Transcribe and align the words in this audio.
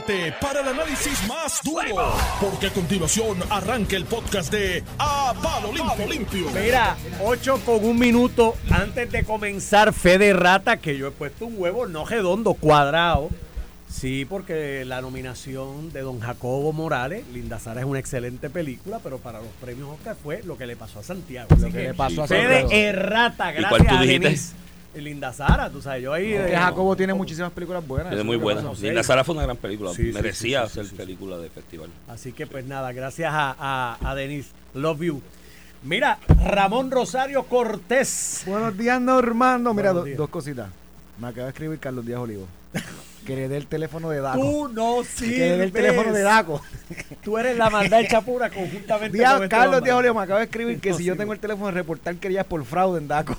prepárate 0.00 0.32
para 0.40 0.60
el 0.60 0.68
análisis 0.68 1.26
más 1.28 1.60
duro, 1.62 2.14
porque 2.40 2.68
a 2.68 2.70
continuación 2.70 3.38
arranca 3.50 3.96
el 3.96 4.04
podcast 4.06 4.50
de 4.50 4.82
A 4.98 5.34
Palo 5.42 5.70
Limpio. 5.72 6.06
Limpio. 6.08 6.46
Mira, 6.60 6.96
8 7.22 7.60
con 7.64 7.84
un 7.84 7.98
minuto 7.98 8.54
antes 8.70 9.10
de 9.12 9.24
comenzar 9.24 9.92
Fe 9.92 10.16
de 10.18 10.32
Rata, 10.32 10.78
que 10.78 10.96
yo 10.96 11.08
he 11.08 11.10
puesto 11.10 11.46
un 11.46 11.54
huevo 11.58 11.86
no 11.86 12.06
redondo, 12.06 12.54
cuadrado. 12.54 13.28
Sí, 13.90 14.24
porque 14.24 14.86
la 14.86 15.02
nominación 15.02 15.92
de 15.92 16.00
don 16.00 16.20
Jacobo 16.20 16.72
Morales, 16.72 17.24
Linda 17.34 17.58
Sara 17.58 17.80
es 17.80 17.86
una 17.86 17.98
excelente 17.98 18.48
película, 18.48 19.00
pero 19.02 19.18
para 19.18 19.40
los 19.40 19.48
premios 19.60 19.90
Oscar 19.90 20.16
fue 20.20 20.42
lo 20.44 20.56
que 20.56 20.66
le 20.66 20.76
pasó 20.76 21.00
a 21.00 21.02
Santiago. 21.02 21.48
Lo 21.50 21.56
Así 21.56 21.66
que 21.66 21.72
que 21.72 21.88
le 21.88 21.94
pasó 21.94 22.22
a 22.22 22.26
Fe 22.28 22.38
Santiago. 22.40 22.68
de 22.70 22.80
Errata, 22.88 23.50
¿Y 23.50 23.56
gracias 23.56 23.68
cuál 23.68 23.86
tú 23.86 23.94
a 23.94 24.00
dijiste? 24.00 24.24
Denise. 24.28 24.54
Linda 24.94 25.32
Sara, 25.32 25.70
tú 25.70 25.80
sabes, 25.80 26.02
yo 26.02 26.12
ahí... 26.12 26.36
Jacobo 26.52 26.94
tiene 26.96 27.14
muchísimas 27.14 27.50
películas 27.52 27.86
buenas. 27.86 28.12
Es 28.12 28.24
muy 28.24 28.36
buena. 28.36 28.62
Linda 28.80 29.02
Sara 29.02 29.24
fue 29.24 29.34
una 29.34 29.44
gran 29.44 29.56
película. 29.56 29.92
Sí, 29.94 30.10
Merecía 30.12 30.62
sí, 30.64 30.68
sí, 30.68 30.74
ser 30.74 30.84
sí, 30.84 30.90
sí. 30.90 30.96
película 30.96 31.38
de 31.38 31.48
festival. 31.48 31.88
Así 32.08 32.32
que 32.32 32.46
pues 32.46 32.64
nada, 32.66 32.92
gracias 32.92 33.32
a, 33.32 33.56
a, 33.58 33.98
a 34.10 34.14
Denise. 34.14 34.50
Love 34.74 35.00
you. 35.02 35.22
Mira, 35.82 36.18
Ramón 36.44 36.90
Rosario 36.90 37.42
Cortés. 37.44 38.42
Buenos 38.46 38.76
días, 38.76 39.00
Normando. 39.00 39.74
Mira, 39.74 39.92
do- 39.92 40.04
dos 40.16 40.28
cositas. 40.28 40.68
Me 41.18 41.28
acaba 41.28 41.44
de 41.46 41.50
escribir 41.50 41.78
Carlos 41.78 42.04
Díaz 42.06 42.20
Olivo. 42.20 42.46
que 43.26 43.36
le 43.36 43.48
dé 43.48 43.56
el 43.56 43.66
teléfono 43.66 44.08
de 44.10 44.20
Daco. 44.20 44.40
Tú 44.40 44.68
no 44.68 44.96
que 45.18 45.26
le 45.26 45.38
dé 45.38 45.54
el 45.54 45.60
sirves. 45.60 45.72
teléfono 45.72 46.12
de 46.12 46.22
Daco. 46.22 46.60
Tú 47.22 47.38
eres 47.38 47.56
la 47.56 47.68
maldad 47.70 48.00
hecha 48.00 48.20
pura 48.20 48.50
conjuntamente 48.50 49.18
Díaz- 49.18 49.34
con 49.34 49.42
este 49.44 49.56
Carlos. 49.56 49.82
Díaz 49.82 49.96
Olivo 49.96 50.14
me 50.14 50.22
acaba 50.22 50.38
de 50.40 50.44
escribir 50.46 50.80
que 50.80 50.90
No 50.90 50.96
si 50.96 51.04
yo 51.04 51.16
tengo 51.16 51.32
el 51.32 51.38
teléfono 51.38 51.66
de 51.66 51.72
reportar 51.72 52.14
querías 52.16 52.46
por 52.46 52.64
fraude 52.64 52.98
en 53.00 53.08
Daco. 53.08 53.36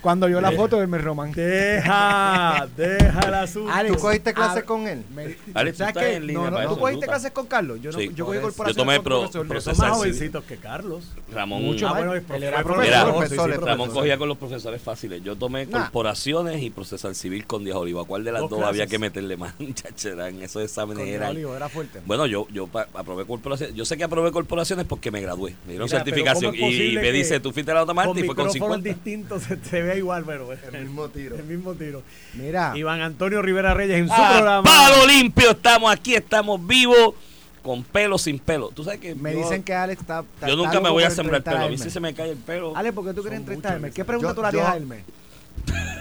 Cuando 0.00 0.26
vio 0.28 0.40
la 0.40 0.52
foto 0.52 0.78
del 0.78 0.86
mes 0.88 1.02
Román. 1.02 1.32
Deja, 1.32 2.68
deja 2.76 3.20
el 3.26 3.34
asunto. 3.34 3.72
Alex, 3.72 3.96
¿Tú 3.96 4.00
cogiste 4.00 4.32
clase 4.34 4.60
a- 4.60 4.64
con 4.64 4.86
él? 4.86 5.02
Me- 5.14 5.36
Alex, 5.54 5.76
tú 5.76 5.78
¿sabes 5.78 5.78
estás 5.88 5.92
qué? 6.04 6.14
en 6.14 6.26
línea 6.26 6.50
No, 6.50 6.62
no, 6.62 6.68
¿Tú 6.74 6.78
cogiste 6.78 7.06
clases 7.06 7.30
con 7.32 7.46
Carlos? 7.46 7.78
Yo, 7.82 7.90
no, 7.90 7.98
Sí. 7.98 8.10
yo 8.14 8.24
cogí 8.26 8.38
corporación 8.38 8.76
Yo 8.76 8.82
tomé 8.82 8.96
con 8.96 9.04
pro- 9.04 9.20
profesor. 9.30 9.74
Son 9.74 9.88
más 9.88 9.98
civil. 9.98 10.12
jovencitos 10.12 10.44
que 10.44 10.56
Carlos. 10.56 11.04
Ramón, 11.32 11.62
Mucho 11.64 11.88
Ah, 11.88 11.92
bueno, 11.94 12.14
Él 12.14 12.42
era 12.42 12.62
profesor. 12.62 13.12
profesor, 13.12 13.50
sí, 13.50 13.56
sí, 13.58 13.64
Ramón 13.64 13.90
cogía 13.90 14.16
con 14.18 14.28
los 14.28 14.38
profesores 14.38 14.80
fáciles. 14.80 15.22
Yo 15.22 15.36
tomé 15.36 15.66
Nah. 15.66 15.80
corporaciones 15.82 16.62
y 16.62 16.70
procesar 16.70 17.14
civil 17.14 17.46
con 17.46 17.64
Díaz 17.64 17.76
Oliva. 17.76 18.04
¿Cuál 18.04 18.22
de 18.24 18.32
las 18.32 18.42
Dos 18.42 18.50
dos, 18.50 18.60
había 18.62 18.86
clases. 18.86 18.90
que 18.90 18.98
meterle 18.98 19.36
más? 19.36 19.54
Esos 20.42 20.62
exámenes 20.62 21.04
Con 21.04 21.08
eran. 21.12 21.30
Olivo, 21.30 21.56
era 21.56 21.68
fuerte. 21.68 22.00
Bueno, 22.06 22.26
yo, 22.26 22.46
yo 22.52 22.66
pa- 22.66 22.86
aprobé 22.94 23.24
corporaciones. 23.26 23.74
Yo 23.74 23.84
sé 23.84 23.96
que 23.96 24.04
aprobé 24.04 24.30
corporaciones 24.32 24.86
porque 24.86 25.10
me 25.10 25.20
gradué. 25.20 25.54
Me 25.66 25.72
dieron 25.72 25.88
certificación. 25.88 26.54
¿cómo 26.54 26.68
es 26.68 26.74
Y, 26.78 26.94
me 26.96 27.10
dice, 27.12 27.40
tú 27.40 27.52
fuiste 27.52 27.72
a 27.72 27.74
la 27.74 27.82
otra 27.82 27.94
parte 27.94 28.08
Con 28.10 28.18
y 28.18 28.22
fue 28.26 28.34
con 28.36 28.46
micrófonos 28.46 28.76
50. 28.82 28.88
distintos 28.88 29.42
se 29.42 29.56
igual, 29.96 30.24
pero 30.26 30.48
El 30.52 30.84
mismo 30.84 31.08
tiro. 31.08 31.36
el 31.36 31.44
mismo 31.44 31.74
tiro. 31.74 32.02
Mira, 32.34 32.72
Iván 32.76 33.00
Antonio 33.00 33.40
Rivera 33.42 33.74
Reyes 33.74 33.98
en 33.98 34.08
su 34.08 34.14
Ah, 34.14 34.32
programa. 34.34 34.62
palo 34.64 35.06
limpio, 35.06 35.50
estamos 35.50 35.90
aquí, 35.92 36.14
estamos 36.14 36.64
vivos, 36.66 37.14
con 37.62 37.82
pelo, 37.84 38.16
sin 38.18 38.38
pelo. 38.38 38.70
Tú 38.74 38.84
sabes 38.84 39.00
que 39.00 39.14
me 39.14 39.32
yo, 39.32 39.38
dicen 39.40 39.62
que 39.62 39.74
Alex 39.74 40.00
está. 40.00 40.20
está- 40.34 40.48
yo 40.48 40.56
nunca 40.56 40.80
me 40.80 40.88
voy 40.90 41.02
a 41.02 41.10
sembrar 41.10 41.42
pelo. 41.42 41.58
A 41.58 41.68
mí 41.68 41.76
sí 41.78 41.90
se 41.90 42.00
me 42.00 42.14
cae 42.14 42.30
el 42.30 42.36
pelo. 42.38 42.74
Ale, 42.76 42.92
¿por 42.92 43.04
qué 43.04 43.12
tú 43.12 43.20
quieres 43.22 43.38
Son 43.38 43.42
entrevistar 43.42 43.72
a 43.72 43.74
muchos, 43.74 43.82
Hermes? 43.84 43.94
¿Qué 43.94 44.00
Yo- 44.00 44.06
pregunta 44.06 44.34
tú 44.34 44.42
le 44.42 44.44
yo- 44.44 44.48
harías 44.48 44.68
a 44.72 44.76
Hermes? 44.76 45.04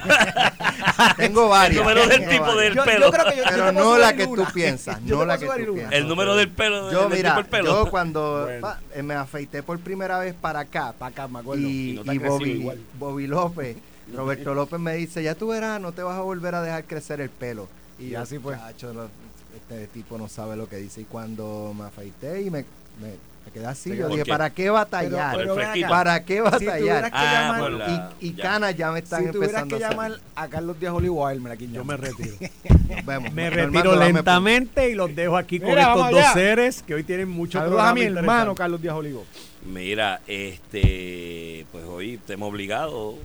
Tengo 1.17 1.49
varias. 1.49 1.71
El 1.71 1.83
número 1.83 2.07
del 2.07 2.19
Tengo 2.19 2.31
tipo 2.31 2.43
varias. 2.45 2.57
del 2.63 2.73
Yo- 2.75 2.85
yo 2.85 2.91
pelo. 2.91 3.11
creo 3.11 3.25
que 3.25 3.37
yo- 3.37 3.43
Pero 3.49 3.71
no 3.71 3.97
la 3.97 4.13
que 4.15 4.25
una. 4.25 4.45
tú 4.45 4.53
piensas. 4.53 4.99
Yo 5.05 5.17
No 5.17 5.25
la 5.25 5.37
que 5.37 5.45
sudar 5.45 5.57
tú 5.59 5.63
una. 5.65 5.73
piensas. 5.73 5.93
el 5.93 6.07
número 6.07 6.35
del 6.35 6.49
pelo. 6.49 6.91
Yo, 6.91 7.01
del 7.09 7.17
mira, 7.17 7.29
tipo 7.31 7.41
del 7.43 7.49
pelo. 7.51 7.83
yo 7.85 7.89
cuando 7.91 8.43
Bueno. 8.45 8.61
pa, 8.61 8.79
eh, 8.93 9.03
me 9.03 9.13
afeité 9.13 9.63
por 9.63 9.79
primera 9.79 10.19
vez 10.19 10.33
para 10.33 10.59
acá, 10.61 10.93
Para 10.97 11.11
acá, 11.11 11.27
me 11.27 11.39
acuerdo. 11.39 11.61
Y 11.67 11.97
Bobby, 12.19 12.51
igual. 12.51 12.79
Bobby 12.99 13.27
López, 13.27 13.77
Roberto 14.13 14.53
López 14.53 14.79
me 14.79 14.95
dice, 14.95 15.21
ya 15.23 15.35
tú 15.35 15.47
verás, 15.49 15.79
no 15.81 15.91
te 15.91 16.01
vas 16.01 16.17
a 16.17 16.21
volver 16.21 16.55
a 16.55 16.61
dejar 16.61 16.83
crecer 16.85 17.19
el 17.21 17.29
pelo. 17.29 17.67
Y 17.99 18.15
así 18.15 18.37
fue. 18.39 18.55
"Chacho, 18.55 18.93
no, 18.93 19.09
este 19.55 19.87
tipo 19.87 20.17
no 20.17 20.27
sabe 20.29 20.55
lo 20.55 20.69
que 20.69 20.77
dice. 20.77 21.01
Y 21.01 21.05
cuando 21.05 21.73
me 21.77 21.85
afeité 21.85 22.41
y 22.41 22.49
me, 22.49 22.59
me, 23.01 23.15
me 23.47 23.51
quedé 23.53 23.65
así, 23.65 23.95
yo 23.95 24.03
¿Por 24.03 24.11
dije, 24.11 24.23
qué? 24.25 24.29
¿para 24.31 24.49
qué 24.49 24.69
batallar? 24.69 25.35
Fresquito. 25.53 25.85
acá. 25.85 25.95
¿Para 25.95 26.25
qué 26.25 26.35
Si 26.35 26.41
batallar? 26.41 26.77
tuvieras 26.79 27.11
que 27.11 27.17
Ah, 27.17 27.41
llamar, 27.53 27.71
la- 27.71 28.11
y 28.19 28.27
y 28.27 28.33
ya. 28.35 28.43
canas 28.43 28.75
ya 28.75 28.91
me 28.91 28.99
están 28.99 29.25
si 29.25 29.31
tuvieras 29.31 29.61
empezando 29.63 29.77
que 29.77 29.85
a 29.85 29.89
llamar 29.89 30.19
a 30.35 30.47
Carlos 30.49 30.79
Díaz 30.79 30.93
Olivo 30.93 31.25
aquí 31.25 31.69
Yo 31.71 31.85
me 31.85 31.95
retiro. 31.97 32.35
Nos 32.89 33.05
vemos. 33.05 33.31
Me 33.33 33.49
retiro 33.49 33.95
lentamente 33.95 34.89
y 34.89 34.95
los 34.95 35.15
dejo 35.15 35.37
aquí 35.37 35.59
con 35.59 35.69
Mira, 35.69 35.81
estos 35.83 35.95
vamos 35.97 36.11
dos 36.11 36.19
allá. 36.19 36.33
seres 36.33 36.83
que 36.83 36.93
hoy 36.93 37.03
tienen 37.03 37.29
mucho 37.29 37.59
Saludos 37.59 37.81
a 37.81 37.93
mi 37.93 38.01
hermano. 38.01 38.53
Carlos 38.53 38.81
Díaz 38.81 38.95
Olivo. 38.95 39.25
Mira, 39.65 40.19
este, 40.27 41.65
pues 41.71 41.85
hoy 41.85 42.19
te 42.25 42.33
hemos 42.33 42.49
obligado 42.49 43.15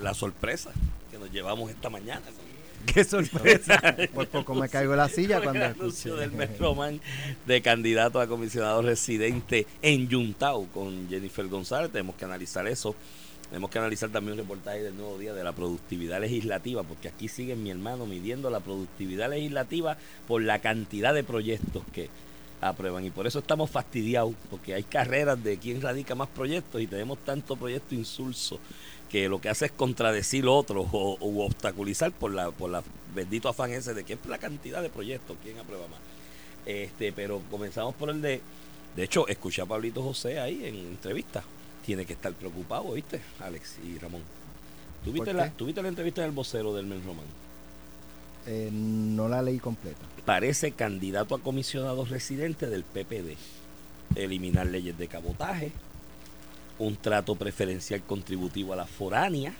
la 0.00 0.12
sorpresa 0.14 0.70
que 1.10 1.18
nos 1.18 1.30
llevamos 1.30 1.70
esta 1.70 1.88
mañana. 1.88 2.22
Qué 2.94 3.04
sorpresa. 3.04 3.80
Por 4.14 4.28
poco 4.28 4.54
me 4.54 4.68
caigo 4.68 4.96
la 4.96 5.08
silla 5.08 5.40
cuando 5.40 5.64
el 5.64 5.72
anuncio 5.72 6.16
del 6.16 6.32
Metroman 6.32 7.00
de 7.46 7.60
candidato 7.60 8.20
a 8.20 8.26
comisionado 8.26 8.82
residente 8.82 9.66
en 9.82 10.08
Yuntao 10.08 10.66
con 10.72 11.08
Jennifer 11.08 11.46
González. 11.48 11.90
Tenemos 11.90 12.16
que 12.16 12.24
analizar 12.24 12.66
eso. 12.66 12.94
Tenemos 13.48 13.70
que 13.70 13.78
analizar 13.78 14.10
también 14.10 14.32
un 14.32 14.38
reportaje 14.40 14.82
del 14.82 14.96
nuevo 14.96 15.18
día 15.18 15.32
de 15.32 15.42
la 15.42 15.52
productividad 15.52 16.20
legislativa, 16.20 16.82
porque 16.82 17.08
aquí 17.08 17.28
sigue 17.28 17.56
mi 17.56 17.70
hermano 17.70 18.06
midiendo 18.06 18.50
la 18.50 18.60
productividad 18.60 19.30
legislativa 19.30 19.96
por 20.26 20.42
la 20.42 20.58
cantidad 20.58 21.14
de 21.14 21.24
proyectos 21.24 21.82
que 21.92 22.10
aprueban. 22.60 23.04
Y 23.04 23.10
por 23.10 23.26
eso 23.26 23.38
estamos 23.38 23.70
fastidiados, 23.70 24.34
porque 24.50 24.74
hay 24.74 24.82
carreras 24.82 25.42
de 25.42 25.58
quién 25.58 25.80
radica 25.80 26.14
más 26.14 26.28
proyectos 26.28 26.80
y 26.80 26.86
tenemos 26.86 27.18
tanto 27.18 27.56
proyecto 27.56 27.94
insulso 27.94 28.58
que 29.08 29.28
lo 29.28 29.40
que 29.40 29.48
hace 29.48 29.66
es 29.66 29.72
contradecir 29.72 30.46
otros 30.46 30.86
o, 30.92 31.16
o 31.20 31.44
obstaculizar 31.44 32.12
por 32.12 32.32
la 32.32 32.50
por 32.50 32.68
la 32.68 32.82
bendito 33.14 33.48
afán 33.48 33.72
ese 33.72 33.94
de 33.94 34.04
que 34.04 34.14
es 34.14 34.26
la 34.26 34.38
cantidad 34.38 34.82
de 34.82 34.90
proyectos, 34.90 35.36
quién 35.42 35.58
aprueba 35.58 35.88
más. 35.88 36.00
Este, 36.66 37.12
pero 37.12 37.40
comenzamos 37.50 37.94
por 37.94 38.10
el 38.10 38.20
de 38.20 38.42
de 38.98 39.04
hecho, 39.04 39.28
escuché 39.28 39.62
a 39.62 39.66
Pablito 39.66 40.02
José 40.02 40.40
ahí 40.40 40.64
en 40.64 40.74
entrevista. 40.74 41.44
Tiene 41.86 42.04
que 42.04 42.14
estar 42.14 42.32
preocupado, 42.32 42.92
¿viste? 42.94 43.20
Alex 43.38 43.76
y 43.84 43.96
Ramón. 43.96 44.22
¿Tuviste 45.04 45.26
¿Por 45.26 45.34
la, 45.36 45.44
qué? 45.44 45.50
¿Tuviste 45.56 45.82
la 45.82 45.88
entrevista 45.88 46.22
del 46.22 46.32
vocero 46.32 46.74
del 46.74 46.86
Men 46.86 47.04
Román? 47.06 47.26
Eh, 48.50 48.70
no 48.72 49.28
la 49.28 49.42
leí 49.42 49.58
completa. 49.58 49.98
Parece 50.24 50.72
candidato 50.72 51.34
a 51.34 51.38
comisionado 51.40 52.04
residente 52.06 52.66
del 52.66 52.82
PPD. 52.82 53.36
Eliminar 54.16 54.66
leyes 54.66 54.96
de 54.96 55.06
cabotaje, 55.06 55.70
un 56.78 56.96
trato 56.96 57.34
preferencial 57.36 58.00
contributivo 58.02 58.72
a 58.72 58.76
la 58.76 58.86
foránea, 58.86 59.52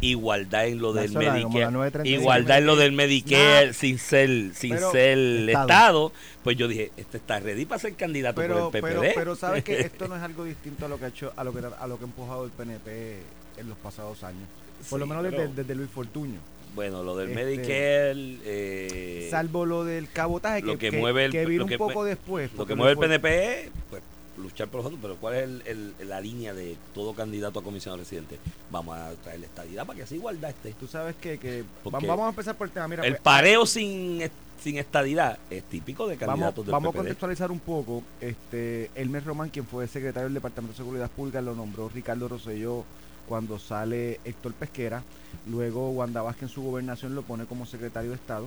igualdad 0.00 0.66
en 0.68 0.78
lo 0.78 0.94
La 0.94 1.02
del 1.02 1.12
sola, 1.12 1.24
como 1.24 1.38
la 1.38 1.44
Medicare, 1.44 1.72
935. 1.72 2.20
igualdad 2.22 2.58
en 2.58 2.66
lo 2.66 2.76
del 2.76 2.92
Medicare 2.92 3.72
sin 3.74 3.98
ser 3.98 4.54
sin 4.54 4.70
Pero- 4.74 4.92
ser 4.92 5.18
Estado. 5.18 5.62
Estado. 5.66 6.12
Pues 6.44 6.56
yo 6.56 6.68
dije, 6.68 6.92
este 6.96 7.16
está 7.16 7.40
ready 7.40 7.64
para 7.64 7.80
ser 7.80 7.94
candidato 7.94 8.40
Pero, 8.40 8.70
por 8.70 8.76
el 8.76 8.82
pero, 8.82 9.00
PPD. 9.00 9.14
pero 9.14 9.34
sabes 9.36 9.64
que 9.64 9.80
esto 9.80 10.06
no 10.06 10.16
es 10.16 10.22
algo 10.30 10.44
distinto 10.44 10.86
a 10.86 10.88
lo 10.88 10.98
que 10.98 11.06
ha 11.06 11.08
hecho, 11.08 11.32
a 11.36 11.42
lo 11.42 11.52
que 11.52 11.58
a 11.58 11.86
lo 11.88 11.98
que 11.98 12.04
ha 12.04 12.06
empujado 12.06 12.44
el 12.44 12.50
PNP 12.52 13.18
en 13.58 13.68
los 13.68 13.78
pasados 13.78 14.22
años. 14.22 14.48
Por 14.88 15.00
lo 15.00 15.06
menos 15.06 15.24
desde, 15.24 15.36
pero- 15.36 15.52
desde 15.54 15.74
Luis 15.74 15.90
Fortuño. 15.90 16.38
Bueno, 16.76 17.02
lo 17.02 17.16
del 17.16 17.30
Este, 17.30 17.44
Medicare, 17.44 18.38
eh, 18.44 19.28
Salvo 19.30 19.64
lo 19.64 19.82
del 19.84 20.08
cabotaje 20.10 20.60
lo 20.62 20.78
que, 20.78 20.90
que 20.90 20.98
mueve 20.98 21.24
el- 21.24 21.32
que 21.32 21.46
vino 21.46 21.62
lo 21.64 21.66
que 21.68 21.74
un 21.74 21.78
poco 21.78 22.04
después. 22.04 22.52
lo 22.54 22.66
que 22.66 22.74
mueve 22.76 22.92
el 22.92 22.98
PNP 22.98 23.64
es 23.64 23.70
pues, 23.90 24.02
luchar 24.36 24.68
por 24.68 24.78
los 24.82 24.86
otros, 24.86 25.00
pero 25.00 25.16
¿cuál 25.16 25.34
es 25.36 25.42
el- 25.44 25.62
el- 25.98 26.08
la 26.08 26.20
línea 26.20 26.52
de 26.52 26.76
todo 26.94 27.14
candidato 27.14 27.58
a 27.58 27.62
comisionado 27.62 27.98
residente? 27.98 28.38
Vamos 28.70 28.94
a 28.96 29.10
traer 29.24 29.40
la 29.40 29.46
estadidad 29.46 29.86
para 29.86 29.96
que 29.96 30.02
así 30.02 30.16
igualdad 30.16 30.50
esté. 30.50 30.74
Tú 30.78 30.86
sabes 30.86 31.16
que, 31.16 31.38
que 31.38 31.64
Porque 31.82 32.06
vamos 32.06 32.26
a 32.26 32.28
empezar 32.28 32.54
por 32.56 32.66
el 32.66 32.72
tema. 32.74 32.86
Mira, 32.88 33.04
El 33.04 33.12
pues, 33.14 33.22
pareo 33.22 33.64
sin, 33.64 34.20
sin 34.62 34.76
estadidad 34.76 35.38
es 35.48 35.62
típico 35.64 36.06
de 36.06 36.16
Vamos, 36.16 36.26
candidatos 36.34 36.66
del 36.66 36.72
vamos 36.72 36.94
a 36.94 36.98
contextualizar 36.98 37.50
un 37.50 37.60
poco. 37.60 38.02
Este, 38.20 38.90
Elmer 38.94 39.24
Román, 39.24 39.48
quien 39.48 39.64
fue 39.66 39.88
secretario 39.88 40.24
del 40.26 40.34
Departamento 40.34 40.74
de 40.74 40.76
Seguridad 40.76 41.10
Pública, 41.10 41.40
lo 41.40 41.54
nombró 41.54 41.88
Ricardo 41.88 42.28
Rosselló 42.28 42.84
cuando 43.28 43.58
sale 43.58 44.20
Héctor 44.24 44.52
Pesquera. 44.54 45.02
Luego 45.46 45.90
Wanda 45.90 46.22
Vázquez 46.22 46.44
en 46.44 46.48
su 46.48 46.62
gobernación 46.62 47.14
lo 47.14 47.22
pone 47.22 47.46
como 47.46 47.66
secretario 47.66 48.10
de 48.10 48.16
Estado 48.16 48.46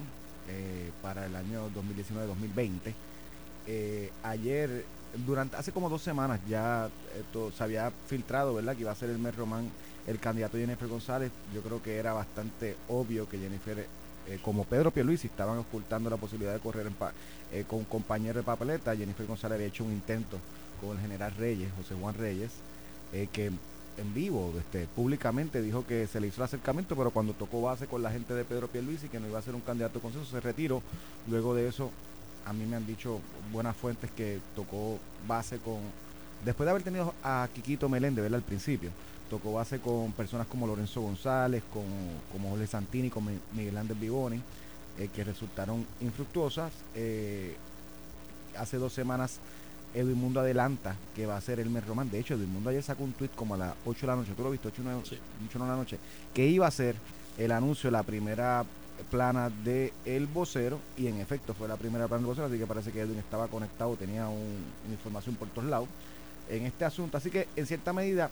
eh, 0.50 0.92
para 1.02 1.26
el 1.26 1.36
año 1.36 1.70
2019-2020. 1.70 2.94
Eh, 3.68 4.12
ayer, 4.24 4.86
durante 5.26 5.56
hace 5.58 5.72
como 5.72 5.90
dos 5.90 6.02
semanas 6.02 6.40
ya 6.50 6.90
esto 7.20 7.52
se 7.52 7.64
había 7.64 7.92
filtrado, 8.08 8.54
¿verdad? 8.56 8.76
Que 8.76 8.82
iba 8.82 8.92
a 8.92 8.96
ser 8.96 9.10
Elmer 9.10 9.36
Román 9.36 9.70
el 10.08 10.20
candidato 10.20 10.58
Jennifer 10.58 10.88
González. 10.88 11.32
Yo 11.54 11.62
creo 11.62 11.82
que 11.84 11.98
era 11.98 12.14
bastante 12.14 12.76
obvio 12.88 13.30
que 13.30 13.38
Jennifer 13.38 13.86
eh, 14.28 14.40
como 14.42 14.64
Pedro 14.66 14.92
Pierluisi 14.92 15.28
estaban 15.28 15.58
ocultando 15.60 16.10
la 16.10 16.18
posibilidad 16.18 16.54
de 16.54 16.60
correr 16.60 16.88
en 16.88 16.94
pa- 16.94 17.14
eh, 17.52 17.64
con 17.68 17.80
un 17.80 17.86
compañero 17.86 18.40
de 18.40 18.44
papeleta. 18.44 18.96
Jennifer 18.96 19.26
González 19.28 19.56
había 19.56 19.68
hecho 19.68 19.84
un 19.84 19.92
intento 19.92 20.38
con 20.82 20.92
el 20.98 21.00
general 21.02 21.34
Reyes, 21.38 21.70
José 21.78 21.96
Juan 22.00 22.16
Reyes, 22.16 22.52
eh, 23.14 23.28
que 23.32 23.52
en 24.00 24.14
vivo, 24.14 24.54
este, 24.58 24.88
públicamente 24.96 25.62
dijo 25.62 25.86
que 25.86 26.08
se 26.08 26.20
le 26.20 26.28
hizo 26.28 26.42
el 26.42 26.46
acercamiento, 26.46 26.96
pero 26.96 27.12
cuando 27.12 27.34
tocó 27.34 27.62
base 27.62 27.88
con 27.88 28.02
la 28.02 28.12
gente 28.12 28.34
de 28.34 28.46
Pedro 28.46 28.68
Pierluisi, 28.68 29.10
que 29.10 29.20
no 29.20 29.28
iba 29.28 29.40
a 29.40 29.42
ser 29.42 29.56
un 29.56 29.62
candidato 29.62 30.00
consenso, 30.00 30.30
se 30.30 30.40
retiró. 30.40 30.82
Luego 31.28 31.54
de 31.56 31.68
eso, 31.68 31.92
a 32.46 32.54
mí 32.54 32.66
me 32.66 32.76
han 32.76 32.88
dicho 32.88 33.20
buenas 33.52 33.76
fuentes 33.76 34.10
que 34.12 34.40
tocó 34.56 34.98
base 35.28 35.58
con, 35.58 35.78
después 36.46 36.66
de 36.66 36.72
haber 36.72 36.84
tenido 36.84 37.14
a 37.24 37.48
Quiquito 37.54 37.90
Meléndez, 37.90 38.24
¿verdad? 38.24 38.38
Al 38.38 38.46
principio, 38.46 38.90
tocó 39.30 39.54
base 39.54 39.80
con 39.80 40.12
personas 40.14 40.48
como 40.48 40.66
Lorenzo 40.66 41.02
González, 41.02 41.62
con, 41.72 41.84
como 42.32 42.50
Jorge 42.50 42.68
Santini, 42.68 43.10
con 43.10 43.26
Mi- 43.26 43.40
Miguel 43.54 43.78
Ángel 43.78 43.98
Vivoni, 43.98 44.42
eh, 44.98 45.10
que 45.14 45.24
resultaron 45.24 45.86
infructuosas. 46.02 46.72
Eh, 46.96 47.56
hace 48.58 48.78
dos 48.78 48.94
semanas 48.94 49.40
Edwin 49.94 50.16
Mundo 50.18 50.40
adelanta 50.40 50.96
que 51.16 51.26
va 51.26 51.38
a 51.38 51.42
ser 51.42 51.60
Elmer 51.60 51.86
Román. 51.86 52.10
De 52.12 52.20
hecho, 52.20 52.36
Edwin 52.36 52.52
Mundo 52.54 52.70
ayer 52.70 52.84
sacó 52.84 53.04
un 53.04 53.14
tweet 53.14 53.30
como 53.36 53.56
a 53.56 53.58
las 53.58 53.74
8 53.86 54.02
de 54.02 54.08
la 54.08 54.16
noche, 54.16 54.34
tú 54.36 54.44
lo 54.44 54.52
viste, 54.52 54.68
8 54.68 54.82
9, 54.84 55.02
Sí. 55.04 55.18
8 55.48 55.60
de 55.60 55.66
la 55.68 55.76
noche, 55.76 55.98
que 56.34 56.48
iba 56.48 56.68
a 56.68 56.72
ser 56.72 56.96
el 57.38 57.52
anuncio 57.52 57.88
de 57.88 57.92
la 57.94 58.04
primera 58.04 58.66
plana 59.10 59.50
de 59.50 59.94
El 60.06 60.28
Vocero 60.28 60.80
y 60.98 61.08
en 61.08 61.20
efecto 61.22 61.54
fue 61.54 61.68
la 61.68 61.78
primera 61.78 62.08
plana 62.08 62.20
del 62.22 62.28
Vocero, 62.28 62.48
así 62.48 62.58
que 62.58 62.68
parece 62.68 62.92
que 62.92 63.00
Edwin 63.02 63.18
estaba 63.20 63.48
conectado, 63.48 63.96
tenía 63.96 64.28
un- 64.28 64.64
una 64.86 64.94
información 64.94 65.36
por 65.36 65.48
todos 65.50 65.70
lados 65.70 65.88
en 66.50 66.66
este 66.66 66.84
asunto. 66.84 67.18
Así 67.18 67.30
que 67.32 67.48
en 67.56 67.66
cierta 67.66 67.94
medida 67.94 68.30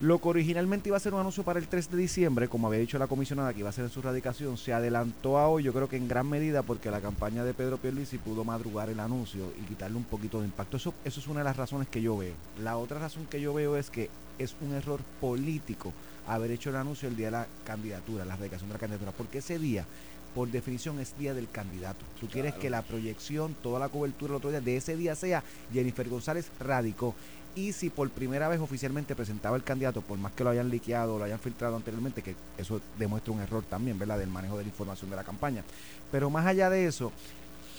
lo 0.00 0.20
que 0.20 0.28
originalmente 0.28 0.88
iba 0.90 0.96
a 0.96 1.00
ser 1.00 1.14
un 1.14 1.20
anuncio 1.20 1.42
para 1.42 1.58
el 1.58 1.68
3 1.68 1.90
de 1.90 1.96
diciembre, 1.96 2.48
como 2.48 2.66
había 2.66 2.80
dicho 2.80 2.98
la 2.98 3.06
comisionada 3.06 3.52
que 3.52 3.60
iba 3.60 3.68
a 3.68 3.72
ser 3.72 3.84
en 3.84 3.90
su 3.90 4.02
radicación, 4.02 4.56
se 4.56 4.72
adelantó 4.72 5.38
a 5.38 5.48
hoy, 5.48 5.62
yo 5.62 5.72
creo 5.72 5.88
que 5.88 5.96
en 5.96 6.08
gran 6.08 6.28
medida 6.28 6.62
porque 6.62 6.90
la 6.90 7.00
campaña 7.00 7.44
de 7.44 7.54
Pedro 7.54 7.78
Pierluisi 7.78 8.18
pudo 8.18 8.44
madrugar 8.44 8.90
el 8.90 9.00
anuncio 9.00 9.52
y 9.58 9.64
quitarle 9.64 9.96
un 9.96 10.04
poquito 10.04 10.40
de 10.40 10.46
impacto. 10.46 10.76
Eso, 10.76 10.92
eso 11.04 11.20
es 11.20 11.26
una 11.26 11.40
de 11.40 11.44
las 11.44 11.56
razones 11.56 11.88
que 11.88 12.02
yo 12.02 12.16
veo. 12.16 12.34
La 12.62 12.76
otra 12.76 12.98
razón 12.98 13.26
que 13.26 13.40
yo 13.40 13.54
veo 13.54 13.76
es 13.76 13.90
que 13.90 14.10
es 14.38 14.54
un 14.60 14.74
error 14.74 15.00
político 15.20 15.92
haber 16.26 16.50
hecho 16.50 16.70
el 16.70 16.76
anuncio 16.76 17.08
el 17.08 17.16
día 17.16 17.26
de 17.26 17.32
la 17.32 17.46
candidatura, 17.64 18.24
la 18.24 18.36
radicación 18.36 18.68
de 18.68 18.74
la 18.74 18.80
candidatura, 18.80 19.12
porque 19.12 19.38
ese 19.38 19.58
día, 19.58 19.86
por 20.34 20.50
definición, 20.50 20.98
es 21.00 21.16
día 21.18 21.32
del 21.32 21.48
candidato. 21.48 22.04
Tú 22.20 22.26
quieres 22.28 22.54
que 22.54 22.68
la 22.68 22.82
proyección, 22.82 23.56
toda 23.62 23.78
la 23.78 23.88
cobertura 23.88 24.32
el 24.32 24.36
otro 24.36 24.50
día 24.50 24.60
de 24.60 24.76
ese 24.76 24.96
día 24.96 25.14
sea 25.14 25.42
Jennifer 25.72 26.08
González 26.08 26.50
radicó. 26.60 27.14
Y 27.56 27.72
si 27.72 27.88
por 27.88 28.10
primera 28.10 28.48
vez 28.48 28.60
oficialmente 28.60 29.16
presentaba 29.16 29.56
el 29.56 29.64
candidato, 29.64 30.02
por 30.02 30.18
más 30.18 30.32
que 30.32 30.44
lo 30.44 30.50
hayan 30.50 30.68
liqueado 30.68 31.14
o 31.14 31.18
lo 31.18 31.24
hayan 31.24 31.38
filtrado 31.38 31.74
anteriormente, 31.74 32.22
que 32.22 32.36
eso 32.58 32.82
demuestra 32.98 33.32
un 33.32 33.40
error 33.40 33.64
también, 33.64 33.98
¿verdad?, 33.98 34.18
del 34.18 34.28
manejo 34.28 34.58
de 34.58 34.64
la 34.64 34.68
información 34.68 35.08
de 35.08 35.16
la 35.16 35.24
campaña. 35.24 35.64
Pero 36.12 36.28
más 36.28 36.44
allá 36.44 36.68
de 36.68 36.86
eso, 36.86 37.12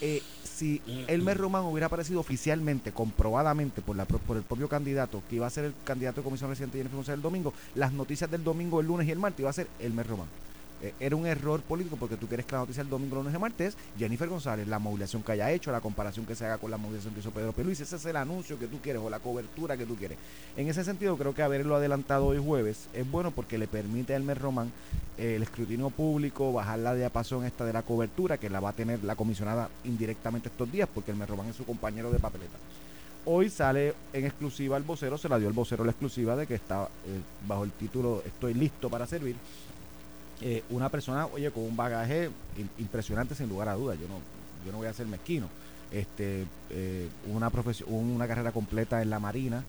eh, 0.01 0.23
si 0.43 0.81
Elmer 1.07 1.37
Román 1.37 1.63
hubiera 1.65 1.85
aparecido 1.85 2.19
oficialmente, 2.19 2.91
comprobadamente 2.91 3.83
por, 3.83 3.95
la, 3.95 4.05
por 4.05 4.37
el 4.37 4.43
propio 4.43 4.67
candidato, 4.67 5.21
que 5.29 5.35
iba 5.35 5.45
a 5.45 5.51
ser 5.51 5.65
el 5.65 5.73
candidato 5.83 6.21
de 6.21 6.25
comisión 6.25 6.49
residente 6.49 6.77
de 6.77 6.83
Jennifer 6.83 6.97
González 6.97 7.17
el 7.17 7.21
domingo, 7.21 7.53
las 7.75 7.93
noticias 7.93 8.31
del 8.31 8.43
domingo, 8.43 8.81
el 8.81 8.87
lunes 8.87 9.07
y 9.07 9.11
el 9.11 9.19
martes 9.19 9.41
iba 9.41 9.51
a 9.51 9.53
ser 9.53 9.67
Elmer 9.79 10.07
Román. 10.07 10.27
Eh, 10.81 10.93
era 10.99 11.15
un 11.15 11.25
error 11.25 11.61
político 11.61 11.95
porque 11.97 12.17
tú 12.17 12.27
quieres 12.27 12.45
que 12.45 12.51
la 12.51 12.59
noticia 12.59 12.81
el 12.81 12.89
domingo, 12.89 13.15
lunes 13.15 13.33
y 13.33 13.37
martes 13.37 13.67
es 13.69 13.77
Jennifer 13.97 14.29
González, 14.29 14.67
la 14.67 14.77
movilización 14.77 15.23
que 15.23 15.31
haya 15.31 15.51
hecho, 15.51 15.71
la 15.71 15.81
comparación 15.81 16.25
que 16.25 16.35
se 16.35 16.45
haga 16.45 16.59
con 16.59 16.69
la 16.69 16.77
movilización 16.77 17.13
que 17.15 17.21
hizo 17.21 17.31
Pedro 17.31 17.53
Luis, 17.63 17.79
ese 17.79 17.95
es 17.95 18.05
el 18.05 18.15
anuncio 18.15 18.59
que 18.59 18.67
tú 18.67 18.77
quieres 18.79 19.01
o 19.01 19.09
la 19.09 19.19
cobertura 19.19 19.75
que 19.75 19.85
tú 19.85 19.95
quieres. 19.95 20.17
En 20.55 20.67
ese 20.67 20.83
sentido, 20.83 21.17
creo 21.17 21.33
que 21.33 21.41
haberlo 21.41 21.75
adelantado 21.75 22.27
hoy 22.27 22.37
jueves 22.37 22.87
es 22.93 23.09
bueno 23.09 23.31
porque 23.31 23.57
le 23.57 23.67
permite 23.67 24.13
a 24.13 24.17
Elmer 24.17 24.37
Román 24.39 24.71
eh, 25.17 25.35
el 25.37 25.43
escrutinio 25.43 25.89
público, 25.89 26.53
bajar 26.53 26.79
la 26.79 26.93
diapasón 26.93 27.45
esta 27.45 27.65
de 27.65 27.73
la 27.73 27.81
cobertura 27.81 28.37
que 28.37 28.49
la 28.49 28.59
va 28.59 28.69
a 28.69 28.73
tener 28.73 29.03
la 29.03 29.15
comisionada 29.15 29.69
indirectamente 29.83 30.49
estos 30.49 30.71
días 30.71 30.87
porque 30.93 31.11
Elmer 31.11 31.29
Román 31.29 31.47
es 31.47 31.55
su 31.55 31.65
compañero 31.65 32.11
de 32.11 32.19
papeleta. 32.19 32.57
Hoy 33.25 33.49
sale 33.49 33.93
en 34.13 34.25
exclusiva 34.25 34.77
el 34.77 34.83
vocero, 34.83 35.17
se 35.17 35.27
la 35.27 35.37
dio 35.37 35.49
el 35.49 35.53
vocero 35.53 35.83
la 35.83 35.91
exclusiva 35.91 36.37
de 36.37 36.47
que 36.47 36.55
está 36.55 36.83
eh, 36.83 37.19
bajo 37.45 37.65
el 37.65 37.71
título 37.71 38.23
Estoy 38.25 38.53
listo 38.53 38.89
para 38.89 39.05
servir. 39.05 39.35
Eh, 40.41 40.63
una 40.69 40.89
persona, 40.89 41.25
oye, 41.27 41.49
con 41.51 41.63
un 41.63 41.75
bagaje 41.75 42.29
im- 42.57 42.69
impresionante 42.77 43.33
sin 43.35 43.49
lugar 43.49 43.69
a 43.69 43.73
dudas. 43.73 43.97
Yo 43.99 44.07
no, 44.07 44.19
yo 44.65 44.71
no 44.71 44.77
voy 44.77 44.87
a 44.87 44.93
ser 44.93 45.07
mezquino. 45.07 45.47
Este, 45.91 46.45
eh, 46.69 47.07
una 47.27 47.49
profesión, 47.49 47.91
una 47.91 48.27
carrera 48.27 48.51
completa 48.51 49.01
en 49.01 49.09
la 49.09 49.19
Marina, 49.19 49.63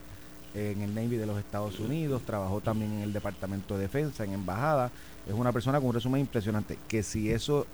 en 0.54 0.80
el 0.82 0.94
Navy 0.94 1.16
de 1.16 1.26
los 1.26 1.38
Estados 1.38 1.78
Unidos, 1.78 2.22
trabajó 2.26 2.60
también 2.60 2.92
en 2.94 3.00
el 3.00 3.12
Departamento 3.12 3.76
de 3.76 3.82
Defensa, 3.82 4.24
en 4.24 4.32
embajada. 4.32 4.90
Es 5.28 5.34
una 5.34 5.52
persona 5.52 5.78
con 5.78 5.88
un 5.88 5.94
resumen 5.94 6.22
impresionante. 6.22 6.78
Que 6.88 7.02
si 7.02 7.30
eso, 7.30 7.66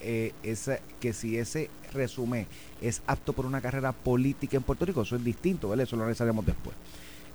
eh, 0.00 0.32
esa, 0.42 0.78
que 1.00 1.12
si 1.12 1.38
ese 1.38 1.70
resumen 1.92 2.46
es 2.80 3.02
apto 3.06 3.32
por 3.34 3.46
una 3.46 3.60
carrera 3.60 3.92
política 3.92 4.56
en 4.56 4.62
Puerto 4.64 4.84
Rico, 4.84 5.02
eso 5.02 5.16
es 5.16 5.22
distinto, 5.22 5.68
¿vale? 5.68 5.84
Eso 5.84 5.96
lo 5.96 6.02
analizaremos 6.02 6.44
después. 6.44 6.74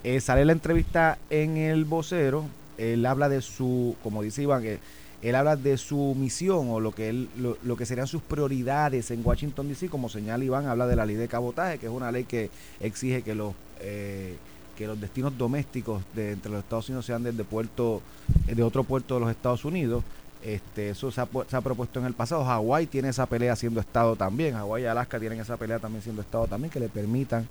Eh, 0.03 0.19
sale 0.19 0.43
la 0.43 0.53
entrevista 0.53 1.17
en 1.29 1.55
el 1.57 1.85
vocero, 1.85 2.45
él 2.79 3.05
habla 3.05 3.29
de 3.29 3.41
su, 3.41 3.95
como 4.03 4.21
dice 4.23 4.41
Iván, 4.41 4.63
que 4.63 4.79
él 5.21 5.35
habla 5.35 5.55
de 5.55 5.77
su 5.77 6.15
misión 6.17 6.69
o 6.69 6.79
lo 6.79 6.91
que 6.91 7.09
él, 7.09 7.29
lo, 7.37 7.57
lo 7.63 7.75
que 7.75 7.85
serían 7.85 8.07
sus 8.07 8.21
prioridades 8.21 9.11
en 9.11 9.21
Washington 9.25 9.67
DC, 9.67 9.89
como 9.89 10.09
señala 10.09 10.43
Iván, 10.43 10.67
habla 10.67 10.87
de 10.87 10.95
la 10.95 11.05
ley 11.05 11.15
de 11.15 11.27
cabotaje, 11.27 11.77
que 11.77 11.87
es 11.87 11.91
una 11.91 12.11
ley 12.11 12.23
que 12.23 12.49
exige 12.79 13.21
que 13.21 13.35
los 13.35 13.53
eh, 13.81 14.35
que 14.79 14.87
los 14.87 14.99
destinos 14.99 15.37
domésticos 15.37 16.01
de 16.15 16.31
entre 16.31 16.49
los 16.49 16.63
Estados 16.63 16.87
Unidos 16.87 17.05
sean 17.05 17.21
desde 17.21 17.43
puerto, 17.43 18.01
eh, 18.47 18.55
de 18.55 18.63
otro 18.63 18.85
puerto 18.85 19.15
de 19.15 19.19
los 19.19 19.29
Estados 19.29 19.65
Unidos. 19.65 20.05
Este, 20.41 20.91
eso 20.91 21.11
se 21.11 21.19
ha, 21.19 21.27
se 21.49 21.57
ha 21.57 21.59
propuesto 21.59 21.99
en 21.99 22.05
el 22.05 22.13
pasado. 22.13 22.45
Hawái 22.45 22.87
tiene 22.87 23.09
esa 23.09 23.25
pelea 23.25 23.57
siendo 23.57 23.81
Estado 23.81 24.15
también. 24.15 24.53
Hawái 24.53 24.83
y 24.83 24.85
Alaska 24.85 25.19
tienen 25.19 25.41
esa 25.41 25.57
pelea 25.57 25.79
también 25.79 26.01
siendo 26.01 26.21
Estado 26.21 26.47
también, 26.47 26.71
que 26.71 26.79
le 26.79 26.87
permitan 26.87 27.45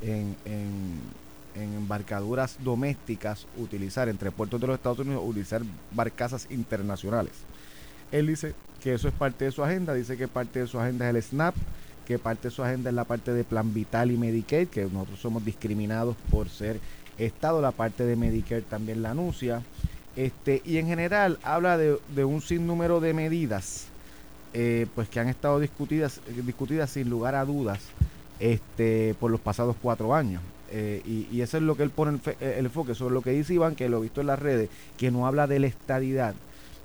en, 0.00 0.34
en, 0.44 0.98
en 1.54 1.74
embarcaduras 1.74 2.56
domésticas 2.62 3.46
utilizar 3.56 4.08
entre 4.08 4.30
puertos 4.30 4.60
de 4.60 4.66
los 4.66 4.76
Estados 4.76 4.98
Unidos, 5.00 5.22
utilizar 5.24 5.62
barcazas 5.92 6.46
internacionales. 6.50 7.32
Él 8.10 8.26
dice 8.26 8.54
que 8.82 8.94
eso 8.94 9.08
es 9.08 9.14
parte 9.14 9.44
de 9.44 9.52
su 9.52 9.62
agenda, 9.62 9.94
dice 9.94 10.16
que 10.16 10.28
parte 10.28 10.60
de 10.60 10.66
su 10.66 10.78
agenda 10.78 11.08
es 11.08 11.14
el 11.14 11.22
SNAP, 11.22 11.54
que 12.06 12.18
parte 12.18 12.48
de 12.48 12.54
su 12.54 12.62
agenda 12.62 12.90
es 12.90 12.96
la 12.96 13.04
parte 13.04 13.32
de 13.32 13.44
Plan 13.44 13.72
Vital 13.72 14.10
y 14.10 14.16
Medicaid, 14.16 14.68
que 14.68 14.84
nosotros 14.84 15.20
somos 15.20 15.44
discriminados 15.44 16.16
por 16.30 16.48
ser 16.48 16.80
Estado, 17.18 17.60
la 17.60 17.72
parte 17.72 18.04
de 18.04 18.16
Medicare 18.16 18.62
también 18.62 19.02
la 19.02 19.10
anuncia. 19.10 19.62
Este, 20.16 20.62
y 20.64 20.78
en 20.78 20.86
general 20.86 21.38
habla 21.42 21.78
de, 21.78 21.98
de 22.14 22.24
un 22.24 22.42
sinnúmero 22.42 23.00
de 23.00 23.14
medidas 23.14 23.86
eh, 24.54 24.86
pues 24.94 25.08
que 25.08 25.18
han 25.18 25.28
estado 25.28 25.58
discutidas, 25.60 26.18
eh, 26.26 26.42
discutidas 26.44 26.90
sin 26.90 27.08
lugar 27.08 27.34
a 27.34 27.44
dudas 27.46 27.80
este, 28.38 29.14
por 29.18 29.30
los 29.30 29.40
pasados 29.40 29.76
cuatro 29.80 30.14
años. 30.14 30.42
Eh, 30.74 31.02
y, 31.04 31.28
y 31.30 31.42
eso 31.42 31.58
es 31.58 31.62
lo 31.62 31.76
que 31.76 31.82
él 31.82 31.90
pone 31.90 32.12
el, 32.12 32.18
fe- 32.18 32.36
eh, 32.40 32.56
el 32.58 32.64
enfoque, 32.64 32.94
sobre 32.94 33.12
lo 33.12 33.20
que 33.20 33.30
dice 33.30 33.52
Iván, 33.52 33.74
que 33.74 33.90
lo 33.90 33.98
he 33.98 34.02
visto 34.02 34.22
en 34.22 34.26
las 34.28 34.38
redes, 34.38 34.70
que 34.96 35.10
no 35.10 35.26
habla 35.26 35.46
de 35.46 35.58
la 35.58 35.66
estadidad. 35.66 36.34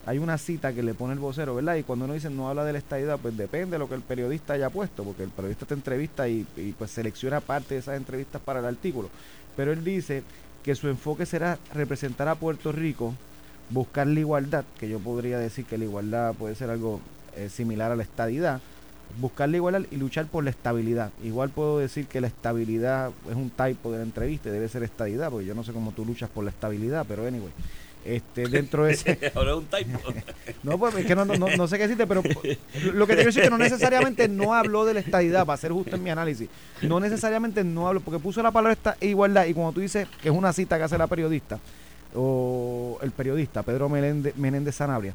Hay 0.06 0.19
una 0.19 0.38
cita 0.38 0.74
que 0.74 0.84
le 0.84 0.94
pone 0.94 1.13
el 1.13 1.19
vocero, 1.19 1.56
¿verdad? 1.56 1.75
Y 1.75 1.84
cuando 1.84 2.06
uno 2.06 2.13
dice 2.13 2.30
no 2.30 2.50
habla 2.50 2.63
de 2.66 2.74
la 2.74 2.80
estadidad, 2.80 3.18
pues 3.19 3.36
depende 3.38 3.72
de 3.72 3.80
lo 3.80 3.88
que 3.89 3.95
el 3.95 4.01
periodista 4.01 4.54
haya 4.54 4.69
puesto, 4.69 5.04
porque 5.04 5.24
el 5.24 5.30
periodista 5.30 5.66
te 5.66 5.74
entrevista 5.74 6.28
y, 6.28 6.45
pues 6.78 6.92
selecciona 6.92 7.39
parte 7.42 7.74
de 7.75 7.80
esas 7.80 7.98
entrevistas 7.98 8.42
para 8.42 8.60
el 8.60 8.66
artículo. 8.66 9.10
Pero 9.56 9.72
él 9.72 9.84
dice 9.84 10.24
que 10.63 10.75
su 10.75 10.88
enfoque 10.89 11.25
será 11.25 11.57
representar 11.74 12.28
a 12.28 12.36
Puerto 12.36 12.72
Rico, 12.72 13.13
buscar 13.69 14.07
la 14.07 14.19
igualdad, 14.19 14.63
que 14.80 14.88
yo 14.88 15.00
podría 15.00 15.39
decir 15.39 15.66
que 15.66 15.78
la 15.78 15.86
igualdad 15.86 16.34
puede 16.36 16.56
ser 16.56 16.69
algo 16.69 17.01
eh, 17.36 17.50
similar 17.50 17.92
a 17.92 17.95
la 17.95 18.04
estadidad, 18.04 18.62
buscar 19.19 19.50
la 19.50 19.57
igualdad 19.57 19.81
y 19.92 19.95
luchar 19.98 20.25
por 20.27 20.44
la 20.44 20.50
estabilidad. 20.50 21.12
Igual 21.24 21.50
puedo 21.50 21.79
decir 21.79 22.08
que 22.08 22.22
la 22.22 22.27
estabilidad 22.27 23.12
es 23.29 23.36
un 23.36 23.50
typo 23.50 23.91
de 23.91 23.98
la 23.98 24.03
entrevista 24.03 24.50
debe 24.51 24.67
ser 24.70 24.84
estadidad, 24.84 25.29
porque 25.31 25.46
yo 25.46 25.55
no 25.55 25.63
sé 25.63 25.74
cómo 25.74 25.91
tú 25.91 26.05
luchas 26.05 26.29
por 26.29 26.43
la 26.43 26.51
estabilidad, 26.51 27.05
pero 27.08 27.25
anyway. 27.25 27.51
Este, 28.05 28.48
dentro 28.48 28.86
de 28.86 28.93
ese, 28.93 29.31
Ahora 29.36 29.51
es 29.51 29.58
un 29.58 29.65
typo. 29.65 30.00
no, 30.63 30.77
pues 30.77 30.96
es 30.96 31.05
que 31.05 31.13
no, 31.15 31.25
no, 31.25 31.36
no- 31.36 31.58
no 31.58 31.67
sé 31.67 31.77
qué 31.77 31.84
decirte, 31.88 32.08
pero 32.08 32.22
lo 32.93 33.05
que 33.05 33.13
te 33.13 33.17
quiero 33.17 33.25
decir 33.25 33.41
es 33.41 33.48
que 33.48 33.50
no 33.50 33.58
necesariamente 33.58 34.29
no 34.29 34.53
habló 34.53 34.86
de 34.86 34.93
la 34.93 35.01
estadidad, 35.01 35.46
para 35.46 35.58
ser 35.58 35.72
justo 35.74 35.96
en 35.98 36.03
mi 36.03 36.10
análisis. 36.10 36.48
No 36.84 37.00
necesariamente 37.01 37.63
no 37.65 37.88
habló, 37.88 38.00
porque 38.00 38.20
puso 38.20 38.41
la 38.41 38.51
palabra 38.51 38.74
esta 38.74 38.96
igualdad, 39.01 39.46
y 39.48 39.53
como 39.53 39.74
tú 39.74 39.81
dices, 39.81 40.08
que 40.22 40.29
es 40.29 40.36
una 40.36 40.53
cita 40.53 40.77
que 40.77 40.84
hace 40.84 40.98
la 40.98 41.08
periodista, 41.08 41.60
o 42.15 42.98
el 43.01 43.12
periodista 43.12 43.63
Pedro 43.63 43.89
Meléndez, 43.89 44.36
Menéndez 44.38 44.75
Sanabria, 44.75 45.13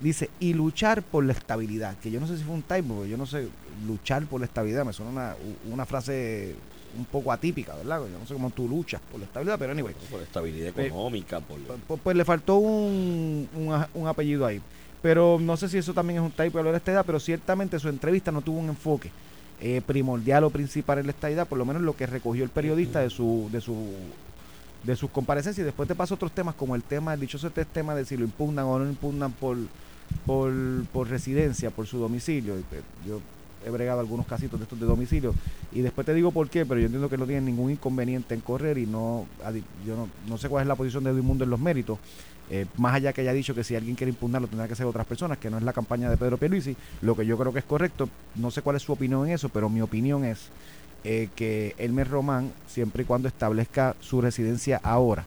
dice, 0.00 0.30
y 0.40 0.54
luchar 0.54 1.02
por 1.02 1.24
la 1.24 1.32
estabilidad, 1.32 1.96
que 1.98 2.10
yo 2.10 2.20
no 2.20 2.26
sé 2.26 2.36
si 2.36 2.44
fue 2.44 2.54
un 2.54 2.62
typo, 2.62 2.94
porque 2.94 3.10
yo 3.10 3.16
no 3.16 3.26
sé, 3.26 3.48
luchar 3.86 4.24
por 4.26 4.40
la 4.40 4.46
estabilidad, 4.46 4.84
me 4.84 4.92
suena 4.92 5.10
una, 5.10 5.36
una 5.70 5.86
frase 5.86 6.54
un 6.96 7.04
poco 7.04 7.30
atípica, 7.30 7.74
¿verdad? 7.76 8.00
Yo 8.00 8.18
no 8.18 8.26
sé 8.26 8.34
cómo 8.34 8.50
tú 8.50 8.68
luchas 8.68 9.00
por 9.10 9.20
la 9.20 9.26
estabilidad, 9.26 9.58
pero 9.58 9.72
anyway. 9.72 9.94
Por 10.10 10.22
estabilidad 10.22 10.72
Pe- 10.72 10.86
económica, 10.86 11.40
por... 11.40 11.58
Pues, 11.60 12.00
pues 12.02 12.16
le 12.16 12.24
faltó 12.24 12.56
un, 12.56 13.48
un, 13.94 14.08
apellido 14.08 14.46
ahí. 14.46 14.60
Pero 15.02 15.38
no 15.40 15.56
sé 15.56 15.68
si 15.68 15.78
eso 15.78 15.94
también 15.94 16.18
es 16.18 16.24
un 16.24 16.32
typo 16.32 16.58
de 16.58 16.58
hablar 16.58 16.72
de 16.72 16.78
esta 16.78 16.92
edad, 16.92 17.04
pero 17.06 17.20
ciertamente 17.20 17.78
su 17.78 17.88
entrevista 17.88 18.32
no 18.32 18.42
tuvo 18.42 18.58
un 18.58 18.68
enfoque 18.68 19.10
eh, 19.60 19.80
primordial 19.86 20.44
o 20.44 20.50
principal 20.50 20.98
en 20.98 21.08
esta 21.08 21.30
edad, 21.30 21.46
por 21.46 21.58
lo 21.58 21.64
menos 21.64 21.82
lo 21.82 21.96
que 21.96 22.06
recogió 22.06 22.44
el 22.44 22.50
periodista 22.50 23.00
de 23.00 23.08
su 23.08 23.48
de 23.52 23.60
su 23.60 23.74
de 24.82 24.96
sus 24.96 25.10
comparecencias 25.10 25.62
y 25.62 25.66
después 25.66 25.86
te 25.88 25.94
paso 25.94 26.14
otros 26.14 26.32
temas 26.32 26.54
como 26.54 26.74
el 26.74 26.82
tema, 26.82 27.14
el 27.14 27.20
dichoso 27.20 27.48
este 27.48 27.64
tema 27.66 27.94
de 27.94 28.04
si 28.04 28.16
lo 28.16 28.24
impugnan 28.24 28.64
o 28.64 28.78
no 28.78 28.84
lo 28.84 28.90
impugnan 28.90 29.32
por, 29.32 29.58
por, 30.26 30.52
por 30.92 31.08
residencia, 31.08 31.70
por 31.70 31.86
su 31.86 31.98
domicilio. 31.98 32.54
Pues, 32.68 32.82
Yo 33.06 33.20
he 33.64 33.70
bregado 33.70 34.00
algunos 34.00 34.26
casitos 34.26 34.58
de 34.58 34.64
estos 34.64 34.80
de 34.80 34.86
domicilio. 34.86 35.34
Y 35.72 35.80
después 35.80 36.06
te 36.06 36.14
digo 36.14 36.30
por 36.30 36.48
qué, 36.48 36.64
pero 36.64 36.80
yo 36.80 36.86
entiendo 36.86 37.08
que 37.08 37.18
no 37.18 37.26
tienen 37.26 37.44
ningún 37.44 37.70
inconveniente 37.70 38.34
en 38.34 38.40
correr 38.40 38.78
y 38.78 38.86
no, 38.86 39.26
yo 39.86 39.96
no, 39.96 40.08
no 40.28 40.38
sé 40.38 40.48
cuál 40.48 40.62
es 40.62 40.68
la 40.68 40.76
posición 40.76 41.04
de 41.04 41.10
Edmundo 41.10 41.44
en 41.44 41.50
los 41.50 41.60
méritos, 41.60 41.98
eh, 42.52 42.66
más 42.78 42.94
allá 42.94 43.12
que 43.12 43.20
haya 43.20 43.32
dicho 43.32 43.54
que 43.54 43.62
si 43.62 43.76
alguien 43.76 43.94
quiere 43.94 44.10
impugnarlo 44.10 44.48
tendrá 44.48 44.66
que 44.66 44.74
ser 44.74 44.86
otras 44.86 45.06
personas, 45.06 45.38
que 45.38 45.50
no 45.50 45.58
es 45.58 45.62
la 45.62 45.72
campaña 45.72 46.10
de 46.10 46.16
Pedro 46.16 46.36
Pierluisi, 46.36 46.76
lo 47.00 47.14
que 47.14 47.24
yo 47.24 47.38
creo 47.38 47.52
que 47.52 47.60
es 47.60 47.64
correcto, 47.64 48.08
no 48.34 48.50
sé 48.50 48.60
cuál 48.60 48.74
es 48.74 48.82
su 48.82 48.92
opinión 48.92 49.26
en 49.26 49.34
eso, 49.34 49.50
pero 49.50 49.68
mi 49.68 49.80
opinión 49.80 50.24
es 50.24 50.48
eh, 51.04 51.28
que 51.36 51.76
Elmer 51.78 52.08
Román, 52.08 52.52
siempre 52.66 53.04
y 53.04 53.06
cuando 53.06 53.28
establezca 53.28 53.94
su 54.00 54.20
residencia 54.20 54.80
ahora, 54.82 55.26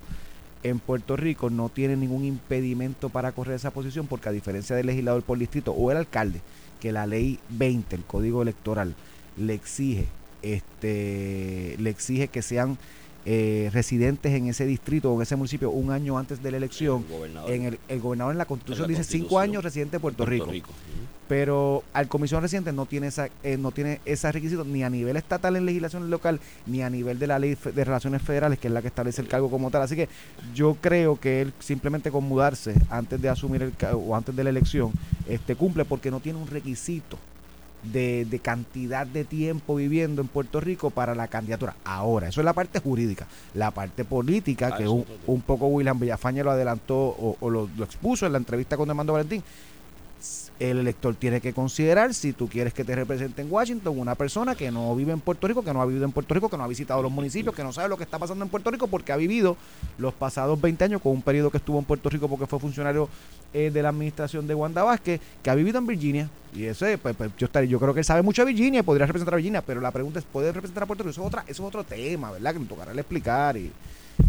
en 0.64 0.80
Puerto 0.80 1.16
Rico 1.18 1.50
no 1.50 1.70
tiene 1.70 1.96
ningún 1.96 2.24
impedimento 2.26 3.10
para 3.10 3.34
correr 3.34 3.56
esa 3.56 3.72
posición 3.72 4.08
porque 4.08 4.30
a 4.30 4.32
diferencia 4.32 4.76
del 4.76 4.88
legislador 4.88 5.24
por 5.24 5.38
distrito 5.38 5.74
o 5.74 5.92
el 5.92 5.98
alcalde, 5.98 6.42
que 6.80 6.92
la 6.92 7.06
ley 7.06 7.40
20, 7.50 7.96
el 7.96 8.04
código 8.04 8.42
electoral, 8.42 8.96
le 9.38 9.54
exige, 9.54 10.08
este, 10.42 11.76
le 11.80 11.90
exige 11.90 12.30
que 12.30 12.42
sean 12.42 12.78
eh, 13.26 13.70
residentes 13.74 14.34
en 14.34 14.48
ese 14.48 14.66
distrito 14.66 15.12
o 15.12 15.16
en 15.16 15.22
ese 15.22 15.36
municipio 15.36 15.72
un 15.72 15.92
año 15.92 16.18
antes 16.18 16.44
de 16.44 16.52
la 16.52 16.58
elección. 16.58 17.06
El 17.08 17.16
gobernador. 17.16 17.52
En 17.52 17.64
el, 17.64 17.80
el 17.88 18.00
gobernador 18.00 18.34
en 18.34 18.38
la 18.38 18.46
constitución 18.46 18.86
En 18.86 18.94
la 18.94 19.00
dice 19.00 19.10
cinco 19.10 19.40
años 19.40 19.64
residente 19.64 19.98
de 19.98 20.00
Puerto, 20.00 20.26
Rico. 20.26 20.52
Pero 21.28 21.84
al 21.94 22.10
comisión 22.10 22.42
residente 22.42 22.74
no 22.74 22.86
tiene 22.86 23.08
esa, 23.08 23.30
eh, 23.44 23.56
no 23.58 23.72
tiene 23.72 24.02
ese 24.04 24.30
requisito 24.32 24.66
ni 24.66 24.84
a 24.84 24.90
nivel 24.90 25.16
estatal 25.16 25.56
en 25.56 25.66
legislación 25.66 26.10
local 26.10 26.42
ni 26.66 26.82
a 26.82 26.90
nivel 26.90 27.18
de 27.18 27.28
la 27.28 27.40
ley 27.40 27.56
de 27.56 27.84
relaciones 27.86 28.22
federales 28.22 28.60
que 28.60 28.68
es 28.68 28.74
la 28.74 28.82
que 28.82 28.90
establece 28.90 29.22
el 29.22 29.30
cargo 29.30 29.50
como 29.50 29.72
tal. 29.72 29.82
Así 29.82 29.96
que 29.96 30.10
yo 30.54 30.76
creo 30.82 31.18
que 31.18 31.42
él 31.42 31.54
simplemente 31.60 32.12
con 32.12 32.26
mudarse 32.26 32.76
antes 32.90 33.22
de 33.22 33.30
asumir 33.30 33.64
el 33.64 33.74
o 33.94 34.16
antes 34.16 34.36
de 34.36 34.44
la 34.44 34.50
elección 34.50 34.92
este 35.28 35.56
cumple 35.56 35.86
porque 35.86 36.12
no 36.12 36.20
tiene 36.20 36.40
un 36.40 36.48
requisito 36.48 37.18
de, 37.84 38.26
de 38.26 38.40
cantidad 38.40 39.06
de 39.06 39.24
tiempo 39.26 39.76
viviendo 39.76 40.22
en 40.22 40.28
Puerto 40.28 40.60
Rico 40.60 40.90
para 40.90 41.16
la 41.16 41.28
candidatura. 41.28 41.76
Ahora, 41.84 42.30
eso 42.30 42.42
es 42.42 42.46
la 42.46 42.54
parte 42.54 42.80
jurídica. 42.80 43.28
La 43.54 43.72
parte 43.72 44.06
política, 44.06 44.72
Ah, 44.74 44.78
que 44.78 44.88
un, 44.88 45.06
un 45.28 45.42
poco 45.42 45.68
William 45.68 46.00
Villafaña 46.00 46.44
lo 46.44 46.52
adelantó 46.52 46.96
o, 46.98 47.38
o 47.40 47.50
lo, 47.50 47.70
lo 47.78 47.84
expuso 47.84 48.26
en 48.26 48.32
la 48.32 48.38
entrevista 48.38 48.78
con 48.78 48.90
Armando 48.90 49.14
Valentín, 49.14 49.44
el 50.60 50.78
elector 50.78 51.16
tiene 51.16 51.42
que 51.42 51.54
considerar 51.54 52.14
si 52.14 52.34
tú 52.34 52.48
quieres 52.48 52.74
que 52.74 52.84
te 52.84 52.96
represente 52.96 53.42
en 53.42 53.52
Washington 53.52 53.98
una 53.98 54.16
persona 54.16 54.56
que 54.56 54.72
no 54.72 54.96
vive 54.96 55.12
en 55.12 55.20
Puerto 55.20 55.48
Rico, 55.48 55.64
que 55.64 55.74
no 55.74 55.82
ha 55.82 55.86
vivido 55.86 56.06
en 56.06 56.12
Puerto 56.12 56.34
Rico, 56.34 56.50
que 56.50 56.58
no 56.58 56.64
ha 56.64 56.68
visitado 56.68 57.02
los 57.02 57.12
municipios, 57.12 57.56
que 57.56 57.64
no 57.64 57.74
sabe 57.74 57.90
lo 57.90 57.98
que 57.98 58.04
está 58.04 58.20
pasando 58.20 58.46
en 58.46 58.50
Puerto 58.50 58.72
Rico 58.72 58.88
porque 58.88 59.12
ha 59.12 59.18
vivido 59.18 59.58
los 59.98 60.14
pasados 60.14 60.60
20 60.62 60.84
años 60.84 61.02
con 61.02 61.12
un 61.12 61.22
periodo 61.22 61.50
que 61.50 61.58
estuvo 61.58 61.80
en 61.80 61.86
Puerto 61.86 62.10
Rico 62.10 62.28
porque 62.28 62.48
fue 62.48 62.60
funcionario 62.60 63.10
eh, 63.54 63.72
de 63.72 63.82
la 63.82 63.90
administración 63.90 64.48
de 64.48 64.56
Wanda 64.56 64.84
Vázquez, 64.84 65.20
que 65.42 65.50
ha 65.50 65.56
vivido 65.56 65.80
en 65.80 65.88
Virginia. 65.88 66.30
Y 66.56 66.66
ese, 66.66 66.98
pues, 66.98 67.16
pues, 67.16 67.32
yo, 67.38 67.48
yo 67.64 67.80
creo 67.80 67.94
que 67.94 68.02
él 68.02 68.06
sabe 68.06 68.22
mucho 68.22 68.46
de 68.46 68.54
Virginia 68.54 68.84
podría 68.84 69.08
representar 69.08 69.34
a 69.34 69.38
Virginia, 69.38 69.62
pero 69.62 69.82
la 69.82 69.92
pregunta 69.92 70.20
es, 70.20 70.26
¿puede 70.26 70.52
representar 70.52 70.84
a 70.84 70.86
Puerto 70.86 71.04
Rico? 71.04 71.12
Eso 71.12 71.22
es, 71.22 71.28
otra, 71.28 71.44
eso 71.48 71.64
es 71.64 71.68
otro 71.68 71.84
tema, 71.84 72.32
¿verdad? 72.32 72.54
Que 72.54 72.60
me 72.60 72.66
tocará 72.66 72.94
explicar 72.94 73.58
y, 73.58 73.72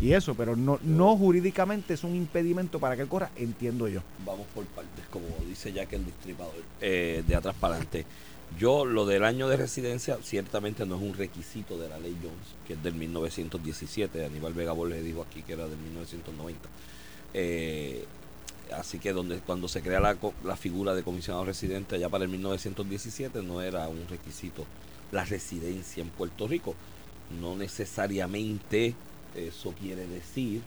y 0.00 0.12
eso, 0.12 0.34
pero 0.34 0.56
no, 0.56 0.78
no 0.82 1.16
jurídicamente 1.16 1.94
es 1.94 2.04
un 2.04 2.14
impedimento 2.14 2.78
para 2.78 2.96
que 2.96 3.06
corra, 3.06 3.30
entiendo 3.36 3.88
yo. 3.88 4.02
Vamos 4.24 4.46
por 4.54 4.64
partes, 4.66 5.04
como 5.10 5.26
dice 5.46 5.72
Jack 5.72 5.92
el 5.92 6.04
distribuidor, 6.04 6.52
eh, 6.80 7.22
de 7.26 7.34
atrás 7.34 7.54
para 7.58 7.74
adelante. 7.74 8.04
Yo, 8.58 8.84
lo 8.84 9.04
del 9.04 9.24
año 9.24 9.48
de 9.48 9.56
residencia, 9.56 10.18
ciertamente 10.22 10.86
no 10.86 10.96
es 10.96 11.02
un 11.02 11.14
requisito 11.14 11.76
de 11.78 11.88
la 11.88 11.98
ley 11.98 12.16
Jones, 12.22 12.54
que 12.66 12.74
es 12.74 12.82
del 12.82 12.94
1917. 12.94 14.24
Aníbal 14.24 14.54
Vega 14.54 14.72
Borges 14.72 15.04
dijo 15.04 15.22
aquí 15.22 15.42
que 15.42 15.54
era 15.54 15.66
del 15.66 15.78
1990. 15.78 16.68
Eh, 17.34 18.04
así 18.76 18.98
que 18.98 19.12
donde 19.12 19.38
cuando 19.38 19.66
se 19.66 19.82
crea 19.82 20.00
la, 20.00 20.16
la 20.44 20.56
figura 20.56 20.94
de 20.94 21.02
comisionado 21.02 21.44
residente 21.44 21.96
allá 21.96 22.08
para 22.08 22.24
el 22.24 22.30
1917 22.30 23.42
no 23.42 23.60
era 23.60 23.88
un 23.88 24.06
requisito 24.08 24.64
la 25.10 25.24
residencia 25.24 26.02
en 26.02 26.10
Puerto 26.10 26.46
Rico. 26.46 26.74
No 27.40 27.56
necesariamente 27.56 28.94
eso 29.34 29.74
quiere 29.80 30.06
decir 30.06 30.62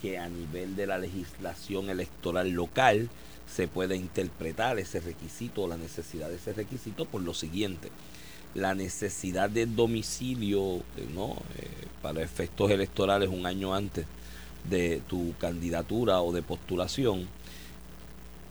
que 0.00 0.18
a 0.18 0.28
nivel 0.28 0.76
de 0.76 0.86
la 0.86 0.98
legislación 0.98 1.90
electoral 1.90 2.50
local 2.50 3.08
se 3.46 3.68
puede 3.68 3.96
interpretar 3.96 4.78
ese 4.78 5.00
requisito 5.00 5.62
o 5.62 5.68
la 5.68 5.76
necesidad 5.76 6.28
de 6.28 6.36
ese 6.36 6.52
requisito 6.52 7.04
por 7.04 7.22
lo 7.22 7.34
siguiente. 7.34 7.90
La 8.54 8.74
necesidad 8.74 9.50
de 9.50 9.66
domicilio 9.66 10.76
eh, 10.76 11.06
¿no? 11.14 11.36
Eh, 11.58 11.68
para 12.02 12.22
efectos 12.22 12.70
electorales 12.70 13.28
un 13.28 13.46
año 13.46 13.74
antes 13.74 14.06
de 14.68 15.02
tu 15.08 15.34
candidatura 15.38 16.20
o 16.20 16.32
de 16.32 16.42
postulación 16.42 17.28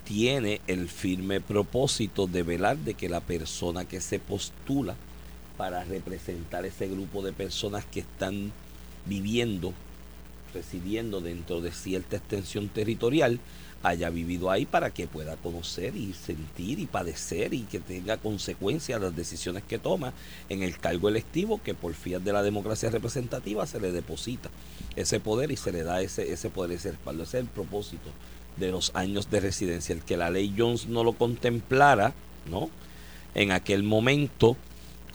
tiene 0.06 0.62
el 0.68 0.88
firme 0.88 1.40
propósito 1.40 2.26
de 2.26 2.44
velar 2.44 2.78
de 2.78 2.96
que 2.96 3.10
la 3.10 3.22
persona 3.22 3.86
que 3.86 4.02
se 4.02 4.20
postula 4.20 4.96
para 5.56 5.84
representar 5.84 6.66
ese 6.66 6.88
grupo 6.88 7.22
de 7.22 7.32
personas 7.32 7.86
que 7.86 8.00
están 8.00 8.52
viviendo, 9.10 9.74
residiendo 10.54 11.20
dentro 11.20 11.60
de 11.60 11.72
cierta 11.72 12.16
extensión 12.16 12.70
territorial, 12.70 13.40
haya 13.84 14.10
vivido 14.10 14.52
ahí 14.52 14.66
para 14.66 14.92
que 14.92 15.08
pueda 15.08 15.38
conocer 15.38 15.96
y 15.96 16.14
sentir 16.14 16.80
y 16.80 16.86
padecer 16.86 17.54
y 17.54 17.62
que 17.62 17.80
tenga 17.80 18.18
consecuencias 18.18 19.02
las 19.02 19.16
decisiones 19.16 19.64
que 19.64 19.80
toma 19.80 20.14
en 20.50 20.64
el 20.64 20.78
cargo 20.78 21.08
electivo 21.08 21.62
que 21.64 21.74
por 21.74 21.94
fiat 21.94 22.22
de 22.22 22.34
la 22.34 22.44
democracia 22.44 22.90
representativa 22.90 23.66
se 23.66 23.80
le 23.80 23.92
deposita 23.92 24.50
ese 24.96 25.20
poder 25.20 25.52
y 25.52 25.58
se 25.58 25.72
le 25.72 25.84
da 25.84 26.02
ese, 26.02 26.32
ese 26.32 26.50
poder, 26.50 26.74
ese 26.74 26.92
respaldo. 26.92 27.24
Ese 27.24 27.38
es 27.38 27.44
el 27.44 27.50
propósito 27.50 28.10
de 28.58 28.72
los 28.72 28.92
años 28.96 29.30
de 29.30 29.40
residencia. 29.40 29.94
El 29.94 30.02
que 30.02 30.18
la 30.18 30.30
ley 30.30 30.54
Jones 30.58 30.88
no 30.88 31.04
lo 31.04 31.14
contemplara, 31.14 32.14
¿no? 32.50 32.70
En 33.36 33.52
aquel 33.52 33.84
momento, 33.84 34.58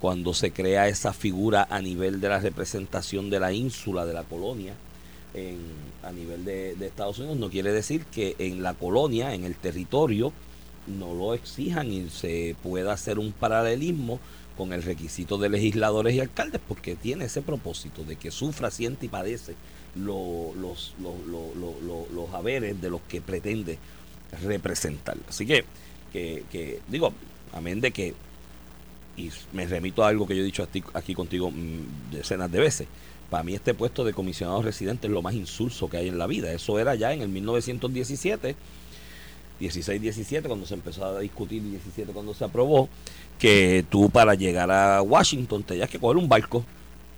cuando 0.00 0.34
se 0.34 0.52
crea 0.52 0.88
esa 0.88 1.12
figura 1.12 1.66
a 1.70 1.80
nivel 1.80 2.20
de 2.20 2.28
la 2.28 2.40
representación 2.40 3.30
de 3.30 3.40
la 3.40 3.52
ínsula, 3.52 4.04
de 4.04 4.12
la 4.12 4.24
colonia, 4.24 4.74
en, 5.34 5.58
a 6.02 6.12
nivel 6.12 6.44
de, 6.44 6.72
Estados 6.86 7.18
Unidos, 7.18 7.38
no 7.38 7.50
quiere 7.50 7.72
decir 7.72 8.04
que 8.06 8.36
en 8.38 8.62
la 8.62 8.74
colonia, 8.74 9.34
en 9.34 9.44
el 9.44 9.54
territorio, 9.56 10.32
no 10.86 11.14
lo 11.14 11.32
exijan 11.34 11.90
y 11.90 12.08
se 12.10 12.54
pueda 12.62 12.92
hacer 12.92 13.18
un 13.18 13.32
paralelismo 13.32 14.20
con 14.56 14.72
el 14.72 14.82
requisito 14.82 15.38
de 15.38 15.48
legisladores 15.48 16.14
y 16.14 16.20
alcaldes, 16.20 16.60
porque 16.68 16.94
tiene 16.94 17.24
ese 17.24 17.42
propósito 17.42 18.04
de 18.04 18.16
que 18.16 18.30
sufra, 18.30 18.70
siente 18.70 19.06
y 19.06 19.08
padece 19.08 19.54
lo- 19.96 20.52
los, 20.54 20.94
los, 21.00 21.16
los- 21.26 21.56
los- 21.56 21.82
los- 21.82 22.10
los 22.12 22.34
haberes 22.34 22.80
de 22.80 22.90
los 22.90 23.00
que 23.08 23.20
pretende 23.20 23.78
representar. 24.42 25.16
Así 25.28 25.46
que, 25.46 25.64
que, 26.12 26.44
que, 26.52 26.80
digo, 26.88 27.12
amén 27.52 27.80
de 27.80 27.90
que, 27.90 28.14
y 29.16 29.30
me 29.52 29.66
remito 29.66 30.04
a 30.04 30.08
algo 30.08 30.26
que 30.26 30.36
yo 30.36 30.42
he 30.42 30.46
dicho 30.46 30.66
aquí, 30.94 31.14
contigo 31.14 31.50
mm, 31.50 32.12
decenas 32.12 32.50
de 32.50 32.60
veces, 32.60 32.88
para 33.30 33.42
mí 33.42 33.54
este 33.54 33.74
puesto 33.74 34.04
de 34.04 34.12
comisionado 34.12 34.62
residente 34.62 35.06
es 35.06 35.12
lo 35.12 35.22
más 35.22 35.34
insulso 35.34 35.88
que 35.88 35.96
hay 35.96 36.08
en 36.08 36.18
la 36.18 36.26
vida. 36.26 36.52
Eso 36.52 36.78
era 36.78 36.94
ya 36.94 37.12
en 37.12 37.22
el 37.22 37.28
1917, 37.28 38.54
16-17 39.60 40.42
cuando 40.42 40.66
se 40.66 40.74
empezó 40.74 41.04
a 41.04 41.20
discutir 41.20 41.62
y 41.62 41.70
17 41.70 42.12
cuando 42.12 42.34
se 42.34 42.44
aprobó, 42.44 42.88
que 43.38 43.84
tú 43.88 44.10
para 44.10 44.34
llegar 44.34 44.70
a 44.70 45.02
Washington 45.02 45.62
tenías 45.62 45.88
que 45.88 45.98
coger 45.98 46.16
un 46.16 46.28
barco 46.28 46.64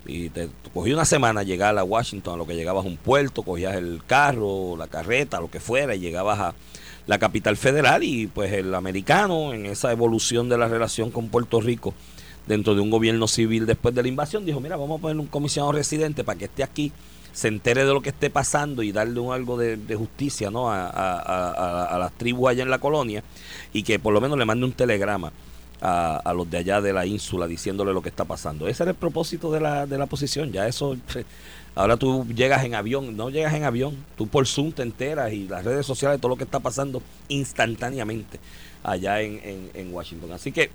y 0.08 0.28
te 0.30 0.48
una 0.74 1.04
semana 1.04 1.42
llegar 1.42 1.76
a 1.76 1.84
Washington, 1.84 2.34
a 2.34 2.36
lo 2.36 2.46
que 2.46 2.54
llegabas 2.54 2.84
a 2.84 2.88
un 2.88 2.96
puerto, 2.96 3.42
cogías 3.42 3.74
el 3.74 4.02
carro, 4.06 4.76
la 4.76 4.86
carreta, 4.86 5.40
lo 5.40 5.50
que 5.50 5.60
fuera, 5.60 5.94
y 5.94 6.00
llegabas 6.00 6.38
a 6.38 6.54
la 7.06 7.18
capital 7.18 7.56
federal 7.56 8.02
y 8.02 8.26
pues 8.26 8.52
el 8.52 8.74
americano 8.74 9.52
en 9.54 9.66
esa 9.66 9.92
evolución 9.92 10.48
de 10.48 10.58
la 10.58 10.68
relación 10.68 11.10
con 11.10 11.28
Puerto 11.28 11.60
Rico 11.60 11.94
dentro 12.46 12.74
de 12.74 12.80
un 12.80 12.90
gobierno 12.90 13.26
civil 13.28 13.66
después 13.66 13.94
de 13.94 14.02
la 14.02 14.08
invasión 14.08 14.44
dijo, 14.44 14.60
mira, 14.60 14.76
vamos 14.76 14.98
a 14.98 15.02
poner 15.02 15.18
un 15.18 15.26
comisionado 15.26 15.72
residente 15.72 16.24
para 16.24 16.38
que 16.38 16.44
esté 16.46 16.62
aquí, 16.62 16.92
se 17.32 17.48
entere 17.48 17.84
de 17.84 17.92
lo 17.92 18.00
que 18.00 18.08
esté 18.10 18.30
pasando 18.30 18.82
y 18.82 18.92
darle 18.92 19.20
un 19.20 19.32
algo 19.32 19.56
de, 19.56 19.76
justicia 19.96 20.50
¿no? 20.50 20.70
a- 20.70 20.86
a- 20.88 21.84
a 21.86 21.98
las 21.98 22.12
tribus 22.12 22.50
allá 22.50 22.62
en 22.62 22.70
la 22.70 22.78
colonia 22.78 23.22
y 23.72 23.82
que 23.82 23.98
por 23.98 24.12
lo 24.14 24.20
menos 24.20 24.38
le 24.38 24.44
mande 24.44 24.64
un 24.64 24.72
telegrama 24.72 25.32
a, 25.80 26.16
a 26.16 26.32
los 26.32 26.50
de 26.50 26.58
allá 26.58 26.80
de 26.80 26.92
la 26.92 27.06
ínsula 27.06 27.46
diciéndole 27.46 27.92
lo 27.92 28.02
que 28.02 28.08
está 28.08 28.24
pasando. 28.24 28.68
Ese 28.68 28.82
era 28.82 28.90
el 28.90 28.96
propósito 28.96 29.50
de 29.52 29.60
la, 29.60 29.86
de 29.86 29.98
la 29.98 30.06
posición. 30.06 30.52
Ya 30.52 30.66
eso, 30.66 30.96
ahora 31.74 31.96
tú 31.96 32.26
llegas 32.34 32.64
en 32.64 32.74
avión, 32.74 33.16
no 33.16 33.30
llegas 33.30 33.54
en 33.54 33.64
avión, 33.64 33.96
tú 34.16 34.26
por 34.26 34.46
Zoom 34.46 34.72
te 34.72 34.82
enteras 34.82 35.32
y 35.32 35.46
las 35.48 35.64
redes 35.64 35.86
sociales, 35.86 36.20
todo 36.20 36.30
lo 36.30 36.36
que 36.36 36.44
está 36.44 36.60
pasando 36.60 37.02
instantáneamente 37.28 38.40
allá 38.82 39.20
en, 39.20 39.40
en, 39.42 39.70
en 39.74 39.94
Washington. 39.94 40.32
Así 40.32 40.52
que, 40.52 40.70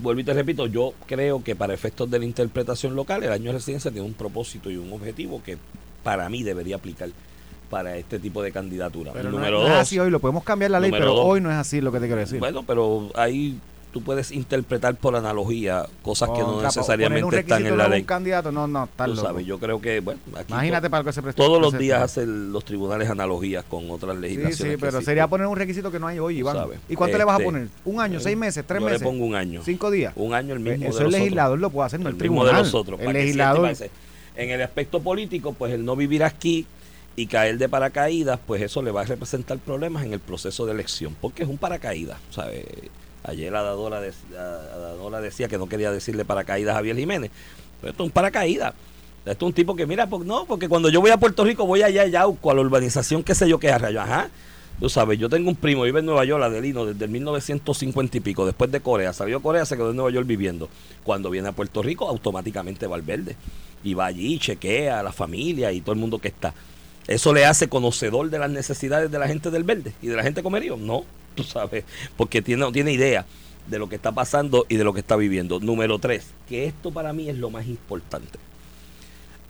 vuelvo 0.00 0.20
y 0.20 0.24
te 0.24 0.32
repito, 0.32 0.66
yo 0.66 0.94
creo 1.06 1.42
que 1.42 1.56
para 1.56 1.74
efectos 1.74 2.10
de 2.10 2.18
la 2.18 2.24
interpretación 2.24 2.94
local, 2.96 3.22
el 3.22 3.32
año 3.32 3.46
de 3.46 3.52
residencia 3.52 3.90
tiene 3.90 4.06
un 4.06 4.14
propósito 4.14 4.70
y 4.70 4.76
un 4.76 4.92
objetivo 4.92 5.42
que 5.42 5.58
para 6.02 6.28
mí 6.28 6.42
debería 6.42 6.76
aplicar 6.76 7.10
para 7.70 7.96
este 7.96 8.18
tipo 8.18 8.42
de 8.42 8.52
candidatura. 8.52 9.12
Pero 9.12 9.30
Número 9.30 9.58
no 9.58 9.64
es 9.66 9.72
dos, 9.72 9.80
así 9.80 9.98
hoy, 9.98 10.10
lo 10.10 10.20
podemos 10.20 10.44
cambiar 10.44 10.70
la 10.70 10.78
ley, 10.78 10.90
pero 10.92 11.14
dos. 11.14 11.24
hoy 11.24 11.40
no 11.40 11.50
es 11.50 11.56
así 11.56 11.80
lo 11.80 11.90
que 11.90 11.98
te 11.98 12.06
quiero 12.06 12.20
decir. 12.20 12.38
bueno, 12.38 12.62
pero 12.64 13.10
ahí 13.16 13.58
tú 13.94 14.02
puedes 14.02 14.32
interpretar 14.32 14.96
por 14.96 15.14
analogía 15.14 15.86
cosas 16.02 16.28
que 16.30 16.40
no 16.40 16.46
Contra, 16.46 16.48
poner 16.48 16.62
un 16.64 16.64
necesariamente 16.64 17.38
están 17.38 17.64
en 17.64 17.78
la 17.78 17.86
ley. 17.88 18.00
Un 18.00 18.06
candidato, 18.06 18.50
no, 18.50 18.66
no, 18.66 18.84
está 18.84 19.04
Tú 19.04 19.14
loco. 19.14 19.22
sabes, 19.28 19.46
yo 19.46 19.60
creo 19.60 19.80
que, 19.80 20.00
bueno, 20.00 20.20
aquí 20.34 20.52
Imagínate 20.52 20.90
para 20.90 21.02
lo 21.02 21.06
que 21.06 21.12
se 21.12 21.22
presta. 21.22 21.40
todos 21.40 21.62
los 21.62 21.70
se- 21.70 21.78
días 21.78 22.02
hacen 22.02 22.52
los 22.52 22.64
tribunales 22.64 23.08
analogías 23.08 23.64
con 23.64 23.88
otras 23.92 24.16
Sí, 24.16 24.20
legislaciones. 24.22 24.56
sí, 24.58 24.64
que 24.64 24.68
pero 24.78 24.88
existen. 24.88 25.04
sería 25.04 25.28
poner 25.28 25.46
un 25.46 25.56
requisito 25.56 25.92
que 25.92 26.00
no 26.00 26.08
hay 26.08 26.18
hoy, 26.18 26.38
Iván. 26.38 26.56
sabes. 26.56 26.80
¿Y 26.88 26.96
cuánto 26.96 27.16
le 27.16 27.22
vas 27.24 27.34
a 27.34 27.38
Este, 27.38 27.44
poner? 27.52 27.68
¿Un 27.84 28.00
año, 28.00 28.18
seis 28.18 28.36
meses, 28.36 28.64
tres 28.66 28.80
yo 28.80 28.84
meses? 28.86 29.00
le 29.00 29.06
pongo 29.06 29.24
un 29.26 29.36
año. 29.36 29.62
¿Cinco 29.64 29.92
días? 29.92 30.12
Un 30.16 30.34
año 30.34 30.54
el 30.54 30.60
Pues 30.60 30.72
mismo 30.76 30.88
Eso 30.90 30.98
de 30.98 31.04
el 31.04 31.10
los 31.12 31.20
legislador 31.20 31.58
lo 31.60 31.70
puede 31.70 31.86
hacer, 31.86 32.00
no 32.00 32.08
el, 32.08 32.16
el 32.16 32.20
mismo 32.20 32.40
tribunal. 32.42 32.56
de 32.56 32.62
nosotros. 32.64 32.98
el 33.00 33.06
que 33.06 33.12
legislador. 33.12 33.72
En 34.34 34.50
el 34.50 34.60
aspecto 34.60 35.00
político, 35.00 35.52
pues 35.52 35.72
el 35.72 35.84
no 35.84 35.94
vivir 35.94 36.24
aquí 36.24 36.66
y 37.14 37.28
caer 37.28 37.58
de 37.58 37.68
paracaídas, 37.68 38.40
pues 38.44 38.60
eso 38.60 38.82
le 38.82 38.90
va 38.90 39.02
a 39.02 39.04
representar 39.04 39.58
problemas 39.58 40.04
en 40.04 40.12
el 40.12 40.18
proceso 40.18 40.66
de 40.66 40.72
elección, 40.72 41.14
porque 41.20 41.44
es 41.44 41.48
un 41.48 41.58
paracaídas, 41.58 42.18
¿sabes? 42.32 42.64
Ayer 43.24 43.50
la 43.52 44.00
de- 44.00 44.12
decía 45.22 45.48
que 45.48 45.58
no 45.58 45.66
quería 45.66 45.90
decirle 45.90 46.24
paracaídas 46.24 46.72
a 46.72 46.76
Javier 46.76 46.96
Jiménez, 46.96 47.30
pero 47.80 47.90
esto 47.90 48.02
es 48.02 48.06
un 48.08 48.12
paracaídas. 48.12 48.74
Esto 49.24 49.46
es 49.46 49.48
un 49.48 49.52
tipo 49.54 49.74
que, 49.74 49.86
mira, 49.86 50.06
no, 50.06 50.44
porque 50.44 50.68
cuando 50.68 50.90
yo 50.90 51.00
voy 51.00 51.10
a 51.10 51.16
Puerto 51.16 51.44
Rico 51.44 51.66
voy 51.66 51.82
allá 51.82 52.02
a 52.02 52.06
Yauco, 52.06 52.50
a 52.50 52.54
la 52.54 52.60
urbanización, 52.60 53.22
qué 53.22 53.34
sé 53.34 53.48
yo, 53.48 53.58
qué 53.58 53.70
arrayo. 53.70 54.00
Ajá. 54.02 54.28
Tú 54.78 54.90
sabes, 54.90 55.18
yo 55.18 55.28
tengo 55.30 55.48
un 55.48 55.56
primo, 55.56 55.84
vive 55.84 56.00
en 56.00 56.06
Nueva 56.06 56.24
York, 56.24 56.42
Adelino, 56.42 56.84
desde 56.84 57.04
el 57.04 57.10
1950 57.10 58.16
y 58.18 58.20
pico, 58.20 58.44
después 58.44 58.70
de 58.70 58.80
Corea. 58.80 59.12
Salió 59.12 59.40
Corea, 59.40 59.64
se 59.64 59.76
quedó 59.76 59.90
en 59.90 59.96
Nueva 59.96 60.10
York 60.10 60.26
viviendo. 60.26 60.68
Cuando 61.04 61.30
viene 61.30 61.48
a 61.48 61.52
Puerto 61.52 61.80
Rico, 61.82 62.08
automáticamente 62.08 62.86
va 62.86 62.96
al 62.96 63.02
verde. 63.02 63.36
Y 63.84 63.94
va 63.94 64.06
allí, 64.06 64.38
chequea 64.38 65.00
a 65.00 65.02
la 65.02 65.12
familia 65.12 65.72
y 65.72 65.80
todo 65.80 65.92
el 65.92 66.00
mundo 66.00 66.18
que 66.18 66.28
está. 66.28 66.52
¿Eso 67.06 67.32
le 67.32 67.46
hace 67.46 67.68
conocedor 67.68 68.28
de 68.30 68.38
las 68.38 68.50
necesidades 68.50 69.10
de 69.10 69.18
la 69.18 69.28
gente 69.28 69.50
del 69.50 69.62
verde 69.62 69.92
y 70.02 70.08
de 70.08 70.16
la 70.16 70.22
gente 70.22 70.42
comerío? 70.42 70.76
No, 70.76 71.04
tú 71.34 71.44
sabes, 71.44 71.84
porque 72.16 72.42
tiene, 72.42 72.70
tiene 72.72 72.92
idea 72.92 73.26
de 73.66 73.78
lo 73.78 73.88
que 73.88 73.96
está 73.96 74.12
pasando 74.12 74.66
y 74.68 74.76
de 74.76 74.84
lo 74.84 74.92
que 74.92 75.00
está 75.00 75.16
viviendo. 75.16 75.60
Número 75.60 75.98
tres, 75.98 76.26
que 76.48 76.66
esto 76.66 76.90
para 76.90 77.12
mí 77.12 77.28
es 77.28 77.36
lo 77.38 77.50
más 77.50 77.66
importante 77.66 78.38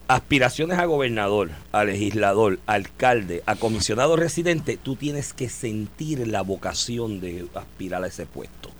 aspiraciones 0.09 0.79
a 0.79 0.85
gobernador, 0.85 1.51
a 1.73 1.85
legislador, 1.85 2.59
a 2.67 2.75
alcalde, 2.75 3.43
a 3.47 3.57
comisionado 3.57 4.17
residente, 4.17 4.79
tú 4.83 4.97
tienes 4.97 5.33
que 5.33 5.49
sentir 5.49 6.27
la 6.29 6.43
vocación 6.43 7.21
de 7.21 7.47
aspirar 7.55 8.05
a 8.05 8.09
ese 8.09 8.27
puesto. 8.27 8.71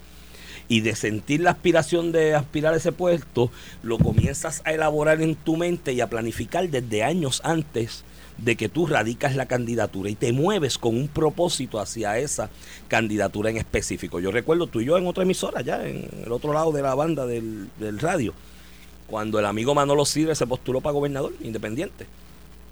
Y 0.67 0.81
de 0.81 0.95
sentir 0.97 1.41
la 1.41 1.51
aspiración 1.51 2.11
de 2.11 2.35
aspirar 2.35 2.75
a 2.75 2.79
ese 2.79 2.93
puesto, 2.93 3.51
lo 3.83 3.99
comienzas 3.99 4.63
a 4.65 4.73
elaborar 4.73 5.21
en 5.21 5.35
tu 5.35 5.57
mente 5.57 5.93
y 5.93 6.01
a 6.01 6.09
planificar 6.09 6.69
desde 6.69 7.03
años 7.03 7.41
antes 7.45 8.05
de 8.39 8.57
que 8.57 8.69
tú 8.69 8.87
radicas 8.87 9.37
la 9.37 9.47
candidatura 9.47 10.11
y 10.11 10.15
te 10.15 10.33
mueves 10.33 10.79
con 10.79 10.97
un 10.97 11.09
propósito 11.09 11.79
hacia 11.79 12.19
esa 12.19 12.51
candidatura 12.89 13.51
en 13.51 13.57
específico. 13.57 14.21
Yo 14.21 14.31
recuerdo 14.31 14.67
tú 14.67 14.81
y 14.81 14.85
yo 14.85 14.99
en 14.99 15.07
otra 15.07 15.23
emisora, 15.23 15.61
ya 15.61 15.87
en 15.87 16.09
el 16.25 16.33
otro 16.33 16.53
lado 16.53 16.73
de 16.73 16.83
la 16.83 16.95
banda 16.95 17.27
del, 17.27 17.69
del 17.79 17.99
radio 17.99 18.35
cuando 19.07 19.39
el 19.39 19.47
amigo 19.47 19.75
Manolo 19.75 20.05
Sidre 20.05 20.35
se 20.35 20.47
postuló 20.47 20.81
para 20.81 20.93
gobernador 20.93 21.33
independiente. 21.43 22.07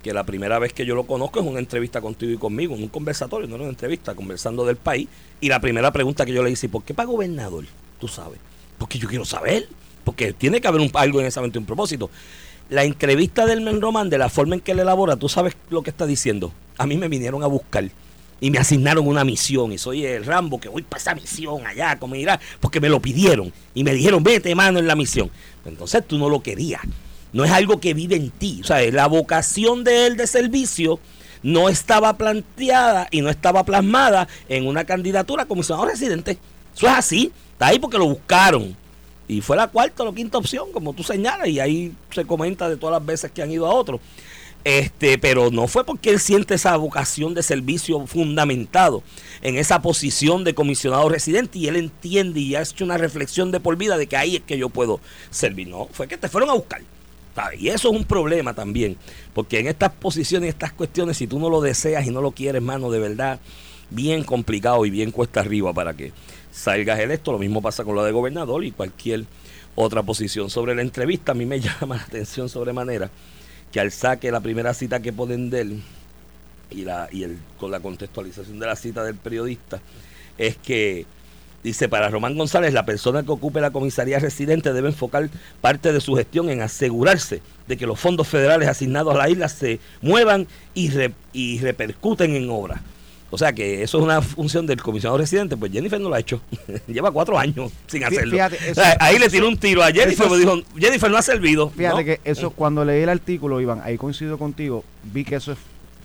Que 0.03 0.13
la 0.13 0.25
primera 0.25 0.59
vez 0.59 0.73
que 0.73 0.85
yo 0.85 0.95
lo 0.95 1.05
conozco 1.05 1.41
es 1.41 1.47
una 1.47 1.61
entrevista 1.61 2.01
contigo 2.01 2.33
y 2.33 2.37
conmigo, 2.37 2.75
en 2.75 2.83
un 2.83 2.89
conversatorio, 2.89 3.47
no 3.47 3.55
era 3.55 3.65
una 3.65 3.71
entrevista, 3.71 4.15
conversando 4.15 4.65
del 4.65 4.77
país. 4.77 5.09
Y 5.41 5.49
la 5.49 5.61
primera 5.61 5.93
pregunta 5.93 6.27
que 6.27 6.33
yo 6.33 6.43
le 6.43 6.51
hice, 6.51 6.69
¿por 6.69 6.83
qué 6.83 6.95
para 6.95 7.07
gobernador? 7.07 7.65
Tú 8.01 8.09
sabes. 8.09 8.41
Porque 8.79 8.99
yo 8.99 9.09
quiero 9.09 9.25
saber. 9.25 9.69
Porque 10.03 10.33
tiene 10.33 10.61
que 10.61 10.67
haber 10.67 10.81
un, 10.81 10.91
algo 10.95 11.21
en 11.21 11.27
esa 11.27 11.41
mente, 11.41 11.59
un 11.59 11.67
propósito. 11.67 12.11
La 12.69 12.85
entrevista 12.85 13.47
del 13.47 13.61
Men 13.61 13.81
Román, 13.81 14.09
de 14.11 14.19
la 14.19 14.29
forma 14.29 14.55
en 14.55 14.61
que 14.61 14.73
él 14.73 14.81
elabora, 14.81 15.17
tú 15.17 15.29
sabes 15.29 15.57
lo 15.71 15.83
que 15.83 15.91
está 15.91 16.07
diciendo. 16.07 16.53
A 16.79 16.87
mí 16.87 16.97
me 16.97 17.09
vinieron 17.09 17.43
a 17.43 17.47
buscar 17.47 17.85
y 18.43 18.51
me 18.51 18.59
asignaron 18.59 19.07
una 19.07 19.25
misión 19.25 19.73
y 19.73 19.79
soy 19.79 20.05
el 20.05 20.25
Rambo 20.25 20.59
que 20.59 20.69
voy 20.69 20.83
para 20.83 21.01
esa 21.01 21.15
misión 21.15 21.65
allá, 21.65 21.99
como 21.99 22.17
dirá, 22.17 22.41
porque 22.61 22.81
me 22.81 22.89
lo 22.89 23.01
pidieron 23.01 23.53
y 23.73 23.85
me 23.85 23.95
dijeron, 23.95 24.25
vete 24.25 24.55
mano 24.55 24.81
en 24.81 24.89
la 24.89 24.97
misión. 24.97 25.31
Entonces 25.65 26.07
tú 26.07 26.19
no 26.19 26.29
lo 26.29 26.43
querías. 26.43 26.83
No 27.33 27.45
es 27.45 27.53
algo 27.53 27.79
que 27.79 27.95
vive 27.95 28.17
en 28.17 28.31
ti. 28.31 28.61
O 28.63 28.67
sea, 28.67 28.83
la 28.91 29.07
vocación 29.07 29.85
de 29.85 30.07
él 30.07 30.17
de 30.17 30.27
servicio 30.27 30.99
no 31.45 31.69
estaba 31.69 32.17
planteada 32.19 33.07
y 33.11 33.21
no 33.21 33.31
estaba 33.31 33.65
plasmada 33.65 34.27
en 34.49 34.67
una 34.67 34.85
candidatura 34.85 35.45
a 35.45 35.47
comisionado 35.47 35.87
residente. 35.87 36.39
Eso 36.77 36.87
es 36.87 36.93
así. 36.93 37.33
Está 37.53 37.69
ahí 37.69 37.79
porque 37.79 37.99
lo 37.99 38.07
buscaron. 38.07 38.77
Y 39.33 39.41
fue 39.41 39.57
la 39.57 39.69
cuarta 39.69 40.05
o 40.05 40.15
quinta 40.15 40.39
opción, 40.39 40.73
como 40.73 40.93
tú 40.93 41.03
señalas, 41.03 41.49
y 41.49 41.61
ahí 41.61 41.93
se 42.11 42.25
comenta 42.25 42.69
de 42.69 42.77
todas 42.77 42.95
las 42.95 43.07
veces 43.07 43.31
que 43.31 43.43
han 43.43 43.51
ido 43.51 43.67
a 43.67 43.75
otro. 43.75 44.01
Este, 44.65 45.19
pero 45.19 45.51
no 45.51 45.67
fue 45.67 45.85
porque 45.85 46.11
él 46.11 46.21
siente 46.21 46.55
esa 46.55 46.77
vocación 46.77 47.35
de 47.35 47.43
servicio 47.43 48.07
fundamentado 48.07 49.03
en 49.41 49.57
esa 49.57 49.83
posición 49.83 50.45
de 50.45 50.55
comisionado 50.55 51.09
residente 51.09 51.59
y 51.59 51.67
él 51.67 51.75
entiende 51.75 52.39
y 52.39 52.55
ha 52.55 52.63
hecho 52.63 52.85
una 52.85 52.97
reflexión 52.97 53.51
de 53.51 53.59
por 53.59 53.77
vida 53.77 53.97
de 53.97 54.07
que 54.07 54.17
ahí 54.17 54.37
es 54.37 54.43
que 54.43 54.59
yo 54.59 54.69
puedo 54.69 55.01
servir. 55.31 55.67
No, 55.67 55.89
fue 55.91 56.07
que 56.07 56.17
te 56.17 56.29
fueron 56.29 56.51
a 56.51 56.55
buscar. 56.55 56.81
Y 57.59 57.69
eso 57.69 57.91
es 57.91 57.97
un 57.97 58.05
problema 58.05 58.55
también, 58.55 58.97
porque 59.33 59.59
en 59.59 59.67
estas 59.67 59.91
posiciones, 59.93 60.51
estas 60.51 60.73
cuestiones, 60.73 61.17
si 61.17 61.27
tú 61.27 61.39
no 61.39 61.49
lo 61.49 61.61
deseas 61.63 62.07
y 62.07 62.11
no 62.11 62.21
lo 62.21 62.33
quieres, 62.33 62.61
mano, 62.61 62.91
de 62.91 62.99
verdad, 62.99 63.41
bien 63.91 64.23
complicado 64.23 64.85
y 64.85 64.91
bien 64.91 65.11
cuesta 65.11 65.41
arriba 65.41 65.73
para 65.73 65.95
que 65.95 66.13
salgas 66.53 67.01
electo. 67.01 67.33
Lo 67.33 67.39
mismo 67.39 67.61
pasa 67.61 67.83
con 67.83 67.97
lo 67.97 68.05
de 68.05 68.13
gobernador 68.13 68.65
y 68.65 68.71
cualquier 68.71 69.25
otra 69.75 70.03
posición. 70.03 70.51
Sobre 70.51 70.75
la 70.75 70.83
entrevista, 70.83 71.33
a 71.33 71.35
mí 71.35 71.47
me 71.47 71.61
llama 71.81 71.97
la 71.97 72.03
atención 72.03 72.49
sobremanera 72.49 73.11
que 73.73 73.81
al 73.81 73.91
saque 73.91 74.31
la 74.31 74.41
primera 74.41 74.75
cita 74.75 75.01
que 75.01 75.13
ponen 75.13 75.49
de 75.51 75.61
él 75.63 75.83
y, 76.71 76.83
la, 76.83 77.09
y 77.11 77.23
el, 77.25 77.39
con 77.59 77.71
la 77.71 77.81
contextualización 77.81 78.59
de 78.59 78.67
la 78.67 78.77
cita 78.77 79.03
del 79.03 79.17
periodista 79.17 79.81
es 80.37 80.57
que 80.59 81.07
dice 81.65 81.89
para 81.89 82.11
Román 82.11 82.37
González 82.37 82.75
la 82.75 82.85
persona 82.85 83.23
que 83.23 83.31
ocupe 83.31 83.61
la 83.61 83.71
comisaría 83.71 84.19
residente 84.19 84.75
debe 84.75 84.89
enfocar 84.89 85.31
parte 85.63 85.93
de 85.93 86.01
su 86.01 86.15
gestión 86.17 86.51
en 86.51 86.61
asegurarse 86.61 87.41
de 87.67 87.77
que 87.79 87.87
los 87.87 87.99
fondos 87.99 88.29
federales 88.29 88.69
asignados 88.69 89.15
a 89.15 89.19
la 89.19 89.31
isla 89.31 89.49
se 89.49 89.81
muevan 90.03 90.47
y, 90.75 90.91
y 91.33 91.59
repercuten 91.61 92.35
en 92.37 92.51
obras 92.51 92.83
o 93.33 93.39
sea 93.39 93.55
que 93.55 93.83
eso 93.83 93.97
es 93.97 94.05
una 94.05 94.21
función 94.21 94.67
del 94.67 94.83
comisionado 94.83 95.17
residente, 95.17 95.57
pues 95.57 95.73
Jennifer 95.73 95.99
no 95.99 96.11
lo 96.11 96.15
ha 96.15 96.21
hecho. 96.21 96.43
Lleva 96.87 97.11
cuatro 97.11 97.39
años 97.39 97.73
sin 97.87 98.05
hacerlo. 98.05 98.37
ahí 99.01 99.19
le 99.19 99.31
tiró 99.31 99.49
un 99.49 99.57
tiro 99.57 99.83
a 99.83 99.91
Jennifer, 99.91 100.29
me 100.29 100.37
dijo, 100.37 100.57
Jennifer 100.77 101.11
no 101.11 101.17
ha 101.17 101.23
servido. 101.23 101.71
Fíjate 101.71 102.05
que 102.05 102.21
eso, 102.25 102.51
cuando 102.51 102.85
leí 102.85 103.03
el 103.03 103.09
artículo, 103.09 103.59
Iván, 103.59 103.81
ahí 103.85 103.97
coincido 103.97 104.37
contigo, 104.37 104.85
vi 105.03 105.25
que 105.25 105.37
eso 105.37 105.53
es 105.53 105.59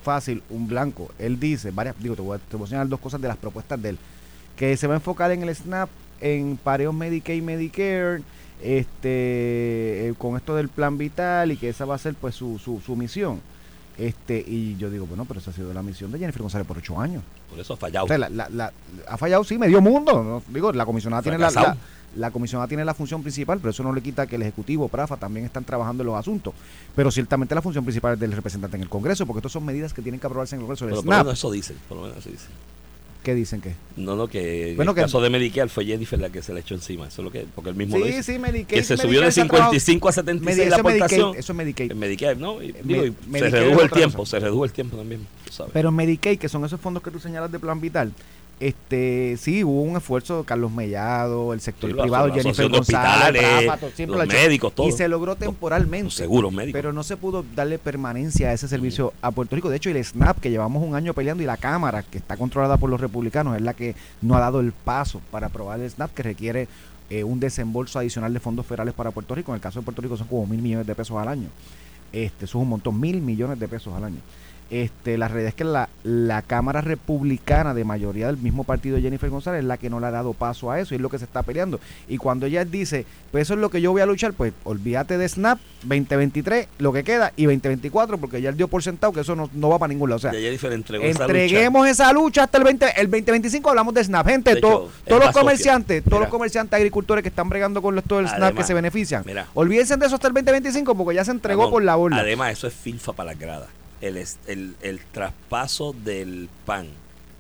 fácil, 0.04 0.42
un 0.50 0.70
blanco. 0.70 1.12
Él 1.20 1.38
dice, 1.38 1.72
varias, 1.72 1.96
digo, 2.00 2.16
te 2.16 2.22
voy, 2.22 2.38
a, 2.38 2.40
te 2.40 2.56
voy 2.56 2.64
a 2.64 2.68
enseñar 2.68 2.88
dos 2.88 3.02
cosas 3.02 3.20
de 3.20 3.28
las 3.28 3.36
propuestas 3.36 3.82
de 3.82 3.90
él, 3.90 3.98
que 4.56 4.78
se 4.78 4.88
va 4.88 4.94
a 4.94 4.98
enfocar 4.98 5.30
en 5.32 5.44
el 5.44 5.54
SNAP, 5.54 5.90
en 6.22 6.56
pareos 6.56 6.94
Medicaid, 6.94 7.44
Medicare, 7.44 8.22
este, 8.64 10.08
eh, 10.08 10.14
con 10.18 10.38
esto 10.38 10.56
del 10.56 10.70
plan 10.70 10.98
vital 10.98 11.52
y 11.52 11.58
que 11.58 11.68
esa 11.68 11.84
va 11.84 11.96
a 11.96 11.98
ser 11.98 12.16
pues 12.16 12.36
su, 12.36 12.58
su, 12.58 12.80
su 12.80 12.96
misión. 12.96 13.42
Este, 13.98 14.44
y 14.46 14.78
yo 14.78 14.92
digo, 14.92 15.08
bueno, 15.08 15.26
pero 15.26 15.40
esa 15.40 15.50
ha 15.50 15.54
sido 15.54 15.74
la 15.74 15.82
misión 15.82 16.12
de 16.12 16.20
Jennifer 16.20 16.42
González 16.42 16.68
por 16.68 16.78
ocho 16.78 17.00
años. 17.00 17.24
Por 17.50 17.60
eso 17.60 17.74
ha 17.74 17.78
fallado. 17.78 18.06
ha 19.08 19.18
fallado, 19.18 19.44
sí, 19.44 19.58
medio 19.58 19.82
mundo. 19.82 20.44
Digo, 20.50 20.72
la 20.72 20.86
comisionada 20.86 21.24
tiene 21.24 21.40
la, 21.40 21.76
la, 22.16 22.32
comisionada 22.32 22.68
tiene 22.68 22.86
la 22.86 22.94
función 22.94 23.24
principal, 23.24 23.58
pero 23.58 23.72
eso 23.72 23.82
no 23.82 23.92
le 23.92 24.02
quita 24.04 24.28
que 24.28 24.36
el 24.36 24.44
Ejecutivo, 24.44 24.88
PRAFA, 24.88 25.18
también 25.18 25.48
están 25.48 25.64
trabajando 25.64 26.04
en 26.04 26.08
los 26.08 26.16
asuntos. 26.16 26.54
Pero 26.96 27.10
ciertamente 27.10 27.56
la 27.56 27.64
función 27.64 27.84
principal 27.84 28.14
es 28.14 28.20
del 28.20 28.34
representante 28.34 28.78
en 28.78 28.84
el 28.84 28.90
Congreso, 28.90 29.26
porque 29.26 29.40
estas 29.40 29.52
son 29.52 29.66
medidas 29.66 29.94
que 29.94 30.04
tienen 30.04 30.20
que 30.20 30.28
aprobarse 30.28 30.56
en 30.56 30.62
el 30.62 30.68
Congreso. 30.68 30.86
Pero 30.86 30.98
por 30.98 31.06
lo 31.06 31.12
menos 31.24 31.34
eso 31.34 31.52
dice, 31.52 31.76
por 31.90 31.98
lo 31.98 32.04
menos 32.04 32.18
eso 32.18 32.30
dice. 32.30 32.48
¿Qué 33.28 33.36
dicen 33.36 33.60
que? 33.60 33.74
No, 33.98 34.16
no, 34.16 34.30
que 34.30 34.72
en 34.72 34.82
el 34.82 34.96
caso 34.96 35.20
de 35.20 35.30
Medicare 35.30 35.68
fue 35.68 35.84
Jennifer 35.84 36.18
la 36.18 36.30
que 36.30 36.42
se 36.42 36.54
le 36.54 36.62
echó 36.62 36.76
encima. 36.76 37.10
Eso 37.10 37.22
es 37.22 37.26
lo 37.26 37.30
que, 37.30 37.46
porque 37.54 37.72
el 37.72 37.76
mismo 37.76 37.98
sí, 37.98 38.00
lo 38.00 38.06
dice. 38.06 38.24
Sí, 38.24 38.40
Medicare. 38.40 38.80
Que 38.80 38.84
se 38.86 38.96
subió 38.96 39.20
de 39.20 39.34
55 39.34 40.08
a 40.08 40.12
76 40.14 40.70
la 40.70 40.78
aportación. 40.78 41.36
eso 41.36 41.52
es 41.52 41.58
Medicaid. 41.58 41.92
En 41.92 42.00
Medicaid, 42.00 42.38
¿no? 42.38 42.64
Y, 42.64 42.74
digo, 42.86 43.14
se 43.34 43.50
redujo 43.50 43.82
el 43.82 43.92
tiempo, 43.92 44.26
se 44.26 44.40
redujo 44.40 44.64
el 44.64 44.72
tiempo 44.72 44.96
también. 44.96 45.28
¿sabes? 45.52 45.74
Pero 45.74 45.92
Medicaid, 45.92 46.40
que 46.40 46.48
son 46.48 46.64
esos 46.64 46.80
fondos 46.80 47.04
que 47.04 47.12
tú 47.12 47.20
señalas 47.20 47.52
de 47.52 47.60
plan 47.60 47.82
vital, 47.82 48.14
este 48.60 49.38
sí 49.38 49.64
hubo 49.64 49.84
un 49.84 49.98
esfuerzo 49.98 50.44
Carlos 50.44 50.72
Mellado 50.72 51.54
el 51.54 51.62
sector 51.62 51.96
privado 51.96 52.34
Jennifer 52.34 52.68
González 52.70 53.68
los 54.08 54.28
médicos 54.28 54.74
todo. 54.74 54.88
Y 54.88 54.92
se 54.92 55.08
logró 55.08 55.36
temporalmente 55.36 56.10
seguros 56.12 56.52
médicos. 56.52 56.74
pero 56.74 56.92
no 56.92 57.04
se 57.04 57.18
pudo 57.18 57.46
darle 57.56 57.78
permanencia 57.78 58.50
a 58.50 58.54
ese 58.54 58.68
servicio 58.68 59.14
a 59.22 59.32
Puerto 59.32 59.56
Rico. 59.56 59.70
De 59.70 59.78
hecho 59.78 59.90
el 59.92 60.04
SNAP 60.04 60.40
que 60.40 60.50
llevamos 60.50 60.84
un 60.84 60.96
año 60.96 61.14
peleando 61.14 61.44
y 61.44 61.46
la 61.46 61.58
cámara 61.58 62.02
que 62.02 62.18
está 62.18 62.36
controlada 62.36 62.78
por 62.78 62.90
los 62.90 63.00
republicanos 63.00 63.56
es 63.56 63.62
la 63.62 63.74
que 63.74 63.96
no 64.22 64.36
ha 64.36 64.40
dado 64.40 64.60
el 64.60 64.72
paso 64.72 65.22
para 65.30 65.48
aprobar 65.48 65.80
el 65.80 65.90
SNAP 65.90 66.14
que 66.14 66.24
requiere 66.24 66.68
eh, 67.10 67.24
un 67.24 67.40
desembolso 67.40 68.00
adicional 68.00 68.34
de 68.34 68.40
fondos 68.40 68.66
federales 68.66 68.94
para 68.96 69.12
Puerto 69.12 69.36
Rico. 69.36 69.52
En 69.52 69.56
el 69.56 69.62
caso 69.62 69.80
de 69.80 69.86
Puerto 69.86 70.02
Rico 70.02 70.18
son 70.18 70.28
como 70.28 70.48
mil 70.48 70.62
millones 70.62 70.88
de 70.88 70.96
pesos 70.96 71.16
al 71.18 71.28
año. 71.28 71.50
Este 72.12 72.46
eso 72.46 72.58
es 72.58 72.62
un 72.64 72.70
montón 72.70 73.00
mil 73.00 73.22
millones 73.22 73.60
de 73.60 73.68
pesos 73.68 73.94
al 73.94 74.06
año 74.06 74.22
este, 74.70 75.18
la 75.18 75.28
realidad 75.28 75.50
es 75.50 75.56
que 75.56 75.64
la, 75.64 75.90
la 76.04 76.42
Cámara 76.42 76.82
Republicana 76.82 77.74
de 77.74 77.86
mayoría 77.86 78.28
del 78.28 78.38
mismo 78.38 78.64
partido 78.66 78.98
de 78.98 79.02
Jennifer 79.02 79.30
González 79.30 79.60
es 79.60 79.66
la 79.66 79.78
que 79.78 79.90
no 79.90 80.00
le 80.00 80.08
ha 80.08 80.12
dado 80.12 80.34
paso 80.34 80.72
a 80.72 80.80
eso 80.80 80.94
y 80.94 80.98
es 80.98 81.02
lo 81.02 81.10
que 81.10 81.18
se 81.18 81.26
está 81.26 81.44
peleando. 81.44 81.80
Y 82.08 82.18
cuando 82.18 82.46
ella 82.46 82.66
dice, 82.66 83.06
pues 83.32 83.44
eso 83.44 83.54
es 83.54 83.60
lo 83.60 83.70
que 83.70 83.82
yo 83.82 83.92
voy 83.92 84.02
a 84.02 84.06
luchar, 84.06 84.34
pues 84.34 84.54
olvídate 84.66 85.18
de 85.18 85.30
SNAP 85.30 85.60
2023, 85.84 86.68
lo 86.80 86.92
que 86.92 87.04
queda, 87.04 87.32
y 87.38 87.46
2024, 87.46 88.18
porque 88.18 88.42
ya 88.42 88.50
él 88.50 88.58
dio 88.58 88.68
por 88.68 88.84
sentado 88.84 89.14
que 89.14 89.22
eso 89.22 89.36
no, 89.36 89.70
va 89.70 89.80
para 89.80 89.90
ningún 89.90 90.10
lado. 90.10 90.18
O 90.18 90.20
sea, 90.20 90.32
entreguemos 90.34 91.88
esa 91.88 92.12
lucha. 92.12 92.44
hasta 92.44 92.58
el 92.58 92.64
20, 92.66 92.86
el 92.98 93.10
2025 93.10 93.70
hablamos 93.70 93.94
de 93.94 94.04
SNAP. 94.04 94.28
Gente, 94.28 94.56
todos 94.58 94.92
los 95.08 95.32
comerciantes, 95.32 96.04
todos 96.04 96.22
los 96.22 96.30
comerciantes 96.30 96.76
agricultores 96.76 97.24
que 97.24 97.30
están 97.30 97.48
bregando 97.48 97.82
con 97.82 97.98
esto 97.98 98.18
del 98.18 98.28
SNAP 98.28 98.56
que 98.56 98.64
se 98.64 98.74
benefician, 98.74 99.24
olvídense 99.54 99.96
de 99.96 100.06
eso 100.06 100.16
hasta 100.16 100.28
el 100.28 100.34
2025 100.34 100.96
porque 100.96 101.16
ya 101.16 101.24
se 101.24 101.32
entregó 101.32 101.70
por 101.70 101.84
la 101.84 101.96
borda. 101.96 102.18
Además, 102.18 102.52
eso 102.52 102.68
es 102.68 102.74
filfa 102.74 103.14
para 103.14 103.32
la 103.32 103.40
grada 103.40 103.68
el, 104.02 104.26
el, 104.82 105.00
traspaso 105.12 105.94
del 105.94 106.50
PAN 106.66 106.88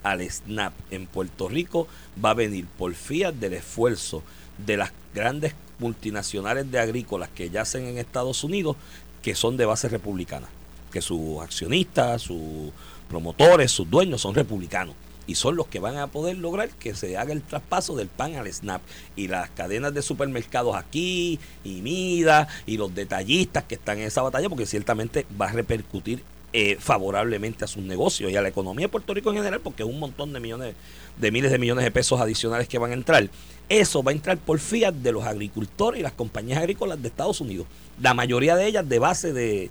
al 0.04 0.22
SNAP 0.30 0.74
en 0.92 1.06
Puerto 1.06 1.50
Rico 1.50 1.88
va 2.24 2.32
a 2.32 2.36
venir 2.36 2.66
por 2.78 2.94
fiat 2.94 3.34
del 3.34 3.54
esfuerzo 3.54 4.24
de 4.66 4.78
las 4.78 4.92
grandes 5.14 5.54
multinacionales 5.80 6.72
de 6.72 6.80
agrícolas 6.80 7.30
que 7.30 7.50
yacen 7.50 7.86
en 7.86 7.98
Estados 7.98 8.44
Unidos, 8.44 8.76
que 9.22 9.36
son 9.36 9.58
de 9.58 9.66
base 9.66 9.90
republicana, 9.90 10.48
que 10.92 11.02
sus 11.02 11.42
accionistas, 11.42 12.22
sus 12.22 12.72
promotores, 13.10 13.72
sus 13.72 13.90
dueños 13.90 14.22
son 14.22 14.36
republicanos. 14.36 14.96
y 15.30 15.36
son 15.36 15.58
los 15.58 15.68
que 15.68 15.82
van 15.82 15.98
a 15.98 16.08
poder 16.08 16.38
lograr 16.38 16.70
que 16.70 16.96
se 16.96 17.18
haga 17.18 17.34
el 17.34 17.42
traspaso 17.42 17.98
del 17.98 18.08
pan 18.08 18.38
al 18.38 18.48
SNAP. 18.52 18.82
Y 19.18 19.28
las 19.28 19.50
cadenas 19.50 19.94
de 19.94 20.02
supermercados 20.02 20.74
aquí, 20.74 21.38
y 21.66 21.82
Mida, 21.82 22.48
y 22.66 22.78
los 22.78 22.96
detallistas 22.96 23.66
que 23.66 23.76
están 23.76 23.98
en 23.98 24.06
esa 24.06 24.22
batalla, 24.22 24.48
porque 24.48 24.66
ciertamente 24.66 25.26
va 25.38 25.48
a 25.48 25.52
repercutir 25.52 26.24
eh, 26.54 26.78
favorablemente 26.80 27.66
a 27.66 27.68
sus 27.68 27.84
negocios 27.84 28.32
y 28.32 28.38
a 28.38 28.42
la 28.42 28.48
economía 28.48 28.86
de 28.86 28.90
Puerto 28.90 29.14
Rico 29.14 29.30
en 29.32 29.38
general, 29.38 29.60
porque 29.60 29.84
es 29.84 29.90
un 29.90 30.00
montón 30.00 30.32
de 30.32 30.40
millones, 30.40 30.76
de 31.18 31.32
miles 31.32 31.52
de 31.52 31.60
millones 31.60 31.84
de 31.84 31.92
pesos 31.92 32.22
adicionales 32.22 32.68
que 32.70 32.78
van 32.78 32.92
a 32.92 32.94
entrar. 32.94 33.30
Eso 33.70 34.02
va 34.02 34.12
a 34.12 34.16
entrar 34.16 34.38
por 34.38 34.58
fiat 34.60 34.94
de 34.94 35.12
los 35.12 35.26
agricultores 35.26 36.00
y 36.00 36.04
las 36.04 36.14
compañías 36.14 36.60
agrícolas 36.60 37.02
de 37.02 37.10
Estados 37.10 37.42
Unidos. 37.42 37.68
La 38.02 38.14
mayoría 38.14 38.56
de 38.56 38.66
ellas 38.66 38.88
de 38.88 38.98
base 38.98 39.34
de, 39.34 39.70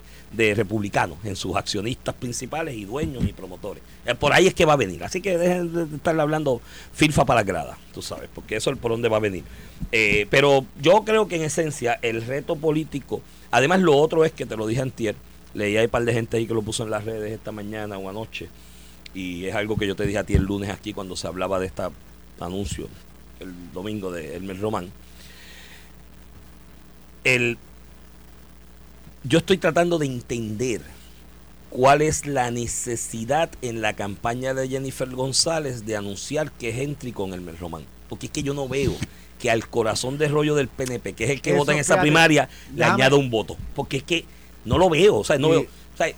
republicanos, 0.55 1.17
en 1.25 1.35
sus 1.35 1.57
accionistas 1.57 2.15
principales 2.15 2.77
y 2.77 2.85
dueños 2.85 3.25
y 3.25 3.33
promotores. 3.33 3.83
Eh, 4.05 4.15
Por 4.15 4.35
ahí 4.35 4.47
es 4.47 4.53
que 4.53 4.67
va 4.67 4.75
a 4.75 4.77
venir. 4.77 5.03
Así 5.03 5.23
que 5.23 5.39
dejen 5.39 5.73
de 5.73 5.97
estarle 5.97 6.21
hablando 6.21 6.61
filfa 6.93 7.25
para 7.25 7.43
grada, 7.43 7.79
tú 7.95 8.03
sabes, 8.03 8.29
porque 8.35 8.57
eso 8.57 8.71
es 8.71 8.77
por 8.77 8.91
donde 8.91 9.09
va 9.09 9.17
a 9.17 9.21
venir. 9.21 9.45
Eh, 9.93 10.27
pero 10.29 10.67
yo 10.83 11.05
creo 11.07 11.27
que 11.27 11.37
en 11.37 11.43
esencia 11.43 11.99
el 12.03 12.21
reto 12.21 12.57
político, 12.57 13.23
además 13.51 13.81
lo 13.81 13.97
otro 13.97 14.27
es 14.27 14.33
que 14.33 14.45
te 14.45 14.57
lo 14.57 14.67
dije 14.67 14.83
antier, 14.83 15.17
leí 15.57 15.77
hay 15.77 15.87
un 15.87 15.91
par 15.91 16.05
de 16.05 16.13
gente 16.13 16.37
ahí 16.37 16.47
que 16.47 16.55
lo 16.55 16.63
puso 16.63 16.83
en 16.85 16.91
las 16.91 17.05
redes 17.05 17.33
esta 17.33 17.51
mañana 17.53 17.99
o 17.99 18.09
anoche, 18.09 18.49
y 19.15 19.47
es 19.47 19.55
algo 19.55 19.77
que 19.77 19.87
yo 19.87 19.97
te 19.97 20.05
dije 20.07 20.19
a 20.19 20.25
ti 20.25 20.35
el 20.35 20.43
lunes 20.45 20.71
aquí 20.71 20.93
cuando 20.93 21.17
se 21.17 21.27
hablaba 21.27 21.59
de 21.59 21.67
este 21.67 21.83
anuncio, 22.41 22.89
el 23.41 23.53
domingo 23.73 24.13
de 24.13 24.37
Elmer 24.37 24.61
Román. 24.61 24.91
El, 27.25 27.59
yo 29.25 29.39
estoy 29.39 29.59
tratando 29.59 29.99
de 29.99 30.07
entender 30.07 30.83
cuál 31.71 32.03
es 32.03 32.27
la 32.27 32.51
necesidad 32.51 33.51
en 33.63 33.81
la 33.81 33.95
campaña 33.95 34.55
de 34.55 34.69
Jennifer 34.69 35.09
González 35.11 35.85
de 35.87 35.97
anunciar 35.97 36.53
que 36.53 36.69
es 36.71 36.79
entry 36.79 37.13
con 37.13 37.33
Elmer 37.35 37.59
Román. 37.59 37.85
Porque 38.09 38.27
es 38.27 38.33
que 38.33 38.43
yo 38.45 38.55
no 38.55 38.69
veo 38.69 38.95
que 39.41 39.51
al 39.51 39.69
corazón 39.69 40.19
de 40.19 40.29
rollo 40.29 40.55
del 40.55 40.69
PNP, 40.69 41.15
que 41.15 41.25
es 41.25 41.31
el 41.31 41.43
que 41.43 41.51
Eso, 41.51 41.59
vota 41.59 41.73
en 41.73 41.79
esa 41.79 41.95
fíjate, 41.95 42.03
primaria, 42.03 42.49
le 42.73 42.85
déjame- 42.85 42.95
añada 43.03 43.17
un 43.17 43.31
voto. 43.31 43.57
Porque 43.75 43.97
es 43.99 44.03
que 44.05 44.25
no 44.67 44.77
lo 44.79 44.91
veo, 44.91 45.17
o 45.17 45.25
sea, 45.25 45.39
no 45.39 45.49
Y- 45.49 45.51
veo. 45.53 45.61
O 45.63 45.97
sea, 45.97 46.13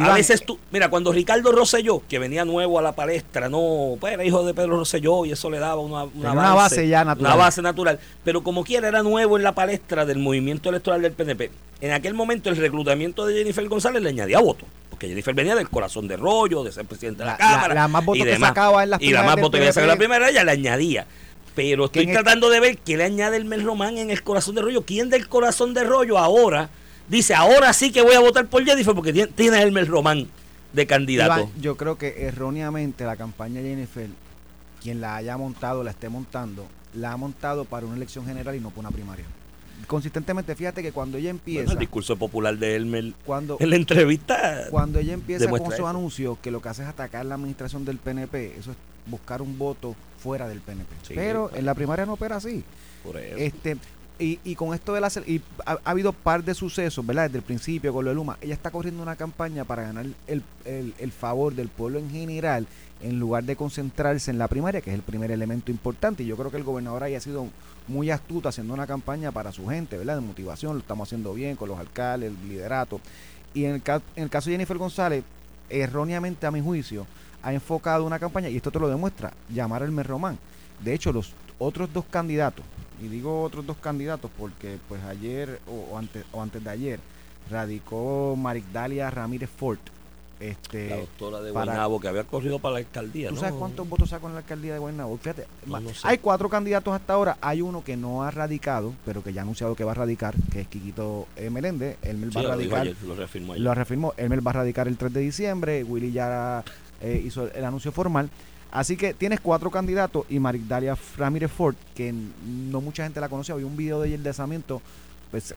a 0.00 0.14
veces 0.14 0.42
tú, 0.46 0.58
mira, 0.70 0.88
cuando 0.88 1.12
Ricardo 1.12 1.52
Rosselló, 1.52 2.00
que 2.08 2.18
venía 2.18 2.46
nuevo 2.46 2.78
a 2.78 2.82
la 2.82 2.92
palestra, 2.92 3.50
no, 3.50 3.98
pues 4.00 4.14
era 4.14 4.24
hijo 4.24 4.42
de 4.42 4.54
Pedro 4.54 4.78
Rosselló 4.78 5.26
y 5.26 5.32
eso 5.32 5.50
le 5.50 5.58
daba 5.58 5.82
una, 5.82 6.04
una, 6.04 6.32
una 6.32 6.54
base 6.54 6.88
ya 6.88 7.04
natural. 7.04 7.34
Una 7.34 7.44
base 7.44 7.60
natural. 7.60 7.98
Pero 8.24 8.42
como 8.42 8.64
quiera, 8.64 8.88
era 8.88 9.02
nuevo 9.02 9.36
en 9.36 9.42
la 9.42 9.54
palestra 9.54 10.06
del 10.06 10.18
movimiento 10.18 10.70
electoral 10.70 11.02
del 11.02 11.12
PNP. 11.12 11.50
En 11.82 11.92
aquel 11.92 12.14
momento, 12.14 12.48
el 12.48 12.56
reclutamiento 12.56 13.26
de 13.26 13.34
Jennifer 13.34 13.68
González 13.68 14.02
le 14.02 14.08
añadía 14.08 14.38
votos. 14.40 14.66
Porque 14.88 15.08
Jennifer 15.08 15.34
venía 15.34 15.54
del 15.56 15.68
corazón 15.68 16.08
de 16.08 16.16
rollo, 16.16 16.64
de 16.64 16.72
ser 16.72 16.86
presidente 16.86 17.18
de 17.18 17.26
la, 17.26 17.32
La- 17.32 17.44
la- 17.44 17.54
Cámara. 17.56 17.74
la 17.74 17.88
más 17.88 18.04
votos 18.06 18.24
que 18.24 18.38
sacaba 18.38 18.82
en 18.84 18.90
las 18.90 19.02
Y 19.02 19.10
la 19.10 19.24
más 19.24 19.36
votos 19.36 19.60
que 19.60 19.66
sacaba 19.66 19.82
en 19.84 19.88
la 19.90 19.96
primera, 19.98 20.30
ella 20.30 20.42
le 20.44 20.52
añadía. 20.52 21.06
Pero 21.54 21.84
estoy 21.84 22.04
¿Quién 22.06 22.16
es- 22.16 22.22
tratando 22.22 22.48
de 22.48 22.60
ver 22.60 22.78
qué 22.78 22.96
le 22.96 23.04
añade 23.04 23.36
el 23.36 23.44
Mel 23.44 23.62
Román 23.62 23.98
en 23.98 24.08
el 24.10 24.22
corazón 24.22 24.54
de 24.54 24.62
rollo. 24.62 24.84
¿Quién 24.86 25.10
del 25.10 25.28
corazón 25.28 25.74
de 25.74 25.84
rollo 25.84 26.16
ahora 26.16 26.70
dice, 27.16 27.34
ahora 27.34 27.72
sí 27.72 27.92
que 27.92 28.02
voy 28.02 28.14
a 28.14 28.20
votar 28.20 28.46
por 28.46 28.64
Jennifer 28.64 28.94
porque 28.94 29.12
tiene, 29.12 29.56
a 29.56 29.62
Elmer 29.62 29.86
Román 29.86 30.26
de 30.72 30.86
candidato? 30.86 31.40
Iván, 31.42 31.60
yo 31.60 31.76
creo 31.76 31.96
que 31.98 32.24
erróneamente 32.26 33.04
la 33.04 33.16
campaña 33.16 33.60
de 33.60 33.68
Jennifer, 33.68 34.08
quien 34.82 35.00
la 35.00 35.16
haya 35.16 35.36
montado, 35.36 35.84
la 35.84 35.90
esté 35.90 36.08
montando, 36.08 36.66
la 36.94 37.12
ha 37.12 37.16
montado 37.16 37.64
para 37.64 37.86
una 37.86 37.96
elección 37.96 38.26
general 38.26 38.54
y 38.56 38.60
no 38.60 38.70
para 38.70 38.80
una 38.80 38.90
primaria. 38.90 39.24
Consistentemente, 39.86 40.54
fíjate 40.54 40.82
que 40.82 40.92
cuando 40.92 41.18
ella 41.18 41.30
Bueno, 41.30 41.38
empieza, 41.40 41.72
el 41.72 41.78
discurso 41.78 42.16
popular 42.16 42.56
de 42.56 42.76
Elmer 42.76 43.12
cuando, 43.26 43.56
en 43.60 43.68
la 43.70 43.76
entrevista. 43.76 44.66
cuando 44.70 44.98
ella 45.00 45.12
empieza 45.12 45.48
con 45.50 45.64
sus 45.64 45.74
eso. 45.74 45.88
anuncios, 45.88 46.38
que 46.38 46.50
lo 46.50 46.62
que 46.62 46.68
hace 46.68 46.82
es 46.82 46.88
atacar 46.88 47.26
la 47.26 47.34
administración 47.34 47.84
del 47.84 47.98
PNP, 47.98 48.56
eso 48.58 48.70
es 48.70 48.76
buscar 49.06 49.42
un 49.42 49.58
voto 49.58 49.96
fuera 50.22 50.48
del 50.48 50.60
PNP. 50.60 50.94
Sí, 51.02 51.14
Pero 51.14 51.48
claro. 51.48 51.58
en 51.58 51.66
la 51.66 51.74
primaria 51.74 52.06
no 52.06 52.12
opera 52.14 52.36
así. 52.36 52.62
por 53.02 53.16
eso. 53.16 53.36
Este, 53.36 53.76
y, 54.18 54.38
y 54.44 54.54
con 54.54 54.74
esto 54.74 54.92
de 54.92 55.00
la 55.00 55.10
y 55.26 55.40
ha, 55.66 55.72
ha 55.84 55.90
habido 55.90 56.12
par 56.12 56.44
de 56.44 56.54
sucesos, 56.54 57.04
¿verdad? 57.04 57.24
Desde 57.24 57.38
el 57.38 57.44
principio 57.44 57.92
con 57.92 58.04
lo 58.04 58.10
de 58.10 58.14
Luma. 58.14 58.38
Ella 58.40 58.54
está 58.54 58.70
corriendo 58.70 59.02
una 59.02 59.16
campaña 59.16 59.64
para 59.64 59.82
ganar 59.82 60.06
el, 60.26 60.42
el- 60.64 60.94
el 60.98 61.12
favor 61.12 61.54
del 61.54 61.68
pueblo 61.68 61.98
en 61.98 62.10
general, 62.10 62.66
en 63.02 63.18
lugar 63.18 63.44
de 63.44 63.56
concentrarse 63.56 64.30
en 64.30 64.38
la 64.38 64.46
primaria, 64.48 64.80
que 64.80 64.90
es 64.90 64.94
el 64.94 65.02
primer 65.02 65.30
elemento 65.30 65.70
importante. 65.70 66.22
Y 66.22 66.26
yo 66.26 66.36
creo 66.36 66.50
que 66.50 66.56
el 66.58 66.64
gobernador 66.64 67.02
ahí 67.02 67.14
ha 67.14 67.20
sido 67.20 67.48
muy 67.88 68.10
astuto 68.10 68.48
haciendo 68.48 68.74
una 68.74 68.86
campaña 68.86 69.32
para 69.32 69.50
su 69.50 69.66
gente, 69.66 69.98
¿verdad? 69.98 70.14
De 70.16 70.20
motivación, 70.20 70.74
lo 70.74 70.80
estamos 70.80 71.08
haciendo 71.08 71.34
bien 71.34 71.56
con 71.56 71.68
los 71.68 71.78
alcaldes, 71.80 72.30
el 72.30 72.48
liderato. 72.48 73.00
Y 73.54 73.64
en 73.64 73.74
el, 73.74 73.82
en 74.16 74.22
el 74.22 74.30
caso 74.30 74.50
de 74.50 74.54
Jennifer 74.54 74.78
González, 74.78 75.24
erróneamente 75.68 76.46
a 76.46 76.50
mi 76.50 76.60
juicio, 76.60 77.06
ha 77.42 77.52
enfocado 77.52 78.04
una 78.04 78.20
campaña, 78.20 78.48
y 78.48 78.56
esto 78.56 78.70
te 78.70 78.78
lo 78.78 78.88
demuestra, 78.88 79.32
llamar 79.52 79.82
al 79.82 79.90
Mer 79.90 80.06
Román. 80.06 80.38
De 80.80 80.94
hecho, 80.94 81.12
los 81.12 81.32
otros 81.58 81.92
dos 81.92 82.04
candidatos, 82.08 82.64
y 83.02 83.08
digo 83.08 83.42
otros 83.42 83.66
dos 83.66 83.76
candidatos 83.78 84.30
porque 84.38 84.78
pues 84.88 85.02
ayer 85.04 85.60
o, 85.66 85.94
o 85.94 85.98
antes, 85.98 86.24
o 86.32 86.40
antes 86.40 86.62
de 86.62 86.70
ayer 86.70 87.00
radicó 87.50 88.34
Marigdalia 88.36 89.10
Ramírez 89.10 89.50
Fort. 89.50 89.80
Este, 90.40 90.90
la 90.90 90.96
doctora 90.96 91.40
de 91.40 91.52
para- 91.52 91.66
Guaynabo 91.66 92.00
que 92.00 92.08
había 92.08 92.24
corrido 92.24 92.58
para 92.58 92.72
la 92.74 92.78
alcaldía. 92.80 93.28
¿Tú 93.28 93.36
¿no? 93.36 93.40
sabes 93.40 93.54
cuántos 93.56 93.88
votos 93.88 94.08
sacó 94.10 94.26
en 94.26 94.32
la 94.32 94.40
alcaldía 94.40 94.72
de 94.72 94.80
Guaynabo? 94.80 95.16
Fíjate, 95.18 95.46
No, 95.66 95.72
ma- 95.72 95.80
no 95.80 95.90
sé. 95.90 96.00
hay 96.02 96.18
cuatro 96.18 96.48
candidatos 96.48 96.92
hasta 96.92 97.12
ahora. 97.12 97.36
Hay 97.40 97.62
uno 97.62 97.84
que 97.84 97.96
no 97.96 98.24
ha 98.24 98.30
radicado, 98.32 98.92
pero 99.04 99.22
que 99.22 99.32
ya 99.32 99.42
ha 99.42 99.44
anunciado 99.44 99.76
que 99.76 99.84
va 99.84 99.92
a 99.92 99.94
radicar, 99.94 100.34
que 100.52 100.62
es 100.62 100.66
Quiquito 100.68 101.28
eh, 101.36 101.48
Meléndez. 101.48 101.96
Él 102.02 102.18
Sí, 102.28 102.34
va 102.36 102.40
a 102.40 102.44
radicar. 102.56 102.80
ayer, 102.80 102.96
lo 103.06 103.14
reafirmó 103.14 103.52
ayer. 103.52 103.62
Lo 103.64 103.72
reafirmó. 103.74 104.14
Va 104.18 104.50
a 104.50 104.54
radicar 104.54 104.88
el 104.88 104.96
3 104.96 105.12
de 105.12 105.20
diciembre. 105.20 105.84
Willy 105.84 106.10
ya 106.10 106.64
eh, 107.00 107.22
hizo 107.24 107.46
el 107.52 107.64
anuncio 107.64 107.92
formal. 107.92 108.28
Así 108.72 108.96
que 108.96 109.12
tienes 109.12 109.38
cuatro 109.38 109.70
candidatos 109.70 110.24
y 110.30 110.40
Marigdalia 110.40 110.96
Ramírez 111.18 111.52
Ford, 111.52 111.74
que 111.94 112.12
no 112.12 112.80
mucha 112.80 113.04
gente 113.04 113.20
la 113.20 113.28
conoce. 113.28 113.52
Había 113.52 113.66
un 113.66 113.76
video 113.76 114.00
de 114.00 114.08
ella 114.08 114.16
el 114.16 114.22
desamiento. 114.22 114.80
Pues 115.30 115.54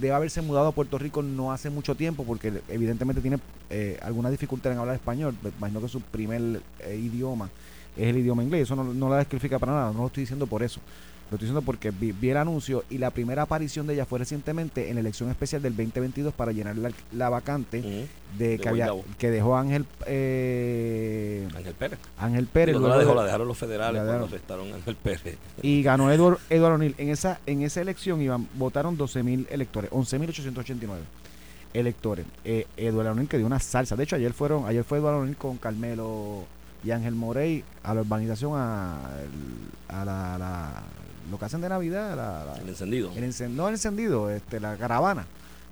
debe 0.00 0.14
haberse 0.14 0.42
mudado 0.42 0.68
a 0.68 0.72
Puerto 0.72 0.98
Rico 0.98 1.22
no 1.22 1.52
hace 1.52 1.70
mucho 1.70 1.94
tiempo 1.94 2.24
porque 2.24 2.52
evidentemente 2.68 3.22
tiene 3.22 3.38
eh, 3.70 3.98
alguna 4.02 4.30
dificultad 4.30 4.72
en 4.72 4.78
hablar 4.78 4.96
español. 4.96 5.34
Me 5.42 5.50
Imagino 5.50 5.80
que 5.80 5.88
su 5.88 6.00
primer 6.00 6.62
eh, 6.80 6.96
idioma 6.96 7.50
es 7.96 8.08
el 8.08 8.18
idioma 8.18 8.42
inglés. 8.42 8.62
Eso 8.62 8.76
no, 8.76 8.84
no 8.84 9.08
la 9.10 9.18
descalifica 9.18 9.58
para 9.58 9.72
nada. 9.72 9.92
No 9.92 10.00
lo 10.00 10.06
estoy 10.06 10.22
diciendo 10.22 10.46
por 10.46 10.62
eso. 10.62 10.80
Lo 11.30 11.36
estoy 11.36 11.46
diciendo 11.48 11.62
porque 11.62 11.90
vi, 11.90 12.12
vi 12.12 12.30
el 12.30 12.36
anuncio 12.36 12.84
y 12.90 12.98
la 12.98 13.10
primera 13.10 13.42
aparición 13.42 13.86
de 13.86 13.94
ella 13.94 14.04
fue 14.06 14.18
recientemente 14.20 14.88
en 14.88 14.94
la 14.96 15.00
elección 15.00 15.30
especial 15.30 15.62
del 15.62 15.74
2022 15.74 16.32
para 16.34 16.52
llenar 16.52 16.76
la, 16.76 16.90
la 17.12 17.28
vacante 17.30 17.80
de, 17.82 18.08
De 18.38 18.58
que, 18.58 18.68
había, 18.68 18.90
que 19.18 19.30
dejó 19.30 19.56
Ángel 19.56 19.86
eh, 20.06 21.48
Ángel 21.56 21.74
Pérez. 21.74 21.98
Ángel 22.18 22.46
Pérez 22.46 22.74
luego 22.74 22.88
la 22.88 22.98
dejó, 22.98 23.10
de- 23.10 23.16
la 23.16 23.24
dejaron 23.24 23.48
los 23.48 23.58
federales 23.58 23.94
la 24.02 24.06
cuando 24.06 24.12
dejaron. 24.12 24.28
arrestaron 24.28 24.72
a 24.72 24.76
Ángel 24.76 24.96
Pérez. 24.96 25.38
y 25.62 25.82
ganó 25.82 26.10
Edward, 26.12 26.38
Edward 26.50 26.74
O'Neill. 26.74 26.94
En 26.98 27.08
esa, 27.08 27.40
en 27.46 27.62
esa 27.62 27.80
elección 27.80 28.20
iban, 28.20 28.46
votaron 28.54 28.96
12.000 28.98 29.46
electores, 29.50 29.90
11.889 29.90 30.88
electores. 31.72 32.26
Eh, 32.44 32.66
Edward 32.76 33.08
O'Neill 33.08 33.28
que 33.28 33.38
dio 33.38 33.46
una 33.46 33.58
salsa. 33.60 33.96
De 33.96 34.04
hecho, 34.04 34.16
ayer 34.16 34.32
fueron, 34.32 34.66
ayer 34.66 34.84
fue 34.84 34.98
Edward 34.98 35.14
O'Neill 35.16 35.36
con 35.36 35.56
Carmelo 35.56 36.44
y 36.84 36.90
Ángel 36.90 37.14
Morey 37.14 37.64
a 37.82 37.94
la 37.94 38.02
urbanización 38.02 38.52
a, 38.54 38.98
a 39.88 40.04
la, 40.04 40.38
la- 40.38 40.82
lo 41.30 41.38
que 41.38 41.44
hacen 41.44 41.60
de 41.60 41.68
Navidad, 41.68 42.16
la, 42.16 42.44
la- 42.44 42.56
El 42.60 42.68
encendido. 42.68 43.10
el 43.16 43.24
encen- 43.24 43.50
no 43.50 43.68
el 43.68 43.74
encendido, 43.74 44.30
este, 44.30 44.60
la 44.60 44.76
caravana 44.76 45.24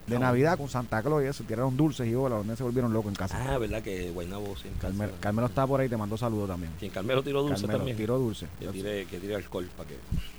de 0.06 0.18
Navidad 0.18 0.58
con 0.58 0.68
Santa 0.68 1.02
Claus 1.02 1.22
y 1.22 1.26
eso, 1.26 1.44
tiraron 1.44 1.76
dulces 1.76 2.06
y 2.06 2.14
bolas, 2.14 2.38
donde 2.38 2.56
se 2.56 2.62
volvieron 2.62 2.92
locos 2.92 3.10
en 3.10 3.14
casa. 3.14 3.38
Ah, 3.40 3.58
¿verdad? 3.58 3.82
Que 3.82 4.10
Guaynabo 4.10 4.56
sí 4.56 4.68
en 4.68 4.74
casa. 4.74 4.88
Carmelo, 4.88 5.12
Carmelo 5.20 5.46
está 5.46 5.66
por 5.66 5.80
ahí, 5.80 5.88
te 5.88 5.96
mandó 5.96 6.16
saludos 6.16 6.48
también. 6.48 6.72
Quien 6.78 6.90
Carmelo 6.90 7.22
tiró 7.22 7.42
dulce 7.42 7.62
Carmelo 7.62 7.78
también. 7.78 7.96
tiró 7.96 8.18
dulce. 8.18 8.46
Que 8.58 8.68
tire, 8.68 9.06
que 9.06 9.18
tire 9.18 9.34
alcohol 9.36 9.68
para 9.76 9.88
que. 9.88 9.96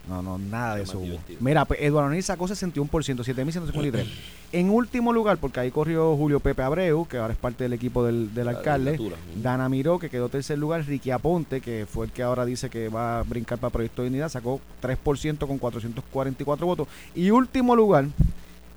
No, 0.08 0.22
no, 0.22 0.38
nada 0.38 0.76
de 0.76 0.84
eso 0.84 1.00
hubo. 1.00 1.18
Mira, 1.40 1.66
pues 1.66 1.80
Eduardo 1.82 2.10
O'Neill 2.10 2.24
sacó 2.24 2.46
61%, 2.46 2.90
7.153. 2.90 4.06
en 4.52 4.70
último 4.70 5.14
lugar, 5.14 5.38
porque 5.38 5.62
ahí 5.62 5.72
corrió 5.72 6.16
Julio 6.18 6.40
Pepe 6.42 6.62
Abreu, 6.62 7.08
que 7.08 7.18
ahora 7.18 7.34
es 7.34 7.40
parte 7.40 7.64
del 7.64 7.74
equipo 7.74 8.04
del, 8.06 8.34
del 8.34 8.50
alcalde. 8.50 9.00
Dana 9.42 9.70
Miró, 9.70 9.98
que 9.98 10.10
quedó 10.10 10.30
tercer 10.30 10.58
lugar. 10.58 10.86
Ricky 10.86 11.12
Aponte, 11.12 11.62
que 11.62 11.86
fue 11.90 12.08
el 12.08 12.12
que 12.12 12.22
ahora 12.22 12.46
dice 12.46 12.70
que 12.70 12.90
va 12.90 13.20
a 13.20 13.24
brincar 13.24 13.58
para 13.58 13.72
Proyecto 13.72 14.02
de 14.02 14.10
Dignidad, 14.10 14.30
sacó 14.30 14.60
3% 14.82 15.48
con 15.48 15.58
444 15.58 16.68
votos. 16.68 16.88
Y 17.16 17.30
último 17.32 17.76
lugar 17.76 18.06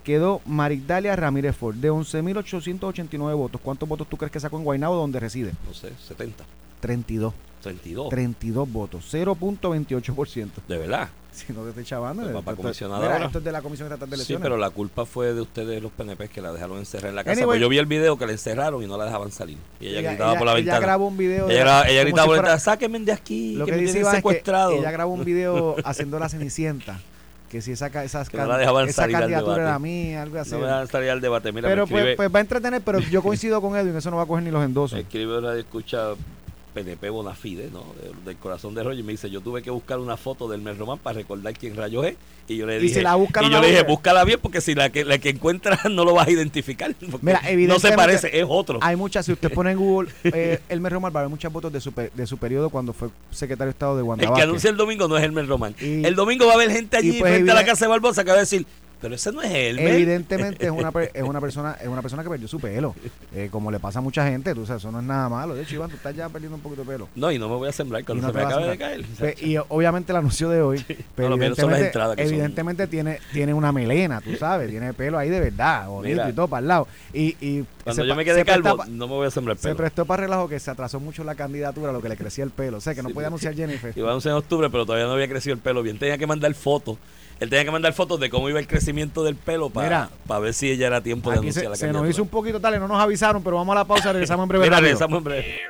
quedó 0.06 0.40
Marigdalia 0.46 1.16
Ramírez 1.16 1.56
Ford, 1.56 1.74
de 1.74 1.90
11.889 1.92 3.36
votos. 3.36 3.60
¿Cuántos 3.62 3.88
votos 3.88 4.08
tú 4.08 4.16
crees 4.16 4.30
que 4.32 4.38
sacó 4.40 4.56
en 4.56 4.64
Guaynabo, 4.64 4.94
donde 4.94 5.18
reside? 5.20 5.50
No 5.66 5.74
sé, 5.74 5.92
70. 6.06 6.44
32. 6.80 7.34
32. 7.62 8.08
32 8.10 8.72
votos, 8.72 9.04
0.28%. 9.12 10.48
De 10.68 10.78
verdad. 10.78 11.08
Si 11.36 11.52
no 11.52 11.64
te 11.64 11.68
estoy 11.68 11.84
chavando. 11.84 12.22
Va 12.22 12.28
esto- 12.30 12.40
para 12.40 12.52
esto- 12.54 12.62
comisionada 12.62 13.24
esto 13.26 13.38
es 13.40 13.44
de 13.44 13.52
la 13.52 13.60
Comisión 13.60 13.88
Estatal 13.92 14.08
de 14.08 14.16
Sí, 14.16 14.20
Elecciones. 14.22 14.42
pero 14.42 14.56
la 14.56 14.70
culpa 14.70 15.04
fue 15.04 15.34
de 15.34 15.42
ustedes, 15.42 15.82
los 15.82 15.92
PNP, 15.92 16.28
que 16.30 16.40
la 16.40 16.50
dejaron 16.50 16.78
encerrar 16.78 17.10
en 17.10 17.14
la 17.16 17.24
casa. 17.24 17.32
Anyway. 17.32 17.46
Pues 17.46 17.60
yo 17.60 17.68
vi 17.68 17.76
el 17.76 17.84
video 17.84 18.16
que 18.16 18.24
la 18.24 18.32
encerraron 18.32 18.82
y 18.82 18.86
no 18.86 18.96
la 18.96 19.04
dejaban 19.04 19.30
salir. 19.30 19.58
Y 19.78 19.88
ella, 19.88 20.00
gritaba 20.12 20.32
por 20.38 20.46
la 20.46 20.52
ella 20.52 20.60
ventana. 20.60 20.80
grabó 20.80 21.08
un 21.08 21.18
video. 21.18 21.46
de- 21.46 21.52
ella, 21.60 21.86
ella 21.90 22.00
gritaba 22.04 22.22
si 22.22 22.26
por 22.28 22.36
la 22.36 22.42
ventana, 22.42 22.58
sáquenme 22.58 23.00
de 23.00 23.12
aquí, 23.12 23.52
Lo 23.54 23.66
que, 23.66 23.72
que, 23.72 23.76
me 23.76 23.82
dice 23.82 23.92
tienen 23.92 24.02
Iván 24.04 24.14
es 24.14 24.16
que 24.16 24.28
secuestrado. 24.28 24.72
ella 24.72 24.90
grabó 24.90 25.12
un 25.12 25.24
video 25.26 25.76
haciendo 25.84 26.18
la 26.18 26.30
cenicienta. 26.30 27.00
Que 27.50 27.62
si 27.62 27.72
esa, 27.72 27.86
esas 28.02 28.28
Que 28.28 28.36
no 28.38 28.46
la 28.46 28.58
dejaban 28.58 28.88
esa 28.88 29.02
salir 29.02 29.18
candidatura 29.18 29.62
era 29.62 29.78
mía, 29.78 30.22
algo 30.22 30.38
así. 30.40 30.50
no 30.50 30.58
me 30.60 30.66
dejan 30.66 30.88
salir 30.88 31.10
al 31.10 31.20
debate. 31.20 31.52
Mira, 31.52 31.68
pero 31.68 31.82
me 31.86 31.92
escribe, 31.92 32.02
pues, 32.02 32.16
pues 32.16 32.34
va 32.34 32.38
a 32.38 32.42
entretener, 32.42 32.82
pero 32.82 32.98
yo 32.98 33.22
coincido 33.22 33.60
con 33.60 33.76
Edwin, 33.76 33.96
eso 33.96 34.10
no 34.10 34.16
va 34.16 34.24
a 34.24 34.26
coger 34.26 34.42
ni 34.42 34.50
los 34.50 34.64
endosos. 34.64 34.98
escribe 34.98 35.38
una 35.38 35.54
escucha 35.54 36.14
PNP 36.76 37.08
Bonafide, 37.08 37.70
¿no? 37.72 37.86
De- 38.00 38.12
del 38.26 38.36
corazón 38.36 38.74
de 38.74 38.82
y 38.94 39.02
me 39.02 39.12
dice, 39.12 39.30
yo 39.30 39.40
tuve 39.40 39.62
que 39.62 39.70
buscar 39.70 39.98
una 39.98 40.18
foto 40.18 40.46
del 40.46 40.60
Mel 40.60 40.76
Román 40.76 40.98
para 40.98 41.16
recordar 41.16 41.54
quién 41.54 41.74
rayo 41.74 42.04
es. 42.04 42.16
Y 42.48 42.58
yo 42.58 42.66
le 42.66 42.76
Y 42.76 42.80
dije, 42.80 42.96
si 42.96 43.00
la 43.00 43.14
buscan, 43.14 43.44
y 43.44 43.46
no 43.46 43.52
yo 43.54 43.56
la 43.60 43.66
le 43.66 43.70
dije, 43.72 43.82
búscala 43.84 44.22
bien, 44.24 44.38
porque 44.40 44.60
si 44.60 44.74
la 44.74 44.90
que, 44.90 45.04
la 45.04 45.18
que 45.18 45.30
encuentras 45.30 45.84
no 45.90 46.04
lo 46.04 46.12
vas 46.12 46.28
a 46.28 46.30
identificar. 46.30 46.94
Mira, 47.22 47.40
no 47.66 47.78
se 47.78 47.92
parece, 47.92 48.38
es 48.38 48.44
otro. 48.46 48.78
Hay 48.82 48.94
muchas, 48.94 49.24
si 49.24 49.32
usted 49.32 49.50
pone 49.50 49.70
en 49.72 49.78
Google 49.78 50.10
eh, 50.24 50.60
Elmer 50.68 50.92
Román, 50.92 51.12
va 51.14 51.20
a 51.20 51.22
haber 51.22 51.30
muchas 51.30 51.50
fotos 51.50 51.72
de 51.72 51.80
su, 51.80 51.92
de 51.92 52.26
su 52.26 52.36
periodo 52.36 52.68
cuando 52.68 52.92
fue 52.92 53.08
secretario 53.30 53.68
de 53.68 53.70
Estado 53.70 53.96
de 53.96 54.02
Wanda 54.02 54.26
El 54.26 54.34
que 54.34 54.42
anuncia 54.42 54.68
el 54.68 54.76
domingo 54.76 55.08
no 55.08 55.16
es 55.16 55.24
Elmer 55.24 55.48
Román. 55.48 55.74
Y- 55.80 56.04
el 56.04 56.14
domingo 56.14 56.44
va 56.46 56.52
a 56.52 56.54
haber 56.56 56.70
gente 56.70 56.98
allí 56.98 57.16
y 57.16 57.20
pues 57.20 57.32
frente 57.32 57.50
a 57.50 57.54
la 57.54 57.64
casa 57.64 57.86
de 57.86 57.88
Barbosa 57.88 58.22
que 58.22 58.30
va 58.30 58.36
a 58.36 58.40
decir, 58.40 58.66
pero 59.00 59.14
ese 59.14 59.30
no 59.32 59.42
es 59.42 59.50
Elmer. 59.52 59.88
Evidentemente 59.94 60.64
es 60.66 60.70
una, 60.72 60.90
es 61.12 61.22
una 61.22 61.40
persona 61.40 61.76
es 61.80 61.88
una 61.88 62.02
persona 62.02 62.22
que 62.22 62.28
perdió 62.30 62.48
su 62.48 62.58
pelo, 62.60 62.94
eh, 63.34 63.48
como 63.50 63.70
le 63.70 63.78
pasa 63.78 63.98
a 63.98 64.02
mucha 64.02 64.26
gente, 64.28 64.54
tú 64.54 64.64
sabes, 64.66 64.82
eso 64.82 64.90
no 64.90 65.00
es 65.00 65.04
nada 65.04 65.28
malo. 65.28 65.54
De 65.54 65.62
hecho, 65.62 65.74
Iván, 65.76 65.90
tú 65.90 65.96
estás 65.96 66.14
ya 66.16 66.28
perdiendo 66.28 66.56
un 66.56 66.62
poquito 66.62 66.82
de 66.84 66.88
pelo. 66.92 67.08
No, 67.14 67.30
y 67.30 67.38
no 67.38 67.48
me 67.48 67.56
voy 67.56 67.68
a 67.68 67.72
sembrar 67.72 68.04
cuando 68.04 68.26
no 68.26 68.32
se 68.32 68.38
me 68.38 68.44
acabe 68.44 68.66
de 68.68 68.78
caer. 68.78 69.04
Pe- 69.18 69.34
y 69.40 69.56
obviamente 69.68 70.12
el 70.12 70.16
anuncio 70.16 70.48
de 70.48 70.62
hoy, 70.62 70.84
pero 71.14 71.30
No, 71.30 71.36
mío 71.36 71.54
son 71.54 71.70
las 71.70 71.80
evidentemente, 71.80 72.22
son- 72.24 72.32
evidentemente 72.34 72.86
tiene, 72.86 73.20
tiene 73.32 73.54
una 73.54 73.70
melena, 73.72 74.20
tú 74.20 74.34
sabes, 74.36 74.70
tiene 74.70 74.92
pelo 74.94 75.18
ahí 75.18 75.28
de 75.28 75.40
verdad, 75.40 75.88
bonito 75.88 76.28
y 76.28 76.32
todo 76.32 76.48
para 76.48 76.60
el 76.60 76.68
lado. 76.68 76.88
Y, 77.12 77.36
y 77.40 77.64
Cuando 77.84 78.02
se 78.02 78.08
yo 78.08 78.14
me 78.14 78.24
quede 78.24 78.40
se 78.40 78.44
calvo, 78.44 78.76
pa- 78.76 78.86
no 78.86 79.06
me 79.06 79.14
voy 79.14 79.26
a 79.26 79.30
sembrar 79.30 79.56
Se 79.56 79.64
pelo. 79.64 79.76
prestó 79.76 80.04
para 80.06 80.22
relajo 80.22 80.48
que 80.48 80.58
se 80.58 80.70
atrasó 80.70 81.00
mucho 81.00 81.22
la 81.24 81.34
candidatura, 81.34 81.92
lo 81.92 82.00
que 82.02 82.08
le 82.08 82.16
crecía 82.16 82.44
el 82.44 82.50
pelo. 82.50 82.78
O 82.78 82.80
sea, 82.80 82.94
que 82.94 83.02
no 83.02 83.08
Sí, 83.08 83.14
podía 83.14 83.28
anunciar 83.28 83.54
Jennifer. 83.54 83.92
Iba 83.96 84.08
a 84.08 84.10
anunciar 84.12 84.32
en 84.32 84.38
octubre, 84.38 84.68
pero 84.70 84.86
todavía 84.86 85.06
no 85.06 85.12
había 85.12 85.28
crecido 85.28 85.54
el 85.54 85.60
pelo 85.60 85.82
bien. 85.82 85.98
Tenía 85.98 86.16
que 86.18 86.26
mandar 86.26 86.52
fotos. 86.54 86.96
Él 87.38 87.50
tenía 87.50 87.64
que 87.64 87.70
mandar 87.70 87.92
fotos 87.92 88.18
de 88.18 88.30
cómo 88.30 88.48
iba 88.48 88.58
el 88.58 88.66
crecimiento 88.66 89.22
del 89.22 89.36
pelo 89.36 89.68
para, 89.68 90.08
para 90.26 90.40
ver 90.40 90.54
si 90.54 90.70
ella 90.70 90.86
era 90.86 91.02
tiempo 91.02 91.30
de 91.30 91.38
anunciar 91.38 91.64
se, 91.64 91.68
la 91.68 91.76
se 91.76 91.92
nos 91.92 92.08
hizo 92.08 92.22
un 92.22 92.28
poquito 92.28 92.60
tarde, 92.60 92.78
no 92.78 92.88
nos 92.88 92.98
avisaron, 92.98 93.42
pero 93.42 93.56
vamos 93.56 93.72
a 93.74 93.80
la 93.80 93.84
pausa, 93.84 94.12
regresamos 94.12 94.44
en 94.44 94.48
breve. 94.48 94.64
Mira, 94.64 94.80
regresamos 94.80 95.18
en 95.18 95.24
breve. 95.24 95.60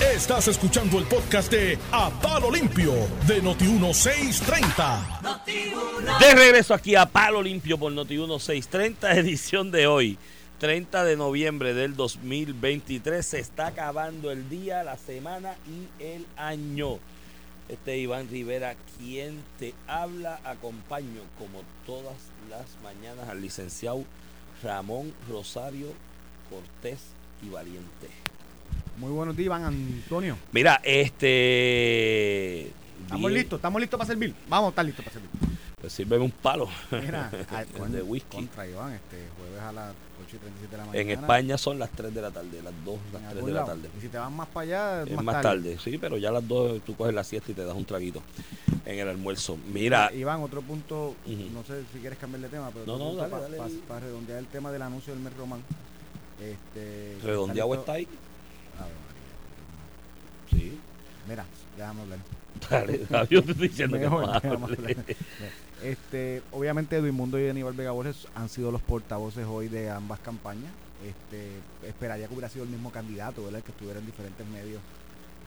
Estás 0.00 0.46
escuchando 0.48 0.98
el 0.98 1.04
podcast 1.04 1.50
de 1.50 1.78
A 1.90 2.10
Palo 2.10 2.50
Limpio 2.50 2.92
de 3.26 3.42
Noti1630. 3.42 5.40
De 6.20 6.34
regreso 6.34 6.74
aquí 6.74 6.94
a 6.94 7.06
Palo 7.06 7.42
Limpio 7.42 7.76
por 7.76 7.90
Noti 7.92 8.14
1630, 8.16 9.12
edición 9.16 9.70
de 9.70 9.86
hoy, 9.86 10.18
30 10.58 11.04
de 11.04 11.16
noviembre 11.16 11.74
del 11.74 11.96
2023. 11.96 13.26
Se 13.26 13.40
está 13.40 13.66
acabando 13.68 14.30
el 14.30 14.48
día, 14.48 14.84
la 14.84 14.96
semana 14.96 15.56
y 15.66 15.88
el 16.02 16.26
año. 16.36 16.98
Este 17.68 17.96
es 17.96 18.02
Iván 18.02 18.28
Rivera, 18.28 18.76
quien 18.96 19.42
te 19.58 19.74
habla, 19.88 20.38
acompaño 20.44 21.22
como 21.36 21.62
todas 21.84 22.14
las 22.48 22.66
mañanas 22.84 23.28
al 23.28 23.42
licenciado 23.42 24.04
Ramón 24.62 25.12
Rosario 25.28 25.88
Cortés 26.48 27.00
y 27.42 27.48
Valiente. 27.48 28.08
Muy 28.98 29.10
buenos 29.10 29.36
días, 29.36 29.46
Iván 29.46 29.64
Antonio. 29.64 30.38
Mira, 30.52 30.80
este... 30.84 32.68
Estamos 33.02 33.30
bien, 33.30 33.34
listos, 33.34 33.58
estamos 33.58 33.80
listos 33.80 33.98
para 33.98 34.06
servir. 34.06 34.34
Vamos 34.48 34.68
a 34.68 34.70
estar 34.70 34.84
listos 34.84 35.04
para 35.04 35.14
servir. 35.14 35.30
Pues 35.80 35.92
sírveme 35.92 36.24
un 36.24 36.30
palo. 36.30 36.68
Mira, 36.92 37.30
de 37.88 38.02
whisky. 38.02 38.36
Contra 38.36 38.66
Iván, 38.66 38.92
este 38.92 39.16
jueves 39.36 39.60
a 39.60 39.72
las 39.72 39.94
8 40.24 40.36
y 40.36 40.38
37 40.38 40.70
de 40.70 40.76
la 40.76 40.84
mañana. 40.86 41.00
En 41.00 41.10
España 41.10 41.58
son 41.58 41.78
las 41.78 41.90
3 41.90 42.14
de 42.14 42.22
la 42.22 42.30
tarde, 42.30 42.62
las 42.62 42.72
2, 42.84 42.94
en 42.94 43.12
las 43.12 43.22
3 43.22 43.30
algún 43.32 43.46
de 43.46 43.52
la 43.52 43.60
lado. 43.60 43.72
tarde. 43.72 43.90
Y 43.96 44.00
si 44.00 44.08
te 44.08 44.18
vas 44.18 44.30
más 44.32 44.48
para 44.48 44.64
allá, 44.64 45.02
Es 45.02 45.22
más 45.22 45.42
tarde. 45.42 45.78
sí, 45.82 45.98
pero 45.98 46.16
ya 46.18 46.28
a 46.30 46.32
las 46.32 46.46
2 46.48 46.80
tú 46.82 46.96
coges 46.96 47.14
la 47.14 47.24
siesta 47.24 47.50
y 47.52 47.54
te 47.54 47.64
das 47.64 47.74
un 47.76 47.84
traguito 47.84 48.22
en 48.84 48.98
el 48.98 49.08
almuerzo. 49.08 49.58
Mira, 49.72 50.12
Iván, 50.14 50.40
otro 50.42 50.62
punto, 50.62 51.14
Ujú. 51.26 51.50
no 51.52 51.64
sé 51.64 51.82
si 51.92 51.98
quieres 51.98 52.18
cambiar 52.18 52.42
de 52.42 52.48
tema, 52.48 52.70
pero 52.72 52.86
No, 52.86 52.98
no, 52.98 53.04
punto 53.06 53.16
dale, 53.22 53.30
pa- 53.32 53.40
dale, 53.40 53.56
pa- 53.56 53.62
dale. 53.64 53.78
para 53.88 54.00
redondear 54.00 54.38
el 54.38 54.46
tema 54.46 54.70
del 54.72 54.82
anuncio 54.82 55.12
del 55.12 55.22
mes 55.22 55.36
Román. 55.36 55.60
Este, 56.40 57.16
redondeado 57.24 57.74
está 57.74 57.92
ahí. 57.94 58.06
Ave 58.78 58.90
María. 59.06 60.64
Sí. 60.70 60.78
Mira, 61.28 61.44
déjame 61.76 62.02
hablar. 62.02 62.18
Dale, 62.70 63.00
yo 63.30 63.42
te 63.42 63.50
estoy 63.52 63.68
diciendo 63.68 63.96
que 63.98 64.04
Mejor, 64.04 64.26
no 64.26 64.32
hable. 64.34 64.48
hablar. 64.50 64.96
Este, 65.82 66.42
obviamente 66.52 66.96
Edwin 66.96 67.14
Mundo 67.14 67.38
y 67.38 67.48
Aníbal 67.48 67.74
Vega 67.74 67.90
Borges 67.92 68.26
han 68.34 68.48
sido 68.48 68.70
los 68.72 68.80
portavoces 68.82 69.46
hoy 69.46 69.68
de 69.68 69.90
ambas 69.90 70.18
campañas. 70.20 70.72
Este, 71.04 71.60
esperaría 71.86 72.26
que 72.26 72.32
hubiera 72.32 72.48
sido 72.48 72.64
el 72.64 72.70
mismo 72.70 72.90
candidato, 72.90 73.44
¿verdad? 73.44 73.62
Que 73.62 73.72
estuviera 73.72 73.98
en 74.00 74.06
diferentes 74.06 74.46
medios. 74.46 74.80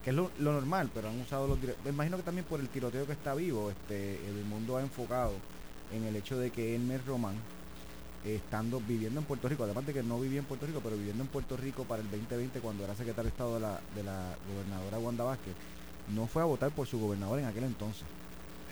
Que 0.04 0.10
es 0.10 0.16
lo, 0.16 0.30
lo 0.38 0.52
normal, 0.52 0.88
pero 0.94 1.08
han 1.08 1.20
usado 1.20 1.46
los 1.48 1.60
dire- 1.60 1.74
Me 1.84 1.90
imagino 1.90 2.16
que 2.16 2.22
también 2.22 2.46
por 2.46 2.60
el 2.60 2.68
tiroteo 2.68 3.06
que 3.06 3.12
está 3.12 3.34
vivo, 3.34 3.70
este, 3.70 4.14
Edwin 4.28 4.48
Mundo 4.48 4.76
ha 4.76 4.82
enfocado 4.82 5.32
en 5.94 6.04
el 6.04 6.14
hecho 6.16 6.38
de 6.38 6.50
que 6.50 6.74
Elmer 6.76 7.04
Román, 7.06 7.34
estando 8.24 8.80
viviendo 8.80 9.18
en 9.20 9.26
Puerto 9.26 9.48
Rico, 9.48 9.64
además 9.64 9.84
de 9.86 9.92
que 9.94 10.02
no 10.02 10.20
vivía 10.20 10.38
en 10.38 10.44
Puerto 10.44 10.66
Rico, 10.66 10.80
pero 10.82 10.96
viviendo 10.96 11.22
en 11.24 11.28
Puerto 11.28 11.56
Rico 11.56 11.84
para 11.84 12.00
el 12.02 12.10
2020 12.10 12.60
cuando 12.60 12.84
era 12.84 12.94
secretario 12.94 13.24
de 13.24 13.30
Estado 13.30 13.54
de 13.54 13.60
la, 13.60 13.80
de 13.96 14.02
la 14.04 14.36
gobernadora 14.54 14.98
Wanda 14.98 15.24
Vázquez, 15.24 15.54
no 16.14 16.26
fue 16.26 16.42
a 16.42 16.44
votar 16.46 16.70
por 16.70 16.86
su 16.86 16.98
gobernador 17.00 17.38
en 17.40 17.46
aquel 17.46 17.64
entonces. 17.64 18.04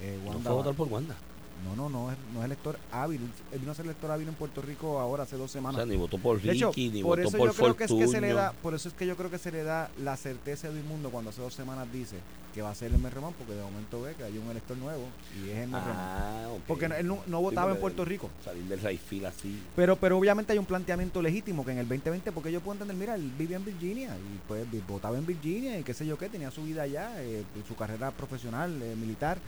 Eh, 0.01 0.19
No 0.25 0.33
fue 0.33 0.53
a 0.53 0.55
votar 0.55 0.75
por 0.75 0.89
Wanda. 0.89 1.17
No, 1.65 1.75
no, 1.77 1.89
no 1.89 2.11
es, 2.13 2.19
no 2.33 2.41
es 2.41 2.47
elector 2.47 2.79
hábil. 2.93 3.21
Él 3.53 3.59
vino 3.59 3.73
a 3.73 3.75
ser 3.75 3.85
elector 3.85 4.11
hábil 4.11 4.29
en 4.29 4.35
Puerto 4.35 4.63
Rico 4.63 4.99
ahora 4.99 5.25
hace 5.25 5.37
dos 5.37 5.51
O 5.51 5.53
semanas. 5.53 5.77
sea, 5.77 5.87
ni 5.87 5.97
votó 5.97 6.19
por 6.19 6.41
de 6.41 6.53
hecho, 6.53 6.69
Ricky, 6.69 6.89
ni 6.91 7.03
por 7.03 7.19
votó 7.19 7.29
eso 7.29 7.39
por 7.39 7.49
yo 7.49 7.55
creo 7.55 7.77
que 7.77 7.85
es 7.85 7.93
que 7.93 8.09
se 8.09 8.21
le 8.21 8.33
da, 8.33 8.53
por 8.63 8.75
eso 8.75 8.89
es 8.89 8.95
que 8.95 9.07
yo 9.07 9.17
creo 9.17 9.31
que 9.31 9.39
se 9.39 9.51
le 9.53 9.63
da 9.65 9.91
la 10.03 10.17
certeza 10.17 10.71
de 10.71 10.83
mundo 10.83 11.11
cuando 11.11 11.31
hace 11.31 11.41
dos 11.43 11.55
semanas 11.55 11.91
dice 11.93 12.17
que 12.55 12.63
va 12.63 12.71
a 12.71 12.75
ser 12.75 12.93
el 12.93 12.99
Mer 12.99 13.15
Román, 13.15 13.35
porque 13.37 13.53
de 13.53 13.63
momento 13.63 14.01
ve 14.03 14.15
que 14.15 14.25
hay 14.25 14.37
un 14.39 14.51
elector 14.51 14.77
nuevo 14.77 15.05
y 15.37 15.51
es 15.51 15.59
el 15.59 15.69
Mer 15.69 15.81
Román. 15.81 15.97
Ah, 15.99 16.49
ok. 16.55 16.61
Porque 16.67 16.87
él 16.87 17.07
no, 17.07 17.19
no 17.27 17.39
Sí, 17.39 17.45
votaba 17.45 17.73
en 17.73 17.79
Puerto 17.79 18.05
Rico. 18.05 18.31
Salir 18.45 18.65
del 18.65 18.81
Rayfield 18.81 19.27
así. 19.27 19.63
Pero, 19.77 19.97
pero 19.97 20.19
obviamente 20.19 20.53
hay 20.53 20.59
un 20.59 20.65
planteamiento 20.65 21.21
legítimo 21.23 21.65
que 21.65 21.73
en 21.73 21.79
el 21.79 21.89
2020, 21.89 22.33
porque 22.33 22.51
yo 22.51 22.61
puedo 22.61 22.75
entender, 22.75 22.97
mira, 22.97 23.15
él 23.15 23.31
vivía 23.39 23.59
en 23.59 23.65
Virginia 23.65 24.17
y 24.17 24.39
pues 24.49 24.67
votaba 24.89 25.19
en 25.19 25.27
Virginia 25.27 25.79
y 25.79 25.83
qué 25.85 25.95
sé 25.95 26.07
yo 26.07 26.17
qué, 26.17 26.29
tenía 26.29 26.51
su 26.51 26.63
vida 26.65 26.83
allá, 26.83 27.13
eh, 27.23 27.45
su 27.67 27.77
carrera 27.77 28.11
profesional, 28.11 28.81
eh, 28.83 28.97
militar, 28.97 29.39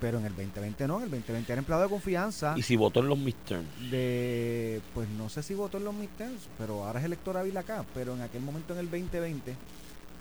pero 0.00 0.18
en 0.18 0.24
el 0.26 0.34
2020 0.34 0.86
no, 0.88 0.96
en 0.98 1.04
el 1.04 1.10
2020 1.10 1.52
era 1.52 1.58
empleado 1.60 1.82
de 1.84 1.88
confianza 1.90 2.54
Y 2.56 2.62
si 2.62 2.74
votó 2.76 3.00
en 3.00 3.08
los 3.08 3.18
midterms. 3.18 3.66
de, 3.90 4.80
pues 4.94 5.08
no 5.10 5.28
sé 5.28 5.42
si 5.42 5.54
votó 5.54 5.76
en 5.78 5.84
los 5.84 5.94
midterms, 5.94 6.48
pero 6.58 6.84
ahora 6.84 7.00
es 7.00 7.04
elector 7.06 7.36
hábil 7.36 7.56
acá, 7.56 7.84
pero 7.94 8.14
en 8.14 8.22
aquel 8.22 8.40
momento 8.42 8.72
en 8.72 8.80
el 8.80 8.86
2020, 8.90 9.54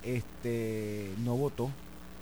este, 0.03 1.11
no 1.23 1.35
votó 1.35 1.69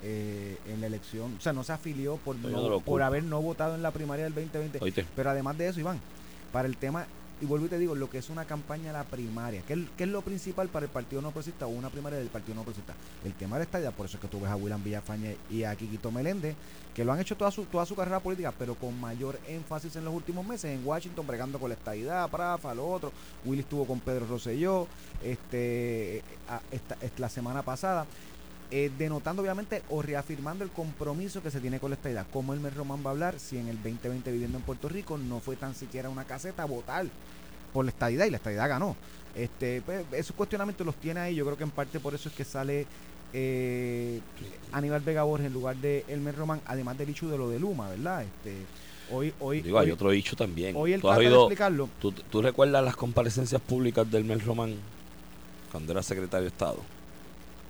eh, 0.04 0.58
en 0.68 0.82
la 0.82 0.88
elección, 0.88 1.36
o 1.38 1.42
sea, 1.42 1.54
no 1.54 1.64
se 1.64 1.74
afilió 1.74 2.18
por, 2.18 2.36
no- 2.36 2.80
por 2.82 3.02
haber 3.02 3.24
no 3.24 3.42
votado 3.42 3.76
en 3.76 3.82
la 3.82 3.92
primaria 3.92 4.26
del 4.26 4.34
2020. 4.36 4.80
Oíste. 4.82 5.06
Pero 5.16 5.30
además 5.32 5.58
de 5.58 5.68
eso, 5.70 5.80
Iván, 5.80 6.00
para 6.52 6.68
el 6.68 6.78
tema, 6.78 7.06
y 7.40 7.46
vuelvo 7.46 7.68
y 7.68 7.70
te 7.70 7.78
digo, 7.78 7.94
lo 7.96 8.10
que 8.10 8.18
es 8.18 8.30
una 8.30 8.46
campaña 8.46 8.92
la 8.92 9.04
primaria, 9.04 9.62
¿qué 9.68 9.74
es, 9.98 10.08
lo 10.10 10.22
principal 10.22 10.70
para 10.70 10.86
el 10.86 10.92
Partido 10.92 11.22
No 11.22 11.30
Progresista 11.32 11.68
o 11.68 11.70
una 11.70 11.90
primaria 11.90 12.18
del 12.18 12.30
Partido 12.30 12.56
No 12.56 12.64
Progresista? 12.64 12.94
El 13.24 13.34
tema 13.34 13.58
de 13.58 13.64
esta 13.64 13.80
idea, 13.80 13.92
por 13.92 14.06
eso 14.08 14.18
es 14.18 14.22
que 14.22 14.28
tú 14.28 14.40
ves 14.42 14.50
a 14.50 14.56
William 14.56 14.84
Villafañe 14.84 15.38
y 15.50 15.64
a 15.64 15.76
Quiquito 15.76 16.12
Meléndez, 16.12 16.56
que 16.96 17.06
lo 17.06 17.14
han 17.14 17.20
hecho 17.20 17.38
toda 17.38 17.52
su, 17.52 17.66
toda 17.66 17.86
su 17.86 17.96
carrera 17.96 18.20
política, 18.20 18.52
pero 18.58 18.74
con 18.76 19.00
mayor 19.00 19.40
énfasis 19.48 19.96
en 19.96 20.06
los 20.06 20.14
últimos 20.14 20.46
meses, 20.48 20.72
en 20.72 20.86
Washington, 20.86 21.28
bregando 21.28 21.60
con 21.60 21.70
la 21.70 21.76
estadidad, 21.76 22.28
Prafa, 22.30 22.74
lo 22.74 22.88
otro. 22.90 23.12
Willy 23.46 23.62
estuvo 23.62 23.86
con 23.86 24.00
Pedro 24.00 24.26
Rosselló, 24.26 24.88
este, 25.24 26.18
esta, 26.72 26.98
esta- 27.02 27.20
la 27.22 27.30
semana 27.30 27.62
pasada. 27.62 28.06
Eh, 28.70 28.92
denotando 28.98 29.42
obviamente 29.42 29.82
o 29.90 30.02
reafirmando 30.02 30.64
el 30.64 30.70
compromiso 30.72 31.42
que 31.42 31.52
se 31.52 31.60
tiene 31.62 31.80
con 31.80 31.90
la 31.92 31.96
estadidad. 31.96 32.26
Como 32.34 32.54
el 32.54 32.62
Román 32.74 33.02
va 33.06 33.10
a 33.10 33.14
hablar 33.14 33.40
si 33.40 33.58
en 33.58 33.68
el 33.70 33.76
2020 33.78 34.32
viviendo 34.32 34.58
en 34.58 34.64
Puerto 34.64 34.90
Rico 34.90 35.18
no 35.18 35.40
fue 35.40 35.56
tan 35.56 35.74
siquiera 35.74 36.10
una 36.10 36.26
caseta 36.26 36.66
votar 36.66 37.06
por 37.74 37.86
la 37.86 37.92
estadidad 37.92 38.26
y 38.26 38.32
la 38.32 38.38
estadidad 38.38 38.68
ganó. 38.68 38.96
Este, 39.36 39.82
pues, 39.82 40.04
esos 40.12 40.36
cuestionamientos 40.36 40.86
los 40.86 40.96
tiene 40.96 41.20
ahí. 41.20 41.36
Yo 41.36 41.46
creo 41.46 41.58
que 41.58 41.64
en 41.64 41.72
parte 41.72 42.00
por 42.00 42.14
eso 42.16 42.28
es 42.30 42.36
que 42.36 42.44
sale 42.44 42.86
eh, 43.34 44.20
Aníbal 44.72 45.02
Vega 45.02 45.24
Borges 45.24 45.48
en 45.48 45.54
lugar 45.54 45.76
de 45.78 46.04
Elmer 46.08 46.36
Román, 46.36 46.62
además 46.66 46.98
del 46.98 47.10
hecho 47.10 47.30
de 47.30 47.38
lo 47.38 47.50
de 47.50 47.60
Luma, 47.60 47.90
¿verdad? 47.90 48.24
Este, 48.24 48.56
hoy, 49.12 49.34
hoy, 49.40 49.62
Digo, 49.62 49.80
hay 49.80 49.92
otro 49.92 50.10
dicho 50.12 50.36
también. 50.36 50.76
hoy 50.76 50.94
él 50.94 51.02
¿Tú, 51.02 51.10
has 51.10 51.20
de 51.20 51.26
oído- 51.28 51.42
explicarlo. 51.44 51.90
tú, 52.02 52.12
tú 52.12 52.42
recuerdas 52.42 52.84
las 52.84 52.96
comparecencias 52.96 53.62
públicas 53.62 54.10
del 54.10 54.24
Mel 54.26 54.42
Román 54.42 54.76
cuando 55.72 55.92
era 55.92 56.02
secretario 56.04 56.44
de 56.44 56.50
Estado? 56.50 56.80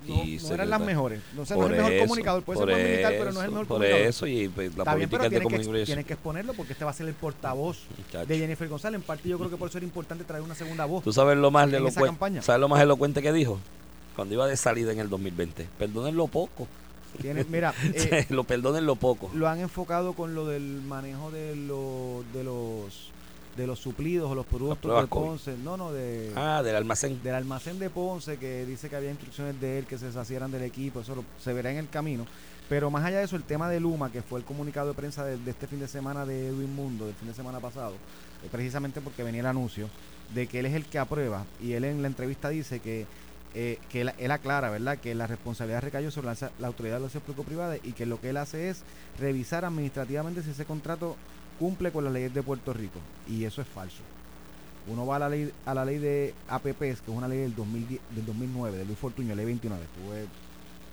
No, 0.06 0.24
Y 0.24 0.38
no 0.38 0.54
eran 0.54 0.70
las 0.70 0.82
mejores. 0.82 1.22
No, 1.36 1.46
sé, 1.46 1.56
no 1.56 1.66
es 1.66 1.72
el 1.72 1.78
mejor 1.78 1.92
eso, 1.94 2.04
comunicador. 2.06 2.44
Puede 2.44 2.60
ser 2.60 2.68
por 2.68 2.74
buen 2.76 2.92
militar, 2.92 3.14
pero 3.18 3.32
no 3.32 3.40
es 3.40 3.46
el 3.46 3.52
mejor 3.52 3.68
Por 3.68 3.78
comunicador. 3.78 4.08
eso, 4.08 4.28
y 4.28 4.48
pues, 4.50 4.76
la 4.76 4.84
Está 4.84 4.96
bien, 4.96 5.10
política 5.10 5.18
pero 5.18 5.24
es 5.26 5.32
de 5.32 5.50
tienen 5.50 5.74
que, 5.80 5.86
tienen 5.86 6.06
que 6.06 6.14
exponerlo 6.14 6.54
porque 6.54 6.74
este 6.74 6.86
va 6.86 6.92
a 6.92 6.94
ser 6.94 7.08
el 7.08 7.14
portavoz 7.14 7.78
Muchacho. 7.98 8.26
de 8.26 8.38
Jennifer 8.38 8.68
González. 8.68 9.00
En 9.02 9.06
parte 9.06 9.28
yo 9.30 9.38
creo 9.38 9.50
que 9.50 9.58
por 9.58 9.70
eso 9.70 9.78
era 9.78 9.86
importante 9.86 10.24
traer 10.24 10.44
una 10.44 10.56
segunda 10.56 10.86
voz. 10.86 11.04
¿Tú 11.04 11.12
sabes 11.12 11.38
lo 11.38 11.52
más 11.52 11.72
elocuente? 11.72 12.42
¿Sabes 12.42 12.62
lo 12.62 12.70
más 12.70 12.82
elocuente 12.82 13.22
que 13.22 13.34
dijo? 13.34 13.60
Cuando 14.16 14.34
iba 14.34 14.48
de 14.48 14.58
salida 14.58 14.92
en 14.92 15.00
el 15.00 15.10
2020. 15.10 15.68
Perdonen 15.78 16.16
lo 16.16 16.28
poco. 16.28 16.68
Mira, 17.50 17.74
eh, 17.94 18.26
lo 18.30 18.44
perdonen 18.44 18.86
lo 18.86 18.96
poco. 18.96 19.32
lo 19.34 19.48
han 19.48 19.60
enfocado 19.60 20.14
con 20.14 20.36
lo 20.36 20.46
del 20.46 20.82
manejo 20.84 21.32
de, 21.32 21.56
los 21.56 22.32
de 22.34 22.44
los 22.44 23.10
de 23.58 23.68
los 23.68 23.80
suplidos 23.80 24.30
o 24.32 24.36
los 24.36 24.46
productos 24.46 25.02
de 25.02 25.08
COVID. 25.10 25.28
Ponce. 25.28 25.58
No, 25.58 25.76
no, 25.76 25.92
de, 25.92 26.32
Ah, 26.36 26.62
del 26.64 26.76
almacén. 26.76 27.22
del 27.24 27.36
almacén 27.36 27.80
de 27.80 27.90
Ponce 27.90 28.38
que 28.38 28.66
dice 28.66 28.88
que 28.90 28.96
había 28.96 29.10
instrucciones 29.10 29.60
de 29.60 29.80
él 29.80 29.86
que 29.86 29.98
se 29.98 30.06
deshacieran 30.06 30.52
del 30.52 30.64
equipo. 30.64 31.02
Eso 31.02 31.16
lo- 31.16 31.26
se 31.44 31.52
verá 31.54 31.72
en 31.72 31.78
el 31.78 31.90
camino. 31.90 32.26
Pero 32.70 32.92
más 32.92 33.04
allá 33.06 33.20
de 33.20 33.24
eso, 33.26 33.36
el 33.36 33.44
tema 33.44 33.70
de 33.70 33.80
Luma, 33.80 34.12
que 34.12 34.22
fue 34.22 34.40
el 34.40 34.46
comunicado 34.46 34.90
de 34.90 34.94
prensa 34.94 35.24
de, 35.26 35.38
de 35.38 35.52
este 35.52 35.68
fin 35.68 35.80
de 35.80 35.88
semana 35.88 36.26
de 36.26 36.48
Edwin 36.50 36.74
Mundo, 36.76 37.06
del 37.06 37.16
fin 37.16 37.28
de 37.30 37.34
semana 37.34 37.60
pasado, 37.60 37.94
eh, 38.44 38.50
precisamente 38.52 39.02
porque 39.02 39.24
venía 39.24 39.40
el 39.42 39.48
anuncio 39.48 39.90
de 40.36 40.48
que 40.48 40.60
él 40.60 40.66
es 40.66 40.74
el 40.74 40.86
que 40.86 41.00
aprueba 41.00 41.46
y 41.62 41.72
él 41.74 41.86
en 41.86 42.02
la 42.02 42.08
entrevista 42.10 42.50
dice 42.50 42.80
que 42.80 43.06
eh, 43.56 43.80
que 43.90 44.02
él, 44.02 44.12
él 44.20 44.30
aclara, 44.30 44.70
¿verdad?, 44.70 45.00
que 45.00 45.16
la 45.16 45.26
responsabilidad 45.26 45.82
recayó 45.82 46.12
sobre 46.12 46.28
la, 46.28 46.36
la 46.60 46.68
autoridad 46.68 46.96
de 46.96 47.00
la 47.00 47.08
relaciones 47.08 47.24
público-privada 47.26 47.78
y 47.82 47.94
que 47.94 48.06
lo 48.06 48.20
que 48.20 48.30
él 48.30 48.38
hace 48.38 48.70
es 48.70 48.84
revisar 49.18 49.64
administrativamente 49.66 50.44
si 50.44 50.52
ese 50.52 50.66
contrato 50.66 51.16
cumple 51.60 51.92
con 51.92 52.04
las 52.04 52.14
leyes 52.14 52.34
de 52.34 52.44
Puerto 52.44 52.74
Rico. 52.74 53.00
Y 53.28 53.44
eso 53.46 53.62
es 53.62 53.68
falso. 53.68 54.02
Uno 54.88 55.06
va 55.06 55.18
a 55.18 55.20
la 55.20 55.30
ley 55.30 55.52
a 55.66 55.74
la 55.74 55.84
ley 55.84 55.98
de 55.98 56.34
APPs, 56.48 57.02
que 57.02 57.12
es 57.12 57.18
una 57.18 57.28
ley 57.28 57.40
del, 57.40 57.56
2010 57.56 58.00
del 58.16 58.26
2009, 58.26 58.78
de 58.78 58.86
Luis 58.86 58.98
Fortuño, 58.98 59.36
ley 59.36 59.46
29. 59.46 59.86
Tuve 59.96 60.26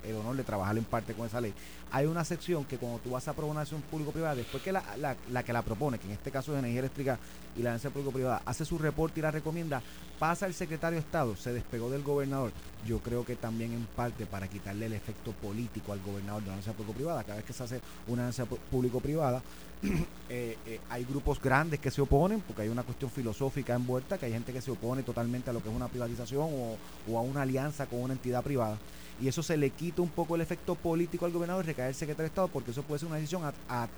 el 0.07 0.17
honor 0.17 0.37
de 0.37 0.45
trabajar 0.45 0.77
en 0.77 0.85
parte 0.85 1.15
con 1.15 1.27
esa 1.27 1.41
ley. 1.41 1.55
Hay 1.91 2.07
una 2.07 2.25
sección 2.25 2.65
que 2.65 2.79
cuando 2.79 2.99
tú 2.99 3.11
vas 3.11 3.27
a 3.29 3.33
aprobar 3.33 3.53
una 3.53 3.61
acción 3.63 3.83
público-privada, 3.83 4.35
después 4.35 4.63
que 4.63 4.73
la, 4.73 4.83
la, 4.97 5.17
la 5.31 5.43
que 5.43 5.53
la 5.53 5.63
propone, 5.63 5.99
que 5.99 6.07
en 6.07 6.13
este 6.13 6.31
caso 6.31 6.53
es 6.53 6.59
Energía 6.59 6.81
Eléctrica 6.81 7.19
y 7.57 7.63
la 7.63 7.71
agencia 7.71 7.91
público-privada, 7.91 8.43
hace 8.45 8.65
su 8.65 8.79
reporte 8.79 9.21
y 9.21 9.23
la 9.23 9.31
recomienda, 9.31 9.83
pasa 10.19 10.47
el 10.47 10.55
secretario 10.55 10.99
de 10.99 11.05
Estado, 11.05 11.37
se 11.37 11.53
despegó 11.53 11.91
del 11.91 12.03
gobernador. 12.03 12.53
Yo 12.87 12.99
creo 12.99 13.25
que 13.25 13.37
también 13.37 13.73
en 13.73 13.87
parte 13.87 14.27
para 14.27 14.49
quitarle 14.49 14.87
el 14.87 14.93
efecto 14.93 15.33
político 15.33 15.93
al 15.93 16.01
gobernador 16.01 16.43
de 16.43 16.49
una 16.49 16.55
agencia 16.55 16.73
público-privada. 16.73 17.25
Cada 17.25 17.37
vez 17.37 17.45
que 17.45 17.53
se 17.53 17.63
hace 17.63 17.81
una 18.07 18.23
agencia 18.23 18.45
público-privada, 18.45 19.43
eh, 20.29 20.57
eh, 20.67 20.81
hay 20.89 21.05
grupos 21.05 21.41
grandes 21.41 21.81
que 21.81 21.91
se 21.91 22.01
oponen 22.01 22.41
porque 22.41 22.63
hay 22.63 22.69
una 22.69 22.83
cuestión 22.83 23.11
filosófica 23.11 23.75
envuelta, 23.75 24.19
que 24.19 24.27
hay 24.27 24.33
gente 24.33 24.53
que 24.53 24.61
se 24.61 24.71
opone 24.71 25.03
totalmente 25.03 25.51
a 25.51 25.53
lo 25.53 25.63
que 25.63 25.69
es 25.69 25.75
una 25.75 25.89
privatización 25.89 26.49
o, 26.53 26.77
o 27.11 27.19
a 27.19 27.23
una 27.23 27.43
alianza 27.43 27.87
con 27.87 28.01
una 28.01 28.15
entidad 28.15 28.43
privada. 28.43 28.79
Y 29.21 29.29
eso 29.29 29.43
se 29.43 29.57
le 29.57 29.71
quita 29.71 30.03
un 30.03 30.09
poco 30.09 30.35
el 30.35 30.41
efecto 30.41 30.75
político 30.75 31.25
al 31.25 31.33
gobernador 31.33 31.65
y 31.65 31.69
recae 31.69 31.89
el 31.89 31.95
secretario 31.95 32.25
de 32.25 32.29
Estado 32.29 32.49
porque 32.49 32.73
eso 32.73 32.83
puede 32.83 32.99
ser 32.99 33.09
una 33.09 33.17
decisión 33.17 33.43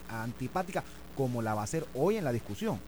antipática 0.08 0.84
como 1.16 1.42
la 1.42 1.54
va 1.54 1.62
a 1.62 1.66
ser 1.66 1.86
hoy 1.94 2.16
en 2.16 2.24
la 2.24 2.32
discusión. 2.32 2.78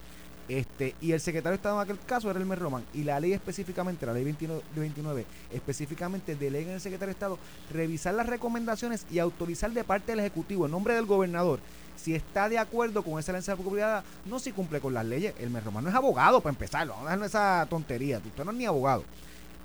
Este, 0.47 0.95
y 0.99 1.11
el 1.11 1.19
secretario 1.19 1.51
de 1.51 1.55
Estado 1.57 1.75
en 1.75 1.83
aquel 1.83 1.99
caso 2.05 2.29
era 2.29 2.39
el 2.39 2.45
Mer 2.45 2.59
Roman. 2.59 2.83
Y 2.93 3.03
la 3.03 3.19
ley 3.19 3.33
específicamente, 3.33 4.05
la 4.05 4.13
ley 4.13 4.23
29, 4.23 4.63
de 4.73 4.81
29, 4.81 5.25
específicamente 5.51 6.35
delega 6.35 6.73
el 6.73 6.81
secretario 6.81 7.09
de 7.09 7.13
Estado 7.13 7.37
revisar 7.71 8.15
las 8.15 8.25
recomendaciones 8.25 9.05
y 9.11 9.19
autorizar 9.19 9.71
de 9.71 9.83
parte 9.83 10.11
del 10.11 10.21
Ejecutivo, 10.21 10.65
en 10.65 10.71
nombre 10.71 10.95
del 10.95 11.05
gobernador, 11.05 11.59
si 11.95 12.15
está 12.15 12.49
de 12.49 12.57
acuerdo 12.57 13.03
con 13.03 13.19
esa 13.19 13.31
alianza 13.31 13.55
público-privada, 13.55 14.03
no 14.25 14.39
si 14.39 14.51
cumple 14.51 14.79
con 14.79 14.93
las 14.93 15.05
leyes. 15.05 15.33
El 15.39 15.49
Mer 15.49 15.65
Roman 15.65 15.83
no 15.83 15.89
es 15.89 15.95
abogado 15.95 16.39
para 16.41 16.53
empezarlo. 16.53 16.95
Vamos 17.03 17.21
a 17.21 17.25
esa 17.25 17.67
tontería. 17.69 18.19
Usted 18.25 18.45
no 18.45 18.51
es 18.51 18.57
ni 18.57 18.65
abogado. 18.65 19.03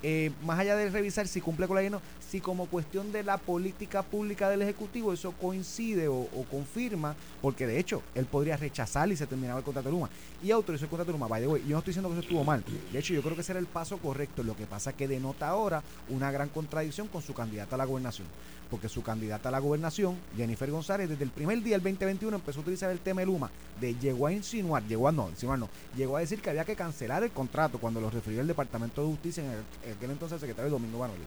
Eh, 0.07 0.31
más 0.45 0.59
allá 0.59 0.77
de 0.77 0.91
revisar 0.91 1.27
si 1.27 1.41
cumple 1.41 1.67
con 1.67 1.77
la 1.77 1.81
ley 1.81 1.89
no, 1.89 2.03
si 2.31 2.39
como 2.39 2.67
cuestión 2.67 3.11
de 3.11 3.23
la 3.23 3.39
política 3.39 4.03
pública 4.03 4.51
del 4.51 4.61
Ejecutivo 4.61 5.15
eso 5.15 5.33
coincide 5.33 6.09
o, 6.09 6.29
confirma, 6.51 7.17
porque 7.41 7.67
de 7.67 7.79
hecho 7.79 8.03
él 8.15 8.27
podría 8.27 8.59
rechazar 8.59 9.11
y 9.11 9.17
se 9.17 9.27
terminaba 9.27 9.61
el 9.61 9.65
contrato 9.65 9.89
de 9.89 9.95
Luma 9.95 10.11
y 10.43 10.51
autorizó 10.51 10.85
el 10.85 10.91
contrato 10.91 11.11
de 11.11 11.17
Luma. 11.17 11.27
By 11.29 11.41
the 11.41 11.49
way, 11.49 11.63
yo 11.63 11.71
no 11.71 11.79
estoy 11.79 11.93
diciendo 11.93 12.11
que 12.11 12.17
eso 12.17 12.21
estuvo 12.23 12.45
mal. 12.45 12.63
De 12.93 12.99
hecho, 12.99 13.15
yo 13.15 13.23
creo 13.23 13.35
que 13.35 13.41
ese 13.41 13.53
era 13.53 13.61
el 13.61 13.67
paso 13.67 13.97
correcto. 13.97 14.43
Lo 14.43 14.55
que 14.55 14.67
pasa 14.67 14.91
es 14.91 14.97
que 14.97 15.09
denota 15.09 15.49
ahora 15.49 15.83
una 16.11 16.31
gran 16.31 16.51
contradicción 16.51 17.09
con 17.09 17.23
su 17.23 17.33
candidata 17.33 17.77
a 17.77 17.79
la 17.79 17.87
gobernación. 17.87 18.27
Porque 18.71 18.89
su 18.91 19.03
candidata 19.03 19.49
a 19.49 19.53
la 19.53 19.59
gobernación, 19.59 20.17
Jennifer 20.37 20.71
González, 20.71 21.09
desde 21.09 21.25
el 21.25 21.31
primer 21.31 21.63
día 21.63 21.77
del 21.77 21.83
2021 21.83 22.37
empezó 22.37 22.59
a 22.59 22.63
utilizar 22.63 22.91
el 22.91 22.99
tema 22.99 23.21
de 23.21 23.27
Luma. 23.27 23.51
De, 23.81 23.95
llegó 23.95 24.27
a 24.27 24.33
insinuar, 24.33 24.83
llegó 24.85 25.09
a 25.09 25.13
no, 25.13 25.29
insinuar 25.31 25.59
no, 25.59 25.69
llegó 25.97 26.17
a 26.17 26.21
decir 26.21 26.41
que 26.43 26.51
había 26.51 26.65
que 26.65 26.75
cancelar 26.77 27.23
el 27.23 27.31
contrato 27.31 27.79
cuando 27.79 28.01
lo 28.01 28.11
refirió 28.11 28.41
el 28.41 28.47
Departamento 28.47 29.03
de 29.03 29.09
Justicia 29.09 29.45
en, 29.45 29.51
el- 29.51 29.94
aquel 29.95 30.11
entonces 30.11 30.35
el 30.35 30.41
secretario 30.41 30.71
Domingo 30.71 30.99
Banoli. 30.99 31.25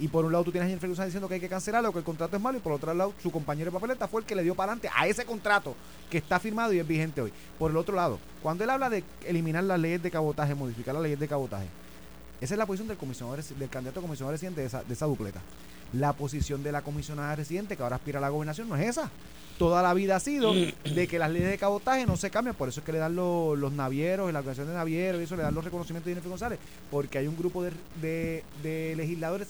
Y 0.00 0.06
por 0.08 0.24
un 0.24 0.30
lado 0.30 0.44
tú 0.44 0.52
tienes 0.52 0.66
a 0.66 0.68
Jennifer 0.68 0.88
González 0.88 1.08
diciendo 1.08 1.26
que 1.26 1.34
hay 1.34 1.40
que 1.40 1.48
cancelarlo, 1.48 1.92
que 1.92 1.98
el 1.98 2.04
contrato 2.04 2.36
es 2.36 2.42
malo, 2.42 2.58
y 2.58 2.60
por 2.60 2.72
otro 2.72 2.94
lado 2.94 3.12
su 3.20 3.32
compañero 3.32 3.70
de 3.70 3.74
papeleta 3.74 4.06
fue 4.06 4.20
el 4.20 4.26
que 4.26 4.36
le 4.36 4.44
dio 4.44 4.54
para 4.54 4.72
adelante 4.72 4.88
a 4.96 5.06
ese 5.08 5.24
contrato 5.24 5.74
que 6.08 6.18
está 6.18 6.38
firmado 6.38 6.72
y 6.72 6.78
es 6.78 6.86
vigente 6.86 7.20
hoy. 7.20 7.32
Por 7.58 7.72
el 7.72 7.76
otro 7.76 7.96
lado, 7.96 8.18
cuando 8.42 8.62
él 8.62 8.70
habla 8.70 8.90
de 8.90 9.02
eliminar 9.26 9.64
las 9.64 9.80
leyes 9.80 10.02
de 10.02 10.10
cabotaje, 10.10 10.54
modificar 10.54 10.94
las 10.94 11.02
leyes 11.02 11.18
de 11.18 11.26
cabotaje, 11.26 11.66
esa 12.40 12.54
es 12.54 12.58
la 12.58 12.66
posición 12.66 12.86
del 12.86 12.96
comisionado 12.96 13.36
del 13.36 13.68
candidato 13.68 14.00
comisionado 14.00 14.32
residente 14.32 14.60
de 14.60 14.68
esa, 14.68 14.84
de 14.84 14.94
esa 14.94 15.06
dupleta. 15.06 15.40
La 15.92 16.12
posición 16.12 16.62
de 16.62 16.72
la 16.72 16.82
comisionada 16.82 17.34
residente 17.36 17.76
que 17.76 17.82
ahora 17.82 17.96
aspira 17.96 18.18
a 18.18 18.22
la 18.22 18.28
gobernación 18.28 18.68
no 18.68 18.76
es 18.76 18.88
esa. 18.88 19.10
Toda 19.58 19.82
la 19.82 19.92
vida 19.92 20.14
ha 20.16 20.20
sido 20.20 20.52
de 20.54 21.08
que 21.08 21.18
las 21.18 21.30
leyes 21.32 21.48
de 21.50 21.58
cabotaje 21.58 22.06
no 22.06 22.16
se 22.16 22.30
cambian, 22.30 22.54
por 22.54 22.68
eso 22.68 22.78
es 22.80 22.86
que 22.86 22.92
le 22.92 22.98
dan 22.98 23.16
los, 23.16 23.58
los 23.58 23.72
navieros, 23.72 24.32
la 24.32 24.38
organización 24.38 24.68
de 24.68 24.74
navieros 24.74 25.20
y 25.20 25.24
eso 25.24 25.34
le 25.34 25.42
dan 25.42 25.52
los 25.54 25.64
reconocimientos 25.64 26.06
de 26.06 26.12
Jennifer 26.12 26.30
González, 26.30 26.58
porque 26.92 27.18
hay 27.18 27.26
un 27.26 27.36
grupo 27.36 27.64
de, 27.64 27.72
de- 28.00 28.44
de 28.62 28.94
legisladores 28.96 29.48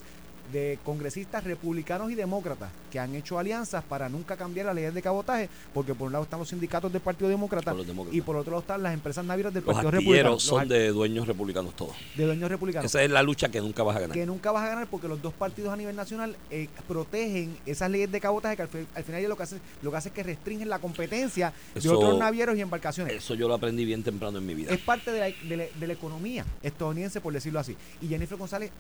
de 0.53 0.79
congresistas 0.85 1.45
republicanos 1.45 2.11
y 2.11 2.15
demócratas 2.15 2.71
que 2.91 2.99
han 2.99 3.15
hecho 3.15 3.39
alianzas 3.39 3.85
para 3.85 4.09
nunca 4.09 4.37
cambiar 4.37 4.67
las 4.67 4.75
leyes 4.75 4.95
de 4.95 5.03
cabotaje, 5.03 5.49
porque 5.75 5.95
por 5.95 6.07
un 6.07 6.13
lado 6.13 6.25
están 6.25 6.39
los 6.39 6.49
sindicatos 6.49 6.91
del 6.93 7.03
Partido 7.03 7.29
Demócrata 7.29 7.75
los 7.75 7.87
y 8.13 8.21
por 8.23 8.37
otro 8.37 8.53
lado 8.53 8.61
están 8.63 8.83
las 8.83 8.95
empresas 8.95 9.25
navieras 9.25 9.53
del 9.53 9.63
Los 9.65 9.75
Partido 9.75 9.91
Republicano, 9.91 10.35
astilleros 10.35 10.43
son 10.43 10.61
los 10.61 10.69
de 10.69 10.89
dueños 10.89 11.27
republicanos 11.27 11.75
todos. 11.77 11.95
de 12.17 12.25
dueños 12.25 12.51
republicanos 12.51 12.87
Esa 12.91 13.03
es 13.03 13.11
la 13.11 13.23
lucha 13.23 13.49
que 13.51 13.61
nunca 13.61 13.83
vas 13.83 13.97
a 13.97 14.01
ganar. 14.01 14.15
que 14.15 14.25
nunca 14.27 14.51
vas 14.53 14.65
a 14.65 14.69
ganar 14.69 14.87
porque 14.87 15.07
los 15.09 15.21
dos 15.21 15.35
partidos 15.35 15.73
a 15.73 15.77
nivel 15.77 15.95
nacional 15.97 16.35
eh, 16.51 16.69
protegen 16.89 17.57
esas 17.67 17.91
leyes 17.91 18.11
de 18.11 18.21
cabotaje 18.21 18.57
que 18.57 18.63
al, 18.63 18.69
al 18.95 19.05
final 19.05 19.23
lo 19.29 19.37
que 19.37 19.43
hace 19.43 19.59
lo 19.83 19.91
que 19.91 19.97
hace 19.97 20.09
es 20.09 20.15
que 20.15 20.23
restringen 20.23 20.69
la 20.69 20.79
competencia 20.79 21.53
de 21.75 21.89
otros 21.89 22.19
navieros 22.19 22.57
y 22.57 22.61
embarcaciones. 22.61 23.15
Eso 23.15 23.35
yo 23.35 23.49
lo 23.49 23.55
aprendí 23.55 23.85
bien 23.85 24.03
temprano 24.03 24.39
en 24.39 24.47
mi 24.47 24.55
vida. 24.55 24.73
Es 24.73 24.81
parte 24.81 25.13
de 25.13 25.21
la, 25.21 25.27
de 25.49 25.57
la- 25.57 25.65
de 25.79 25.87
la 25.87 25.93
economía 25.93 26.45
estadounidense, 26.63 27.21
por 27.21 27.33
decirlo 27.33 27.61
así. 27.61 27.77
Y 28.01 28.09
Jennifer 28.09 28.37
González 28.39 28.71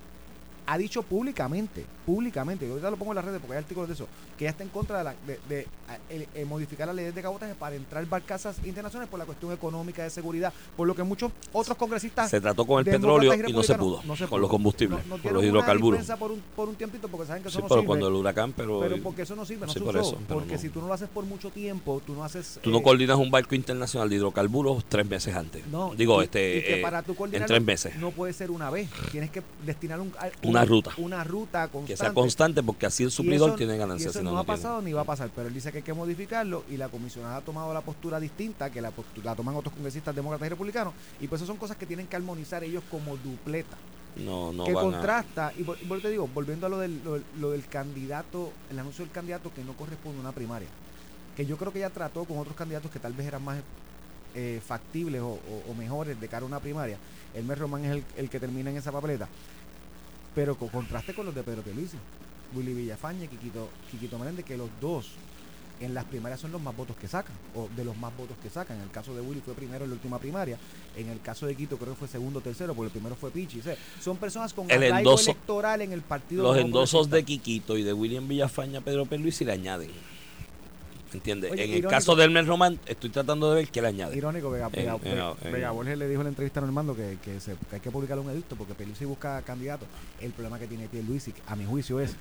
ha 0.70 0.76
dicho 0.76 1.02
públicamente, 1.02 1.85
públicamente, 2.04 2.66
yo 2.66 2.72
ahorita 2.72 2.90
lo 2.90 2.96
pongo 2.96 3.12
en 3.12 3.16
las 3.16 3.24
redes 3.24 3.40
porque 3.40 3.54
hay 3.54 3.62
artículos 3.62 3.88
de 3.88 3.94
eso, 3.94 4.07
que 4.37 4.44
ella 4.44 4.50
está 4.50 4.62
en 4.62 4.68
contra 4.68 4.98
de, 4.98 5.04
la- 5.04 5.14
de- 5.26 5.66
de, 6.35 6.44
modificar 6.44 6.87
las 6.87 6.94
leyes 6.94 7.14
de 7.14 7.22
cabotaje 7.22 7.54
para 7.54 7.74
entrar 7.74 8.04
barcazas 8.07 8.57
internacionales 8.64 9.09
por 9.11 9.18
la 9.18 9.24
cuestión 9.26 9.52
económica, 9.52 10.02
de 10.02 10.11
seguridad, 10.11 10.52
por 10.76 10.87
lo 10.87 10.94
que 10.94 11.02
muchos 11.02 11.33
otros 11.52 11.76
congresistas 11.76 12.28
Se 12.31 12.40
trató 12.40 12.66
con 12.66 12.81
el 12.81 12.85
petróleo 12.85 13.33
y 13.35 13.52
no 13.52 13.62
se 13.62 13.74
pudo. 13.76 13.96
republicanos 13.96 14.04
no 14.07 14.16
se 14.16 14.26
con 14.26 14.40
los 14.40 14.50
combustibles, 14.50 15.07
No- 15.07 15.18
con 15.18 15.33
los 15.33 15.44
hidrocarburos. 15.44 16.07
Por 16.18 16.33
un, 16.33 16.42
por 16.54 16.68
un 16.68 16.74
tiempito 16.74 17.09
porque 17.09 17.26
saben 17.26 17.42
que 17.42 17.48
eso 17.48 17.59
Sí, 17.59 17.62
no 17.62 17.68
pero 17.68 17.81
sirve. 17.81 17.87
cuando 17.87 18.09
el 18.09 18.14
huracán, 18.14 18.52
pero, 18.52 18.81
pero 18.81 18.98
porque 19.02 19.22
eso 19.22 19.35
no 19.37 19.44
sirve, 19.46 19.66
no 19.66 19.72
Sí, 19.72 19.78
se 19.78 19.85
por 19.85 19.96
usó. 19.96 20.09
eso, 20.11 20.18
pero 20.28 20.40
porque 20.40 20.59
si 20.59 20.68
tú 20.68 20.81
no 20.81 20.88
lo 20.88 20.94
haces 20.94 21.09
por 21.09 21.24
mucho 21.24 21.50
tiempo, 21.50 22.00
tú 22.07 22.14
no 22.14 22.24
haces... 22.24 22.59
tú 22.62 22.70
no 22.70 22.78
eh, 22.78 22.83
coordinas 22.83 23.16
un 23.16 23.31
barco 23.31 23.54
internacional 23.54 24.09
de 24.11 24.16
hidrocarburos 24.16 24.85
tres 24.88 25.07
meses 25.09 25.35
antes. 25.35 25.66
no, 25.68 25.94
Digo, 25.94 26.20
y- 26.20 26.24
este 26.24 26.59
y 26.59 26.62
que 26.62 26.78
eh, 26.81 26.83
para 26.83 27.02
tú 27.02 27.16
en 27.33 27.44
tres 27.46 27.62
meses. 27.62 27.96
No 27.96 28.11
puede 28.11 28.33
ser 28.33 28.50
una 28.50 28.68
vez. 28.70 28.88
Tienes 29.11 29.31
que 29.31 29.42
destinar 29.64 30.00
un, 30.00 30.12
Una 30.59 30.64
ruta. 30.68 30.90
Una 30.99 31.25
ruta 31.25 31.68
constante. 31.68 31.92
que 31.92 31.97
sea 31.97 32.12
constante 32.14 32.62
porque 32.62 32.87
así 32.87 33.03
el 33.05 33.11
suplidor 33.11 33.51
eso- 33.51 33.57
tiene 33.57 33.75
y 33.75 33.79
ganancias. 33.79 34.11
eso 34.11 34.18
si 34.21 34.25
no, 34.25 34.33
no, 34.33 34.38
ha 34.38 34.44
tiene. 34.44 34.57
pasado 34.57 34.83
ni 34.83 34.92
va 34.92 35.03
a 35.03 35.05
pasar, 35.05 35.31
pero 35.35 35.49
él 35.49 35.55
dice 35.55 35.71
que 35.73 35.79
hay 35.79 35.85
que 35.85 35.94
modificarlo 35.94 36.64
y 36.71 36.77
la 36.77 36.88
comisionada 36.88 37.37
ha 37.37 37.40
tomado 37.40 37.73
la 37.75 37.81
postura 37.81 38.21
distinta 38.21 38.71
que 38.71 38.81
la, 38.81 38.92
la 39.23 39.35
toman 39.35 39.55
otros 39.57 39.73
congresistas 39.75 40.14
demócratas 40.14 40.47
y 40.47 40.51
republicanos 40.51 40.94
y 41.21 41.27
pues 41.29 41.40
eso 41.40 41.47
son 41.47 41.57
cosas 41.57 41.77
que 41.77 41.87
tienen 41.87 42.07
que 42.07 42.16
armonizar 42.16 42.62
ellos 42.64 42.83
como 42.90 43.16
dupleta. 43.16 43.77
No, 44.16 44.53
no 44.53 44.64
que 44.64 44.73
van 44.75 44.87
a- 44.87 44.90
contrasta, 44.90 45.53
y 45.57 45.62
por, 45.62 45.79
y 45.81 46.01
te 46.01 46.11
digo, 46.11 46.29
volviendo 46.35 46.66
a 46.66 46.71
lo 46.71 46.79
del, 46.79 47.01
lo, 47.05 47.21
lo 47.38 47.51
del 47.53 47.66
candidato, 47.68 48.53
el 48.71 48.79
anuncio 48.79 49.05
del 49.05 49.12
candidato 49.12 49.53
que 49.55 49.62
no 49.62 49.75
corresponde 49.75 50.18
a 50.18 50.23
una 50.23 50.33
primaria, 50.33 50.68
que 51.37 51.47
yo 51.47 51.57
creo 51.57 51.73
que 51.73 51.79
ella 51.79 51.90
trató 51.90 52.25
con 52.25 52.38
otros 52.38 52.57
candidatos 52.57 52.90
que 52.90 52.99
tal 52.99 53.12
vez 53.12 53.27
eran 53.29 53.44
más 53.44 53.59
eh, 54.35 54.61
factibles 54.66 55.21
o, 55.23 55.29
o- 55.29 55.62
o 55.71 55.75
mejores 55.75 56.21
de 56.21 56.29
cara 56.29 56.42
a 56.42 56.47
una 56.47 56.59
primaria. 56.61 56.99
El 57.35 57.44
Mes 57.44 57.59
Román 57.59 57.85
es 57.85 57.92
el, 57.92 58.05
el 58.16 58.29
que 58.29 58.40
termina 58.40 58.71
en 58.71 58.77
esa 58.77 58.90
papeleta, 58.90 59.29
pero 60.38 60.55
con 60.57 60.68
contraste 60.68 61.14
con 61.14 61.27
los 61.27 61.35
de 61.35 61.42
Pedro 61.42 61.62
Pierluisi, 61.62 61.96
Willy 62.55 62.72
Villafañe, 62.72 63.27
Quiquito, 63.27 63.68
Quiquito 63.90 64.20
Meléndez, 64.20 64.44
que 64.44 64.57
los 64.57 64.68
dos 64.81 65.09
en 65.81 65.94
las 65.94 66.05
primarias 66.05 66.38
son 66.38 66.53
los 66.53 66.62
más 66.62 66.77
votos 66.77 66.94
que 66.96 67.09
sacan, 67.09 67.35
o 67.57 67.68
de 67.77 67.85
los 67.85 67.96
más 67.96 68.16
votos 68.16 68.37
que 68.40 68.48
sacan. 68.48 68.77
En 68.77 68.85
el 68.85 68.90
caso 68.92 69.12
de 69.16 69.20
Willy 69.20 69.40
fue 69.40 69.55
primero 69.55 69.83
en 69.83 69.90
la 69.90 69.94
última 69.94 70.20
primaria, 70.20 70.57
en 70.96 71.09
el 71.09 71.20
caso 71.20 71.44
de 71.46 71.57
Quito 71.57 71.77
creo 71.77 71.94
que 71.94 71.98
fue 71.98 72.07
segundo 72.07 72.38
o 72.38 72.42
tercero, 72.42 72.72
porque 72.72 72.87
el 72.87 72.92
primero 72.92 73.16
fue 73.16 73.33
Pichi. 73.33 73.59
O 73.59 73.62
sea, 73.64 73.77
son 74.01 74.16
personas 74.16 74.55
con 74.55 74.70
El 74.70 74.81
endoso- 74.85 75.24
electoral 75.33 75.83
en 75.83 75.92
el 75.92 76.03
partido. 76.03 76.44
Los 76.44 76.57
endosos 76.57 77.11
de. 77.11 77.24
Quiquito 77.24 77.77
y 77.77 77.83
de 77.83 77.92
William 77.92 78.29
Villafaña 78.29 78.81
Pedro 78.81 79.07
Pierluisi 79.07 79.44
le 79.44 79.51
añaden. 79.55 79.90
¿Entiendes? 81.12 81.53
Oye, 81.53 81.64
en 81.64 81.73
el 81.85 81.87
caso 81.87 82.14
del 82.16 82.31
Mel 82.31 82.47
Román, 82.47 82.79
estoy 82.87 83.09
tratando 83.11 83.51
de 83.51 83.57
ver 83.62 83.68
qué 83.68 83.81
le 83.81 83.88
añade. 83.88 84.16
Irónico, 84.16 84.51
Vega, 84.51 84.68
Vega, 84.68 84.94
En- 84.94 85.01
Vega- 85.03 85.35
en- 85.42 85.53
Vega 85.53 85.71
Borges 85.71 85.97
le 85.99 86.09
dijo 86.09 86.21
en 86.21 86.25
la 86.27 86.29
entrevista 86.31 86.61
a 86.61 86.62
Normando 86.62 86.94
que, 86.94 87.16
que, 87.25 87.40
se- 87.40 87.55
que 87.68 87.77
hay 87.77 87.81
que 87.81 87.90
publicar 87.90 88.18
un 88.18 88.29
edicto 88.31 88.57
porque 88.57 88.75
Pierluisi 88.75 89.05
busca 89.07 89.40
candidato. 89.42 89.87
El 90.21 90.33
problema 90.33 90.59
que 90.59 90.66
tiene 90.66 90.87
Pierluisi, 90.88 91.33
a 91.47 91.57
mi 91.57 91.64
juicio, 91.64 91.99
es 92.01 92.14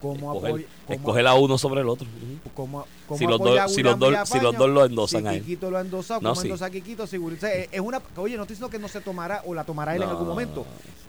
cómo 0.00 0.14
Escoger, 0.32 0.48
apoya... 0.50 0.66
cómo- 0.86 0.96
escoger 0.98 1.26
a 1.26 1.34
uno 1.34 1.58
sobre 1.58 1.80
el 1.80 1.88
otro. 1.88 2.06
Cómo, 2.54 2.86
cómo 3.06 3.18
Si 3.18 3.26
los 3.26 3.38
dos- 3.38 3.72
si 3.72 3.82
los 3.82 3.98
dos- 3.98 4.28
si 4.28 4.40
los 4.40 4.56
dos 4.56 4.68
lo 4.70 4.84
endosan 4.84 5.22
si 5.22 5.28
a 5.28 5.32
él. 5.34 5.40
Quiquito 5.40 5.70
lo 5.70 5.78
ha 5.78 5.80
endosado, 5.80 6.20
No, 6.20 6.30
cómo 6.30 6.40
sí. 6.40 6.46
endosa 6.48 6.66
a 6.66 6.70
Quiquito, 6.70 7.06
seguro. 7.06 7.36
O 7.36 7.38
sea, 7.38 7.52
es- 7.54 7.80
una, 7.80 8.00
oye, 8.16 8.36
no 8.36 8.42
estoy 8.42 8.54
diciendo 8.54 8.70
que 8.70 8.78
no 8.78 8.88
se 8.88 9.00
tomará 9.00 9.42
o 9.44 9.54
la 9.54 9.64
tomará 9.64 9.94
él 9.96 10.02
en 10.02 10.08
algún 10.08 10.28
momento, 10.28 10.64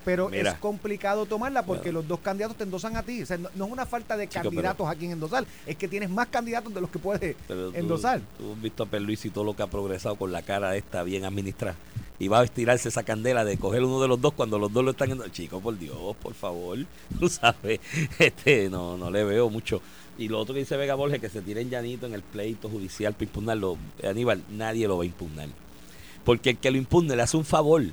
pero 0.05 0.29
Mira. 0.29 0.51
es 0.51 0.57
complicado 0.59 1.25
tomarla 1.25 1.63
porque 1.63 1.91
los 1.91 2.07
dos 2.07 2.19
candidatos 2.19 2.57
te 2.57 2.63
endosan 2.63 2.95
a 2.97 3.03
ti. 3.03 3.21
O 3.23 3.25
sea, 3.25 3.37
no, 3.37 3.49
no 3.55 3.65
es 3.65 3.71
una 3.71 3.85
falta 3.85 4.15
de 4.17 4.27
Chico, 4.27 4.43
candidatos 4.43 4.87
a 4.87 4.95
quien 4.95 5.11
endosar, 5.11 5.45
es 5.65 5.75
que 5.75 5.87
tienes 5.87 6.09
más 6.09 6.27
candidatos 6.27 6.73
de 6.73 6.81
los 6.81 6.89
que 6.89 6.99
puedes 6.99 7.35
Pero 7.47 7.71
tú, 7.71 7.77
endosar. 7.77 8.21
tú 8.37 8.53
has 8.53 8.61
visto 8.61 8.83
a 8.83 8.85
Pierluisi 8.85 9.27
y 9.27 9.31
todo 9.31 9.43
lo 9.43 9.55
que 9.55 9.63
ha 9.63 9.67
progresado 9.67 10.15
con 10.15 10.31
la 10.31 10.41
cara 10.41 10.75
esta 10.75 11.03
bien 11.03 11.25
administrada. 11.25 11.75
Y 12.19 12.27
va 12.29 12.39
a 12.39 12.43
estirarse 12.43 12.89
esa 12.89 13.03
candela 13.03 13.45
de 13.45 13.57
coger 13.57 13.83
uno 13.83 14.01
de 14.01 14.07
los 14.07 14.19
dos 14.19 14.33
cuando 14.33 14.57
los 14.57 14.73
dos 14.73 14.83
lo 14.83 14.91
están... 14.91 15.11
en- 15.11 15.31
Chico, 15.31 15.59
por 15.61 15.77
Dios, 15.77 16.15
por 16.21 16.33
favor. 16.33 16.79
Tú 17.19 17.29
sabes, 17.29 17.79
este 18.17 18.69
no, 18.69 18.97
no 18.97 19.11
le 19.11 19.23
veo 19.23 19.49
mucho. 19.49 19.81
Y 20.17 20.27
lo 20.29 20.39
otro 20.39 20.53
que 20.55 20.61
dice 20.61 20.77
Vega 20.77 20.95
Borges, 20.95 21.21
que 21.21 21.29
se 21.29 21.41
tire 21.43 21.61
en 21.61 21.69
llanito 21.69 22.07
en 22.07 22.15
el 22.15 22.23
pleito 22.23 22.69
judicial 22.69 23.13
para 23.13 23.25
impugnarlo. 23.25 23.77
Aníbal, 24.03 24.41
nadie 24.49 24.87
lo 24.87 24.97
va 24.97 25.03
a 25.03 25.05
impugnar. 25.05 25.49
Porque 26.25 26.51
el 26.51 26.57
que 26.57 26.71
lo 26.71 26.77
impugne 26.77 27.15
le 27.15 27.21
hace 27.21 27.37
un 27.37 27.45
favor. 27.45 27.83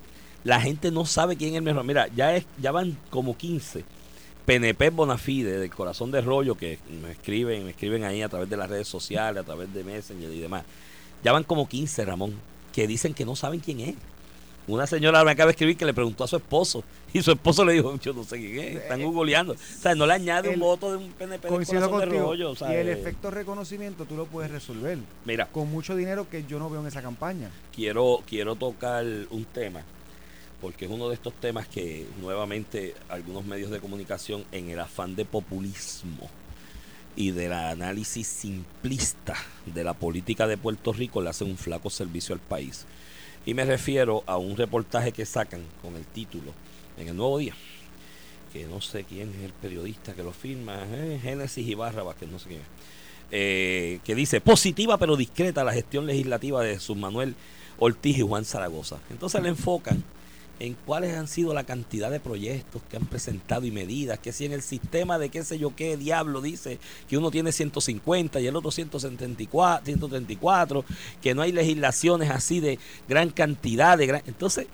La 0.43 0.61
gente 0.61 0.91
no 0.91 1.05
sabe 1.05 1.37
quién 1.37 1.51
es 1.51 1.57
el 1.57 1.63
mejor. 1.63 1.85
Mira, 1.85 2.09
ya, 2.17 2.35
es, 2.35 2.47
ya 2.61 2.73
van 2.73 2.97
como 3.11 3.37
15 3.37 3.85
PNP 4.47 4.91
Bonafide, 4.91 5.59
del 5.59 5.71
corazón 5.71 6.11
de 6.11 6.21
rollo, 6.21 6.55
que 6.55 6.79
me 7.03 7.13
escriben, 7.13 7.65
me 7.65 7.71
escriben 7.71 8.05
ahí 8.05 8.21
a 8.23 8.29
través 8.29 8.49
de 8.51 8.57
las 8.59 8.69
redes 8.69 8.87
sociales, 8.89 9.43
a 9.43 9.45
través 9.45 9.73
de 9.73 9.85
Messenger 9.85 10.31
y 10.31 10.39
demás. 10.41 10.65
Ya 11.23 11.33
van 11.33 11.45
como 11.45 11.67
15, 11.69 12.05
Ramón, 12.05 12.35
que 12.73 12.87
dicen 12.87 13.15
que 13.15 13.25
no 13.25 13.37
saben 13.37 13.61
quién 13.61 13.81
es. 13.81 13.95
Una 14.67 14.87
señora 14.87 15.23
me 15.25 15.31
acaba 15.31 15.49
de 15.49 15.53
escribir 15.53 15.77
que 15.77 15.85
le 15.85 15.93
preguntó 15.93 16.25
a 16.25 16.27
su 16.27 16.37
esposo 16.37 16.83
y 17.13 17.21
su 17.21 17.31
esposo 17.33 17.65
le 17.65 17.75
dijo, 17.75 17.99
yo 18.01 18.15
no 18.15 18.25
sé 18.25 18.39
quién 18.39 18.59
es, 18.59 18.83
están 18.83 19.03
googleando. 19.03 19.53
O 19.53 19.57
sea, 19.57 19.95
no 19.95 20.07
le 20.07 20.15
añade 20.15 20.49
un 20.49 20.59
voto 20.59 20.91
de 20.91 20.97
un 20.97 21.13
PNP 21.13 21.49
Coincido 21.49 21.83
corazón 21.83 22.01
de 22.01 22.07
contigo. 22.07 22.27
rollo. 22.31 22.51
o 22.53 22.57
sea, 22.57 22.73
y 22.73 22.77
el 22.77 22.89
eh, 22.89 22.93
efecto 22.93 23.31
reconocimiento 23.31 24.07
tú 24.07 24.17
lo 24.17 24.25
puedes 24.27 24.51
resolver 24.51 24.99
Mira, 25.27 25.47
con 25.47 25.71
mucho 25.71 25.95
dinero 25.97 26.29
que 26.31 26.45
yo 26.45 26.59
no 26.59 26.71
veo 26.71 26.81
en 26.81 26.87
esa 26.87 27.03
campaña. 27.03 27.51
quiero, 27.75 28.23
quiero 28.27 28.57
tocar 28.57 29.05
un 29.31 29.45
tema, 29.45 29.83
porque 30.63 30.87
es 30.87 30.91
uno 30.91 31.09
de 31.11 31.15
estos 31.15 31.35
temas 31.35 31.69
que 31.69 32.07
nuevamente 32.23 32.95
algunos 33.11 33.45
medios 33.45 33.71
de 33.71 33.81
comunicación 33.81 34.45
en 34.51 34.71
el 34.71 34.81
afán 34.81 35.15
de 35.15 35.27
populismo 35.27 36.31
y 37.17 37.31
del 37.31 37.53
análisis 37.53 38.27
simplista 38.27 39.35
de 39.67 39.85
la 39.85 39.93
política 39.95 40.47
de 40.47 40.57
Puerto 40.57 40.93
Rico 40.93 41.21
le 41.21 41.31
hacen 41.31 41.49
un 41.49 41.59
flaco 41.59 41.91
servicio 41.91 42.35
al 42.35 42.41
país. 42.41 42.87
Y 43.47 43.55
me 43.55 43.65
refiero 43.65 44.25
a 44.27 44.39
un 44.39 44.57
reportaje 44.57 45.13
que 45.13 45.27
sacan 45.27 45.63
con 45.83 45.97
el 45.97 46.05
título 46.07 46.53
en 46.97 47.09
el 47.09 47.17
Nuevo 47.17 47.39
Día, 47.39 47.55
que 48.53 48.65
no 48.65 48.81
sé 48.81 49.05
quién 49.05 49.31
es 49.31 49.45
el 49.45 49.53
periodista 49.53 50.15
que 50.15 50.23
lo 50.23 50.33
firma, 50.33 50.87
eh, 50.91 51.19
Génesis 51.23 51.67
Ibarra, 51.67 52.03
que 52.19 52.27
no 52.27 52.39
sé 52.39 52.49
quién 52.49 52.61
es 52.61 52.67
eh, 53.31 54.01
que 54.05 54.15
dice 54.15 54.41
positiva 54.41 54.99
pero 54.99 55.17
discreta 55.17 55.65
la 55.65 55.73
gestión 55.73 56.07
legislativa 56.07 56.63
de 56.63 56.75
Jesús 56.75 56.97
Manuel 56.97 57.35
Ortiz 57.79 58.19
y 58.19 58.23
Juan 58.23 58.45
Zaragoza. 58.45 58.99
Entonces 59.11 59.43
le 59.43 59.49
enfocan 59.49 60.05
en 60.61 60.75
cuáles 60.87 61.15
han 61.17 61.29
sido 61.29 61.53
la 61.53 61.65
cantidad 61.65 62.11
de 62.11 62.21
proyectos 62.21 62.83
que 62.91 62.97
han 62.97 63.07
presentado 63.07 63.67
y 63.67 63.71
medidas, 63.71 64.19
que 64.19 64.33
si 64.33 64.45
en 64.45 64.53
el 64.53 64.63
sistema 64.63 65.19
de 65.19 65.29
qué 65.29 65.43
sé 65.43 65.59
yo 65.59 65.75
qué 65.75 65.97
diablo 65.97 66.41
dice 66.41 66.79
que 67.09 67.19
uno 67.19 67.31
tiene 67.31 67.53
150 67.53 68.41
y 68.41 68.47
el 68.47 68.57
otro 68.57 68.71
174, 68.71 69.85
134, 69.85 70.85
que 71.21 71.35
no 71.35 71.43
hay 71.43 71.53
legislaciones 71.53 72.31
así 72.31 72.61
de 72.61 72.79
gran 73.09 73.31
cantidad 73.31 73.99
de 73.99 74.07
gran... 74.07 74.23
Entonces, 74.27 74.67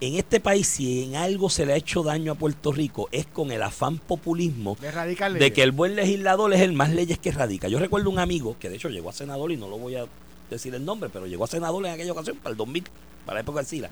en 0.00 0.16
este 0.16 0.40
país 0.40 0.66
si 0.66 1.04
en 1.04 1.16
algo 1.16 1.48
se 1.48 1.64
le 1.64 1.72
ha 1.72 1.76
hecho 1.76 2.02
daño 2.02 2.32
a 2.32 2.34
Puerto 2.34 2.70
Rico 2.70 3.08
es 3.12 3.26
con 3.26 3.50
el 3.50 3.62
afán 3.62 3.98
populismo 3.98 4.76
De 4.78 5.38
de 5.38 5.52
que 5.52 5.62
el 5.62 5.72
buen 5.72 5.96
legislador 5.96 6.52
es 6.52 6.60
el 6.60 6.74
más 6.74 6.90
leyes 6.90 7.18
que 7.18 7.32
radica. 7.32 7.68
Yo 7.68 7.78
recuerdo 7.78 8.10
un 8.10 8.18
amigo 8.18 8.56
que 8.60 8.68
de 8.68 8.76
hecho 8.76 8.90
llegó 8.90 9.08
a 9.08 9.14
senador 9.14 9.52
y 9.52 9.56
no 9.56 9.68
lo 9.68 9.78
voy 9.78 9.96
a 9.96 10.04
decir 10.50 10.74
el 10.74 10.84
nombre, 10.84 11.08
pero 11.10 11.26
llegó 11.26 11.44
a 11.44 11.48
senador 11.48 11.84
en 11.86 11.92
aquella 11.92 12.12
ocasión, 12.12 12.36
para 12.36 12.50
el 12.50 12.56
2000, 12.56 12.84
para 13.24 13.36
la 13.36 13.40
época 13.40 13.60
del 13.60 13.66
SILA, 13.66 13.90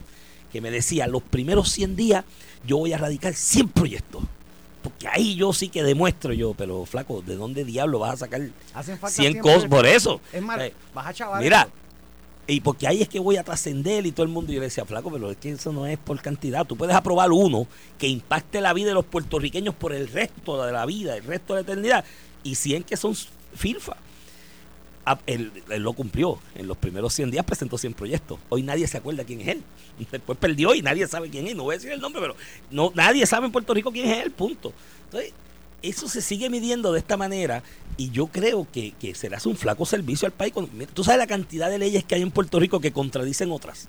que 0.55 0.61
me 0.61 0.70
decía, 0.70 1.09
los 1.09 1.20
primeros 1.20 1.72
100 1.72 1.96
días 1.96 2.24
yo 2.64 2.76
voy 2.78 2.92
a 2.92 2.98
radicar 2.98 3.34
100 3.34 3.68
proyectos. 3.70 4.22
Porque 4.84 5.09
ahí 5.09 5.34
yo 5.34 5.52
sí 5.52 5.68
que 5.68 5.82
demuestro 5.82 6.32
yo, 6.32 6.55
pero 6.55 6.84
flaco, 6.84 7.22
¿de 7.26 7.34
dónde 7.34 7.64
diablo 7.64 7.98
vas 7.98 8.12
a 8.14 8.16
sacar 8.18 8.40
Hacen 8.72 8.98
falta 8.98 9.16
100 9.16 9.32
siempre- 9.32 9.52
cosas 9.55 9.68
por 9.68 9.84
eso? 9.84 10.20
Es 10.32 10.40
más, 10.40 10.61
Eh, 10.61 10.72
vas 10.94 11.09
a 11.09 11.12
chaval. 11.12 11.42
Mira, 11.42 11.68
y 12.46 12.61
porque 12.61 12.86
ahí 12.86 13.02
es 13.02 13.09
que 13.09 13.18
voy 13.18 13.36
a 13.36 13.42
trascender 13.42 14.07
y 14.07 14.12
todo 14.12 14.22
el 14.22 14.28
mundo. 14.30 14.52
Yo 14.52 14.61
le 14.61 14.66
decía, 14.66 14.84
flaco, 14.84 15.11
pero 15.11 15.30
es 15.32 15.38
que 15.38 15.50
eso 15.50 15.72
no 15.72 15.86
es 15.86 15.98
por 15.98 16.20
cantidad. 16.22 16.64
Tú 16.66 16.76
puedes 16.76 16.94
aprobar 16.94 17.32
uno 17.32 17.66
que 17.98 18.07
impacte 18.07 18.61
la 18.61 18.72
vida 18.74 18.88
de 18.88 18.94
los 18.94 19.07
puertorriqueños 19.07 19.74
por 19.74 19.92
el 19.92 20.07
resto 20.07 20.62
de 20.64 20.70
la 20.70 20.86
vida, 20.86 21.16
el 21.16 21.24
resto 21.24 21.55
de 21.55 21.62
la 21.62 21.64
eternidad. 21.64 22.05
Y 22.44 22.55
100 22.55 22.84
que 22.84 22.96
son 22.96 23.16
filfa. 23.57 23.96
Ah, 25.07 25.18
Él, 25.26 25.52
él 25.68 25.82
lo 25.82 25.92
cumplió. 25.92 26.38
En 26.55 26.66
los 26.66 26.76
primeros 26.78 27.12
100 27.12 27.30
días 27.30 27.44
presentó 27.44 27.76
100 27.76 27.92
proyectos. 27.94 28.38
Hoy 28.48 28.62
nadie 28.62 28.86
se 28.86 28.96
acuerda 28.96 29.24
quién 29.24 29.40
es 29.42 29.48
él. 29.48 29.62
Después 30.11 30.38
perdió 30.38 30.74
y 30.74 30.80
nadie 30.82 31.07
sabe 31.07 31.28
quién 31.30 31.46
es. 31.46 31.55
No 31.55 31.64
voy 31.64 31.74
a 31.74 31.78
decir 31.78 31.92
el 31.92 32.00
nombre, 32.00 32.22
pero 32.22 32.36
no, 32.70 32.90
nadie 32.94 33.26
sabe 33.26 33.46
en 33.46 33.52
Puerto 33.52 33.74
Rico 33.74 33.92
quién 33.92 34.09
es 34.09 34.24
él, 34.24 34.30
punto. 34.30 34.72
Entonces, 35.07 35.32
eso 35.82 36.09
se 36.09 36.22
sigue 36.22 36.48
midiendo 36.48 36.92
de 36.92 36.98
esta 37.00 37.18
manera 37.18 37.62
y 37.98 38.11
yo 38.11 38.26
creo 38.28 38.66
que, 38.72 38.92
que 38.92 39.14
se 39.14 39.28
le 39.28 39.36
hace 39.36 39.48
un 39.50 39.57
flaco 39.57 39.84
servicio 39.84 40.24
al 40.26 40.32
país. 40.32 40.55
Tú 40.94 41.05
sabes 41.05 41.18
la 41.18 41.26
cantidad 41.26 41.68
de 41.68 41.78
leyes 41.78 42.02
que 42.05 42.14
hay 42.14 42.22
en 42.22 42.30
Puerto 42.30 42.59
Rico 42.59 42.80
que 42.80 42.90
contradicen 42.92 43.52
otras. 43.52 43.86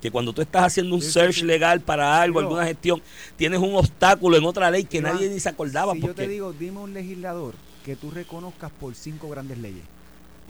Que 0.00 0.12
cuando 0.12 0.32
tú 0.32 0.42
estás 0.42 0.62
haciendo 0.62 0.94
un 0.94 1.02
Sí, 1.02 1.10
search 1.10 1.36
sí. 1.36 1.42
legal 1.42 1.80
para 1.80 2.20
algo, 2.22 2.38
alguna 2.38 2.64
gestión, 2.64 3.02
tienes 3.36 3.58
un 3.58 3.74
obstáculo 3.74 4.36
en 4.36 4.44
otra 4.44 4.70
ley 4.70 4.84
que 4.84 4.98
Iván, 4.98 5.14
nadie 5.14 5.28
ni 5.28 5.40
se 5.40 5.48
acordaba. 5.48 5.94
Si 5.94 6.00
yo 6.02 6.14
te 6.14 6.28
digo, 6.28 6.52
dime 6.52 6.78
un 6.78 6.94
legislador 6.94 7.54
que 7.84 7.96
tú 7.96 8.10
reconozcas 8.12 8.70
por 8.78 8.94
cinco 8.94 9.28
grandes 9.28 9.58
leyes. 9.58 9.82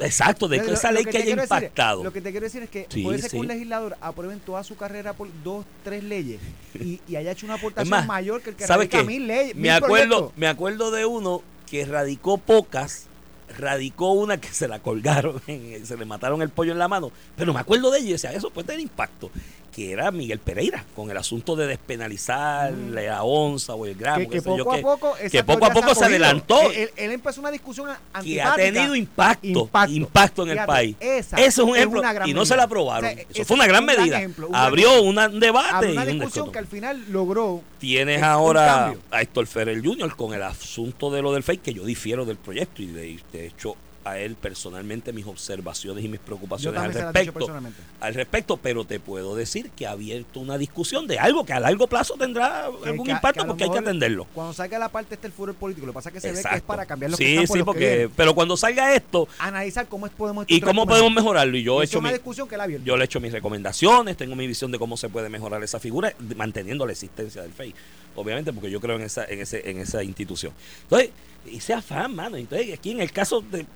Exacto, 0.01 0.49
de 0.49 0.57
esa 0.59 0.93
ley 0.93 1.05
que 1.05 1.17
haya 1.19 1.37
decir- 1.37 1.43
impactado. 1.43 2.05
lo 2.05 2.13
que 2.13 2.21
te 2.21 2.31
quiero 2.31 2.45
decir 2.45 2.63
es 2.63 2.71
que 2.71 2.87
Sí, 2.91 3.03
puede 3.03 3.19
ser 3.21 3.31
que 3.31 3.37
un 3.39 3.47
legislador 3.49 3.97
apruebe 4.01 4.35
en 4.35 4.41
toda 4.41 4.63
su 4.65 4.77
carrera 4.77 5.13
por 5.15 5.29
dos, 5.43 5.65
tres 5.85 6.05
leyes 6.05 6.41
y, 6.75 7.01
y 7.09 7.17
haya 7.17 7.31
hecho 7.33 7.47
una 7.47 7.55
aportación 7.55 7.91
más, 7.91 8.07
mayor 8.07 8.43
que 8.43 8.51
el 8.51 8.57
que 8.57 8.67
¿sabes 8.67 8.91
radica 8.91 9.03
mil 9.05 9.27
leyes. 9.27 9.55
me 9.55 9.63
mil 9.63 9.71
acuerdo, 9.71 10.09
proyectos. 10.09 10.33
me 10.39 10.47
acuerdo 10.49 10.91
de 10.91 11.07
uno 11.07 11.43
que 11.71 11.85
radicó 11.85 12.39
pocas, 12.39 13.07
radicó 13.59 14.13
una 14.13 14.39
que 14.41 14.49
se 14.49 14.69
la 14.69 14.81
colgaron, 14.81 15.41
se 15.47 15.97
le 15.97 16.05
mataron 16.05 16.43
el 16.43 16.51
pollo 16.51 16.73
en 16.73 16.79
la 16.79 16.89
mano, 16.89 17.11
pero 17.37 17.55
me 17.55 17.61
acuerdo 17.61 17.91
de 17.91 17.99
ella 18.01 18.09
y 18.09 18.13
decía, 18.13 18.33
eso 18.33 18.51
puede 18.51 18.67
tener 18.67 18.81
impacto, 18.81 19.31
que 19.77 19.93
era 19.93 20.11
Miguel 20.11 20.39
Pereira, 20.39 20.83
con 20.97 21.11
el 21.11 21.19
asunto 21.19 21.55
de 21.55 21.67
despenalizar 21.67 22.73
la 22.73 23.23
onza 23.23 23.75
o 23.75 23.85
el 23.85 23.95
gramo, 23.95 24.21
que, 24.31 24.41
que 24.41 24.57
yo 24.57 24.65
poco 24.65 24.73
a 24.73 24.81
poco, 24.81 25.15
que 25.17 25.27
exacto, 25.27 25.53
poco 25.53 25.67
a 25.67 25.71
poco 25.71 25.95
se 25.95 26.05
adelantó. 26.07 26.63
Él, 26.71 26.91
él- 26.97 27.11
empezó 27.13 27.41
una 27.43 27.51
discusión 27.51 27.91
que 28.25 28.41
ha 28.41 28.55
tenido 28.55 28.95
impacto, 28.97 29.47
impacto, 29.47 29.93
Impacto. 29.95 30.43
en 30.45 30.59
el 30.59 30.65
país. 30.65 30.97
esa 30.99 31.37
Eso 31.37 31.63
es 31.65 31.69
un 31.69 31.77
ejemplo. 31.77 32.01
y 32.01 32.03
no 32.03 32.41
medida. 32.41 32.45
se 32.47 32.57
la 32.57 32.63
aprobaron. 32.63 33.11
O 33.11 33.13
sea, 33.15 33.25
Eso 33.29 33.45
fue 33.45 33.55
una 33.57 33.67
gran 33.67 33.83
un 33.83 33.87
gran 33.89 33.99
medida. 34.01 34.17
ejemplo, 34.17 34.47
un 34.47 34.53
gran 34.53 34.65
Abrió 34.65 35.03
un 35.03 35.41
debate. 35.41 35.89
Y 35.91 35.93
una 35.93 36.03
un 36.05 36.09
discusión 36.09 36.51
que 36.51 36.59
al 36.59 36.67
final 36.67 37.05
logró 37.11 37.61
Tienes 37.79 38.23
ahora 38.23 38.95
a 39.11 39.21
Héctor 39.21 39.47
Ferrer 39.47 39.85
Jr. 39.85 40.17
con 40.17 40.33
el 40.33 40.43
asunto 40.43 41.11
de 41.11 41.21
lo 41.21 41.35
del 41.35 41.43
fake, 41.43 41.61
que 41.61 41.75
yo 41.75 41.85
difiero 41.85 42.25
del 42.25 42.39
proyecto 42.39 42.81
y 42.81 42.87
de, 42.87 43.19
de 43.31 43.47
hecho 43.49 43.77
a 44.07 44.19
él 44.19 44.37
personalmente 44.37 45.13
mis 45.13 45.27
observaciones 45.27 46.05
y 46.05 46.09
mis 46.09 46.21
preocupaciones 46.21 46.81
al 46.81 46.93
respecto. 46.93 47.47
Al 48.01 48.15
respecto, 48.15 48.57
pero 48.57 48.85
te 48.85 49.01
puedo 49.01 49.35
decir 49.35 49.71
que 49.71 49.87
ha 49.87 49.91
abierto 49.91 50.39
una 50.41 50.57
discusión 50.59 51.07
de 51.07 51.19
algo 51.19 51.45
que 51.45 51.53
a 51.53 51.59
largo 51.61 51.87
plazo 51.89 52.15
tendrá 52.15 52.69
Que- 52.83 52.91
algún 52.91 53.07
que 53.07 53.13
impacto 53.13 53.43
que 53.43 53.47
porque 53.49 53.65
hay 53.65 53.71
que 53.71 53.79
atenderlo. 53.79 54.27
Cuando 54.33 54.53
salga 54.53 54.79
la 54.79 54.89
parte 54.89 55.15
este 55.17 55.27
el 55.27 55.33
furor 55.33 55.55
político, 55.57 55.87
lo 55.87 55.93
que 55.93 55.97
pasa 55.97 56.11
es 56.11 56.15
que 56.15 56.21
se 56.21 56.33
ve 56.33 56.43
que 56.43 56.57
es 56.57 56.63
para 56.63 56.87
cambiar 56.87 57.11
lo 57.11 57.17
que 57.17 57.25
sí, 57.25 57.31
están 57.33 57.47
por 57.47 57.55
sí, 57.55 57.59
los 57.59 57.65
que 57.67 57.73
porque 58.07 58.11
pero 58.17 58.35
cuando 58.35 58.57
salga 58.57 58.95
esto 58.95 59.27
analizar 59.39 59.87
cómo 59.89 60.07
es- 60.07 60.13
podemos 60.13 60.45
y 60.49 60.61
cómo 60.61 60.87
podemos 60.87 61.11
mejor. 61.11 61.23
mejorarlo 61.25 61.57
y 61.57 61.63
yo 61.65 61.83
he 61.83 61.87
hecho 61.87 61.99
una 61.99 62.09
mi, 62.11 62.15
discusión 62.15 62.49
que 62.49 62.57
la 62.57 62.67
yo 62.69 62.97
le 62.97 63.03
he 63.03 63.07
hecho 63.07 63.21
mis 63.21 63.33
recomendaciones, 63.33 64.17
tengo 64.17 64.37
mi 64.37 64.47
visión 64.47 64.71
de 64.71 64.79
cómo 64.79 64.97
se 64.97 65.09
puede 65.09 65.29
mejorar 65.29 65.63
esa 65.65 65.81
figura, 65.81 66.15
manteniendo 66.37 66.87
la 66.87 66.93
existencia 66.93 67.43
del 67.43 67.53
FEI. 67.53 67.75
Obviamente, 68.17 68.53
porque 68.53 68.71
yo 68.71 68.81
creo 68.81 68.97
en 68.97 69.03
esa, 69.03 69.25
en 69.27 69.41
ese, 69.41 69.71
en 69.71 69.79
esa 69.79 70.03
institución. 70.03 70.53
Entonces, 70.83 71.11
y 71.51 71.61
sea 71.61 71.83
fan, 71.83 72.15
mano. 72.15 72.37
Entonces, 72.37 72.73
aquí 72.75 72.91
en 72.91 73.01
el 73.01 73.13
caso 73.13 73.41
de, 73.41 73.67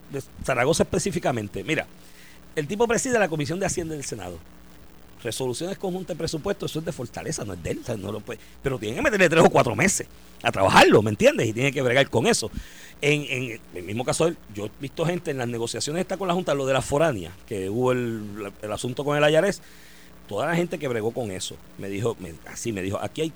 Zaragoza 0.45 0.83
específicamente, 0.83 1.63
mira, 1.63 1.87
el 2.57 2.67
tipo 2.67 2.87
preside 2.89 3.19
la 3.19 3.29
Comisión 3.29 3.61
de 3.61 3.67
Hacienda 3.67 3.95
del 3.95 4.05
Senado. 4.05 4.39
Resoluciones 5.23 5.77
conjuntas 5.77 6.17
de 6.17 6.19
presupuesto, 6.19 6.65
eso 6.65 6.79
es 6.79 6.85
de 6.85 6.93
fortaleza, 6.93 7.45
no 7.45 7.53
es 7.53 7.63
de 7.63 7.99
no 7.99 8.11
lo 8.11 8.23
pero 8.63 8.79
tienen 8.79 8.97
que 8.97 9.03
meterle 9.03 9.29
tres 9.29 9.45
o 9.45 9.51
cuatro 9.51 9.77
meses 9.77 10.07
a 10.43 10.51
trabajarlo, 10.51 11.03
¿me 11.03 11.11
entiendes? 11.11 11.49
Y 11.49 11.53
tiene 11.53 11.73
que 11.73 11.83
bregar 11.83 12.09
con 12.09 12.27
eso. 12.27 12.51
En, 13.03 13.61
el 13.75 13.83
mismo 13.83 14.03
caso 14.03 14.33
yo 14.55 14.67
he 14.67 14.71
visto 14.81 15.05
gente 15.05 15.31
en 15.31 15.37
las 15.37 15.49
negociaciones 15.49 16.01
está 16.01 16.17
con 16.17 16.27
la 16.27 16.33
Junta, 16.33 16.55
lo 16.55 16.65
de 16.65 16.73
la 16.73 16.81
foránea, 16.81 17.33
que 17.47 17.69
hubo 17.69 17.93
el, 17.93 18.51
el 18.63 18.73
asunto 18.73 19.05
con 19.05 19.19
el 19.19 19.23
Ayares, 19.23 19.61
toda 20.27 20.47
la 20.47 20.57
gente 20.57 20.79
que 20.79 20.89
bregó 20.89 21.11
con 21.11 21.31
eso, 21.31 21.57
me 21.77 21.91
dijo, 21.91 22.17
así 22.47 22.73
me 22.73 22.81
dijo, 22.81 22.99
aquí 23.03 23.21
hay 23.21 23.33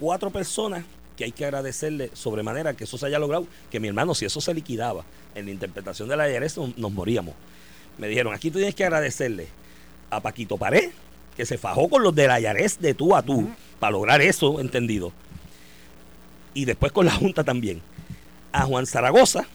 cuatro 0.00 0.30
personas 0.30 0.84
que 1.16 1.24
hay 1.24 1.32
que 1.32 1.44
agradecerle 1.44 2.10
sobremanera 2.14 2.74
que 2.74 2.84
eso 2.84 2.96
se 2.96 3.06
haya 3.06 3.18
logrado, 3.18 3.46
que 3.70 3.78
mi 3.78 3.88
hermano, 3.88 4.14
si 4.14 4.24
eso 4.24 4.40
se 4.40 4.54
liquidaba 4.54 5.04
en 5.34 5.44
la 5.44 5.50
interpretación 5.50 6.08
de 6.08 6.16
la 6.16 6.30
IRS, 6.30 6.56
nos, 6.76 6.92
moríamos. 6.92 7.34
Me 7.98 8.08
dijeron, 8.08 8.32
aquí 8.32 8.50
tú 8.50 8.56
tienes 8.56 8.74
que 8.74 8.84
agradecerle 8.84 9.48
a 10.08 10.20
Paquito 10.20 10.56
Pared, 10.56 10.90
que 11.36 11.44
se 11.44 11.58
fajó 11.58 11.90
con 11.90 12.02
los 12.02 12.14
de 12.14 12.26
la 12.26 12.40
IRS 12.40 12.80
de 12.80 12.94
tú 12.94 13.14
a 13.14 13.22
tú, 13.22 13.50
para 13.78 13.92
lograr 13.92 14.22
eso, 14.22 14.60
entendido. 14.60 15.12
Y 16.54 16.64
después 16.64 16.90
con 16.90 17.04
la 17.04 17.12
Junta 17.12 17.44
también. 17.44 17.82
A 18.52 18.64
Juan 18.64 18.86
Zaragoza, 18.86 19.46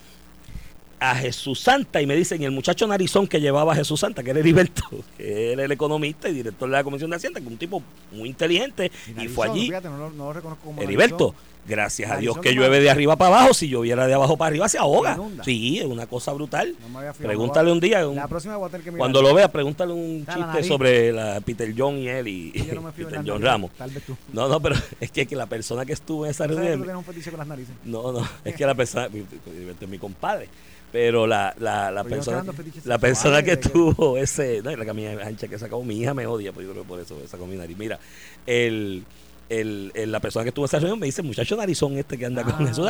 a 0.98 1.14
Jesús 1.14 1.60
Santa, 1.60 2.00
y 2.00 2.06
me 2.06 2.16
dicen, 2.16 2.42
el 2.42 2.50
muchacho 2.52 2.86
narizón 2.86 3.26
que 3.26 3.40
llevaba 3.40 3.72
a 3.72 3.76
Jesús 3.76 4.00
Santa, 4.00 4.22
que 4.22 4.30
era 4.30 4.40
Heriberto, 4.40 4.82
que 5.18 5.52
era 5.52 5.64
el 5.64 5.72
economista 5.72 6.28
y 6.28 6.32
director 6.34 6.68
de 6.68 6.72
la 6.76 6.82
Comisión 6.84 7.10
de 7.10 7.16
Hacienda, 7.16 7.38
que 7.40 7.46
es 7.46 7.52
un 7.52 7.58
tipo 7.58 7.82
muy 8.12 8.28
inteligente, 8.28 8.90
y, 9.06 9.10
Narizón, 9.12 9.34
fue 9.34 9.46
allí. 9.48 9.66
Fíjate, 9.66 9.88
no, 9.88 9.98
lo- 9.98 10.10
no 10.10 10.24
lo 10.26 10.32
reconozco 10.32 10.64
como 10.64 10.80
Heriberto, 10.82 11.34
Narizón. 11.34 11.55
Gracias 11.68 12.10
a 12.10 12.16
Dios 12.16 12.38
que 12.38 12.52
llueve 12.52 12.80
de 12.80 12.88
arriba 12.90 13.16
para 13.16 13.36
abajo, 13.38 13.54
si 13.54 13.68
lloviera 13.68 14.06
de 14.06 14.14
abajo 14.14 14.36
para 14.36 14.48
arriba 14.48 14.68
se 14.68 14.78
ahoga. 14.78 15.18
Sí, 15.44 15.78
es 15.78 15.84
una 15.86 16.06
cosa 16.06 16.32
brutal. 16.32 16.74
No. 16.92 17.00
Pregúntale 17.18 17.72
un 17.72 17.80
día, 17.80 18.06
un- 18.08 18.16
La 18.16 18.28
próxima 18.28 18.56
voy 18.56 18.68
a 18.68 18.70
tener 18.70 18.84
que 18.84 18.90
mirar. 18.90 18.98
cuando 19.00 19.22
lo 19.22 19.34
veas, 19.34 19.50
pregúntale 19.50 19.92
un 19.92 20.24
la 20.26 20.34
chiste 20.34 20.64
sobre 20.68 21.12
la 21.12 21.40
Peter 21.40 21.72
John 21.76 21.98
y 21.98 22.08
él 22.08 22.28
y, 22.28 22.52
yo 22.52 22.74
no 22.74 22.82
me 22.82 22.92
Peter 22.92 23.20
John. 23.26 23.42
Ramos. 23.42 23.70
Tal 23.72 23.90
vez 23.90 24.02
tú. 24.04 24.16
No, 24.32 24.48
no, 24.48 24.60
pero 24.60 24.76
es 25.00 25.10
que, 25.10 25.26
que 25.26 25.36
la 25.36 25.46
persona 25.46 25.84
que 25.84 25.92
estuvo 25.92 26.24
en 26.24 26.30
esa 26.30 26.44
¿Sabes 26.44 26.56
que 26.56 26.62
tú 26.62 26.66
reunión, 26.68 26.82
tienes 26.82 26.96
un 26.98 27.04
fetiche 27.04 27.30
con 27.30 27.38
las 27.38 27.48
narices? 27.48 27.74
no, 27.84 28.12
no, 28.12 28.28
es 28.44 28.54
que 28.54 28.66
la 28.66 28.74
persona, 28.74 29.08
es 29.80 29.88
mi 29.88 29.98
compadre, 29.98 30.48
pero 30.92 31.26
la, 31.26 31.54
la, 31.58 31.90
la 31.90 32.04
Pero 32.04 32.14
persona, 32.16 32.44
la 32.84 32.98
persona 32.98 33.42
que 33.42 33.50
sexuales, 33.56 33.64
de 33.64 33.68
que- 33.68 33.68
tuvo 33.94 34.16
ese, 34.18 34.62
no, 34.62 34.74
la 34.74 34.84
camisa 34.86 35.10
ancha 35.24 35.48
que 35.48 35.58
sacó 35.58 35.82
mi 35.82 36.00
hija 36.00 36.14
me 36.14 36.26
odia, 36.26 36.52
pues 36.52 36.66
yo 36.66 36.72
creo 36.72 36.84
que 36.84 36.88
por 36.88 37.00
eso 37.00 37.16
sacó 37.26 37.46
mi 37.46 37.56
nariz. 37.56 37.76
Mira, 37.76 37.98
el, 38.46 39.04
el, 39.48 39.92
el- 39.94 40.10
la 40.12 40.20
persona 40.20 40.42
que 40.44 40.48
estuvo 40.48 40.64
en 40.64 40.68
esa 40.68 40.78
reunión 40.78 40.98
me 40.98 41.06
dice, 41.06 41.22
muchacho 41.22 41.56
narizón 41.56 41.96
este 41.98 42.18
que 42.18 42.26
anda 42.26 42.42
con 42.42 42.66
Ah. 42.66 42.70
eso. 42.70 42.88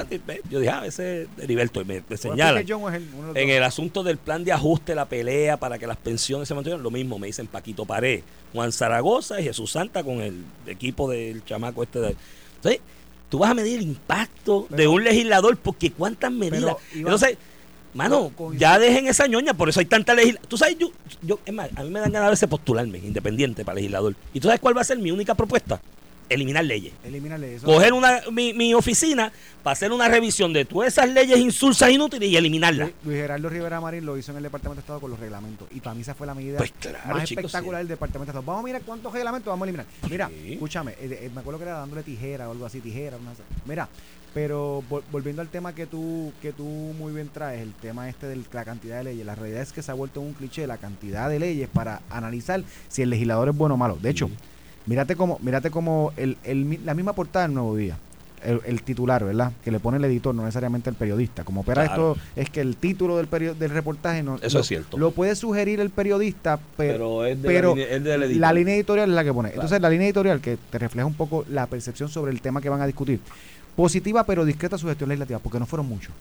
Yo 0.51 0.59
dije, 0.61 0.71
ah, 0.71 0.87
ese 0.87 1.23
es 1.23 1.29
Heriberto. 1.39 1.81
Y 1.83 1.85
me, 1.85 1.95
me 1.97 2.01
¿O 2.11 2.15
es 2.15 2.21
señala. 2.21 2.61
El- 2.61 2.67
de 2.67 3.43
En 3.43 3.51
el 3.51 3.63
asunto 3.63 4.03
del 4.03 4.17
plan 4.17 4.43
de 4.45 4.53
ajuste, 4.53 4.95
la 4.95 5.05
pelea 5.07 5.57
para 5.59 5.79
que 5.79 5.87
las 5.87 5.97
pensiones 5.99 6.49
se 6.49 6.55
mantengan, 6.55 6.83
lo 6.83 6.91
mismo 6.91 7.19
me 7.19 7.27
dicen 7.27 7.47
Paquito 7.47 7.85
Pared, 7.85 8.23
Juan 8.53 8.73
Zaragoza 8.73 9.41
y 9.41 9.45
Jesús 9.45 9.71
Santa 9.73 10.03
con 10.03 10.21
el 10.21 10.45
equipo 10.67 11.11
del 11.11 11.45
chamaco 11.45 11.83
este. 11.83 12.01
De, 12.01 12.17
entonces, 12.57 12.81
tú 13.29 13.39
vas 13.39 13.51
a 13.51 13.55
medir 13.55 13.79
el 13.79 13.83
impacto 13.85 14.67
de 14.71 14.89
un 14.89 15.05
legislador 15.05 15.57
porque 15.59 15.93
cuántas 15.93 16.33
medidas. 16.33 16.77
Entonces, 16.95 17.37
mano, 17.93 18.31
con- 18.35 18.49
con- 18.51 18.59
ya 18.59 18.79
dejen 18.79 19.07
esa 19.09 19.27
ñoña, 19.27 19.53
por 19.55 19.69
eso 19.69 19.81
hay 19.81 19.87
tanta 19.87 20.15
legislación. 20.15 20.49
Tú 20.49 20.57
sabes, 20.57 20.77
yo, 20.79 20.91
yo, 21.23 21.39
es 21.45 21.53
más, 21.53 21.69
a 21.77 21.83
mí 21.83 21.91
me 21.91 22.01
dan 22.01 22.13
ganas 22.13 22.29
a 22.29 22.31
veces 22.31 22.49
postularme 22.49 22.99
independiente 22.99 23.65
para 23.65 23.75
legislador. 23.77 24.15
¿Y 24.33 24.41
tú 24.41 24.49
sabes 24.49 24.61
cuál 24.61 24.77
va 24.77 24.81
a 24.81 24.85
ser 24.85 24.99
mi 24.99 25.11
única 25.11 25.35
propuesta? 25.35 25.81
Eliminar 26.29 26.65
leyes. 26.65 26.93
Elimínale 27.05 27.55
eso. 27.55 27.67
Coger 27.67 27.93
una, 27.93 28.21
mi, 28.33 28.53
mi 28.53 28.75
oficina 28.75 29.31
para 29.63 29.73
hacer 29.73 29.93
una 29.93 30.09
revisión 30.09 30.53
de 30.53 30.65
todas 30.65 30.89
esas 30.89 31.09
leyes 31.09 31.39
insulsas 31.39 31.91
inútiles 31.91 32.29
y 32.29 32.37
eliminarlas. 32.37 32.91
Luis, 33.05 33.17
Gerardo 33.19 33.49
Rivera 33.49 33.81
Marín 33.81 34.05
lo 34.05 34.19
hizo 34.19 34.33
en 34.33 34.39
el 34.39 34.43
Departamento 34.43 34.77
de 34.77 34.81
Estado 34.81 35.01
con 35.01 35.11
los 35.11 35.21
reglamentos. 35.21 35.69
Y 35.73 35.81
para 35.81 35.95
mí 35.95 36.03
esa 36.03 36.15
fue 36.15 36.27
la 36.27 36.35
medida 36.35 36.59
Pues 36.59 36.73
claro, 36.81 36.99
más 37.15 37.25
chicos, 37.29 37.45
espectacular 37.45 37.81
sí. 37.81 37.83
del 37.83 37.89
Departamento 37.89 38.33
de 38.33 38.39
Estado. 38.39 38.47
Vamos 38.47 38.63
a 38.63 38.67
mirar 38.67 38.83
cuántos 38.83 39.13
reglamentos 39.13 39.51
vamos 39.51 39.63
a 39.67 39.69
eliminar. 39.69 39.87
Mira, 40.11 40.29
Sí. 40.29 40.53
escúchame, 40.55 40.93
eh, 40.93 40.97
eh, 41.23 41.31
me 41.35 41.41
acuerdo 41.41 41.59
que 41.59 41.65
era 41.67 41.79
dándole 41.79 42.03
tijera 42.03 42.49
o 42.49 42.53
algo 42.53 42.67
así, 42.67 42.81
tijera. 42.81 43.17
Una, 43.17 43.31
mira, 43.65 43.89
pero 44.35 44.83
vol- 44.91 45.03
volviendo 45.13 45.43
al 45.43 45.49
tema 45.49 45.75
que 45.75 45.87
tú, 45.87 46.33
que 46.43 46.53
tú 46.53 46.65
muy 46.65 47.13
bien 47.13 47.29
traes, 47.33 47.63
el 47.63 47.73
tema 47.75 48.09
este 48.09 48.27
de 48.27 48.37
la 48.53 48.65
cantidad 48.65 48.99
de 48.99 49.05
leyes, 49.05 49.25
la 49.25 49.35
realidad 49.35 49.63
es 49.63 49.73
que 49.73 49.81
se 49.83 49.91
ha 49.91 49.95
vuelto 49.95 50.21
un 50.21 50.33
cliché 50.35 50.67
la 50.67 50.77
cantidad 50.79 51.29
de 51.31 51.39
leyes 51.39 51.69
para 51.73 52.03
analizar 52.11 52.63
si 52.89 53.03
el 53.03 53.11
legislador 53.11 53.49
es 53.49 53.57
bueno 53.57 53.75
o 53.77 53.79
malo. 53.79 53.97
De 54.01 54.11
hecho, 54.11 54.29
mírate 54.87 55.17
como, 55.17 55.39
mírate 55.43 55.71
como 55.71 56.13
el, 56.17 56.37
el 56.45 56.81
la 56.85 56.95
misma 56.95 57.13
portada 57.13 57.47
del 57.47 57.55
Nuevo 57.55 57.77
Día. 57.77 57.99
El, 58.45 58.61
el 58.65 58.83
titular, 58.83 59.25
¿verdad? 59.25 59.51
Que 59.65 59.73
le 59.73 59.81
pone 59.81 59.97
el 59.97 60.05
editor, 60.05 60.33
no 60.33 60.43
necesariamente 60.45 60.89
el 60.89 60.95
periodista. 60.95 61.43
Como 61.43 61.63
opera 61.63 61.85
Claro. 61.87 62.13
esto, 62.13 62.27
es 62.37 62.51
que 62.51 62.61
el 62.61 62.77
título 62.77 63.17
del, 63.17 63.27
perio- 63.29 63.55
del 63.55 63.71
reportaje 63.71 64.23
no, 64.23 64.37
Eso 64.41 64.59
lo, 64.59 64.61
es 64.61 64.67
cierto. 64.69 64.99
lo 64.99 65.11
puede 65.11 65.35
sugerir 65.35 65.81
el 65.81 65.91
periodista, 65.91 66.61
pero, 66.77 67.25
es 67.25 67.43
de 67.43 67.49
pero 67.49 67.75
la 67.75 67.83
es 67.83 68.05
del 68.05 68.23
editor. 68.23 68.41
la 68.41 68.53
línea 68.53 68.75
editorial 68.77 69.09
es 69.09 69.15
la 69.17 69.25
que 69.25 69.33
pone. 69.33 69.49
Claro. 69.49 69.63
Entonces, 69.63 69.81
la 69.81 69.91
línea 69.91 70.07
editorial 70.07 70.41
que 70.41 70.59
te 70.71 70.79
refleja 70.79 71.07
un 71.07 71.15
poco 71.15 71.45
la 71.49 71.67
percepción 71.67 72.09
sobre 72.09 72.31
el 72.31 72.41
tema 72.41 72.61
que 72.61 72.69
van 72.69 72.81
a 72.83 72.87
discutir. 72.87 73.19
Positiva 73.75 74.25
pero 74.25 74.45
discreta 74.45 74.79
su 74.79 74.87
gestión 74.87 75.09
legislativa, 75.09 75.39
porque 75.41 75.59
no 75.59 75.67
fueron 75.67 75.87
muchos. 75.87 76.13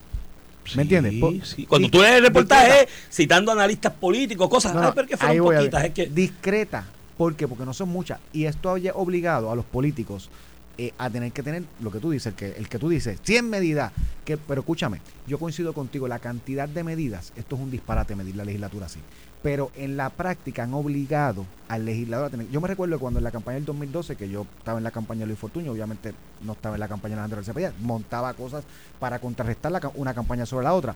¿Me 0.76 0.82
entiendes? 0.82 1.14
Sí, 1.14 1.42
sí. 1.44 1.66
Cuando 1.68 1.88
di- 1.88 1.92
tú 1.92 2.02
lees 2.02 2.16
el 2.16 2.24
reportaje 2.24 2.72
discreta. 2.72 2.92
citando 3.12 3.52
analistas 3.52 3.94
políticos, 3.94 4.50
cosas, 4.50 4.74
No, 4.74 4.80
ay, 4.82 4.88
no, 4.88 4.96
pero 4.96 5.08
que 5.08 5.18
fueron 5.18 5.46
poquitas, 5.54 5.84
es 5.84 5.92
que 5.92 6.08
Discreta. 6.08 6.86
¿Por 7.18 7.36
qué? 7.36 7.48
Porque 7.48 7.66
no 7.66 7.74
son 7.74 7.90
muchas. 7.90 8.20
Y 8.34 8.46
esto 8.46 8.70
había 8.70 8.94
obligado 8.94 9.52
a 9.52 9.56
los 9.56 9.66
políticos 9.66 10.30
eh, 10.78 10.94
a 10.98 11.10
tener 11.10 11.32
que 11.32 11.42
tener 11.42 11.64
lo 11.80 11.90
que 11.90 12.00
tú 12.00 12.12
dices, 12.12 12.28
el 12.28 12.34
que, 12.34 12.48
el 12.52 12.68
que 12.68 12.78
tú 12.78 12.90
dices, 12.90 13.20
100 13.24 13.50
medidas. 13.50 13.94
Que, 14.26 14.36
pero 14.36 14.62
escúchame, 14.62 15.00
yo 15.26 15.40
coincido 15.40 15.74
contigo, 15.74 16.08
la 16.08 16.20
cantidad 16.20 16.68
de 16.68 16.84
medidas, 16.84 17.32
esto 17.38 17.56
es 17.56 17.62
un 17.62 17.72
disparate 17.72 18.16
medir 18.16 18.36
la 18.36 18.44
legislatura 18.44 18.88
así. 18.88 19.00
Pero 19.42 19.72
en 19.76 19.96
la 19.96 20.10
práctica 20.10 20.64
han 20.64 20.74
obligado 20.74 21.46
al 21.70 21.86
legislador 21.86 22.26
a 22.26 22.30
tener. 22.30 22.50
Yo 22.50 22.60
me 22.60 22.68
recuerdo 22.68 23.00
cuando 23.00 23.20
en 23.20 23.24
la 23.24 23.32
campaña 23.32 23.56
del 23.56 23.66
2012, 23.66 24.18
que 24.18 24.28
yo 24.28 24.46
estaba 24.58 24.80
en 24.80 24.84
la 24.84 24.92
campaña 24.92 25.22
de 25.22 25.28
Luis 25.28 25.40
Fortuño, 25.40 25.72
obviamente 25.72 26.14
no 26.44 26.54
estaba 26.54 26.76
en 26.76 26.82
la 26.82 26.88
campaña 26.90 27.16
de 27.16 27.22
Alejandro 27.22 27.38
García 27.38 27.54
Padilla, 27.54 27.74
montaba 27.80 28.34
cosas 28.34 28.66
para 29.00 29.20
contrarrestar 29.20 29.72
una 29.94 30.14
campaña 30.14 30.46
sobre 30.46 30.66
la 30.66 30.74
otra. 30.74 30.96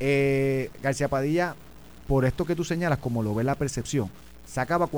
Eh, 0.00 0.70
García 0.82 1.08
Padilla, 1.08 1.54
por 2.08 2.24
esto 2.24 2.44
que 2.44 2.56
tú 2.56 2.64
señalas, 2.64 2.98
como 2.98 3.22
lo 3.22 3.34
ve 3.34 3.44
la 3.44 3.54
percepción, 3.54 4.10
sacaba 4.46 4.88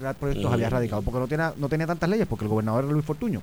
ra- 0.00 0.14
proyectos 0.14 0.50
Mm. 0.50 0.54
había 0.54 0.70
radicado, 0.70 1.02
porque 1.02 1.20
no 1.20 1.28
tenía, 1.28 1.52
no 1.56 1.68
tenía 1.68 1.86
tantas 1.86 2.08
leyes, 2.08 2.26
porque 2.26 2.44
el 2.44 2.48
gobernador 2.48 2.84
era 2.84 2.92
Luis 2.92 3.04
Fortuño. 3.04 3.42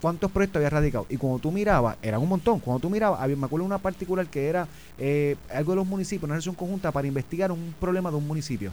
¿Cuántos 0.00 0.30
proyectos 0.30 0.56
había 0.60 0.70
radicado? 0.70 1.06
Y 1.08 1.16
cuando 1.16 1.38
tú 1.38 1.50
mirabas, 1.50 1.96
eran 2.02 2.20
un 2.20 2.28
montón. 2.28 2.60
Cuando 2.60 2.80
tú 2.80 2.90
mirabas, 2.90 3.20
había, 3.20 3.36
me 3.36 3.46
acuerdo 3.46 3.64
una 3.64 3.78
particular 3.78 4.26
que 4.26 4.48
era 4.48 4.66
eh, 4.98 5.36
algo 5.54 5.72
de 5.72 5.76
los 5.76 5.86
municipios, 5.86 6.24
una 6.24 6.34
resolución 6.34 6.54
conjunta 6.56 6.92
para 6.92 7.06
investigar 7.06 7.50
un 7.50 7.74
problema 7.80 8.10
de 8.10 8.16
un 8.16 8.26
municipio. 8.26 8.70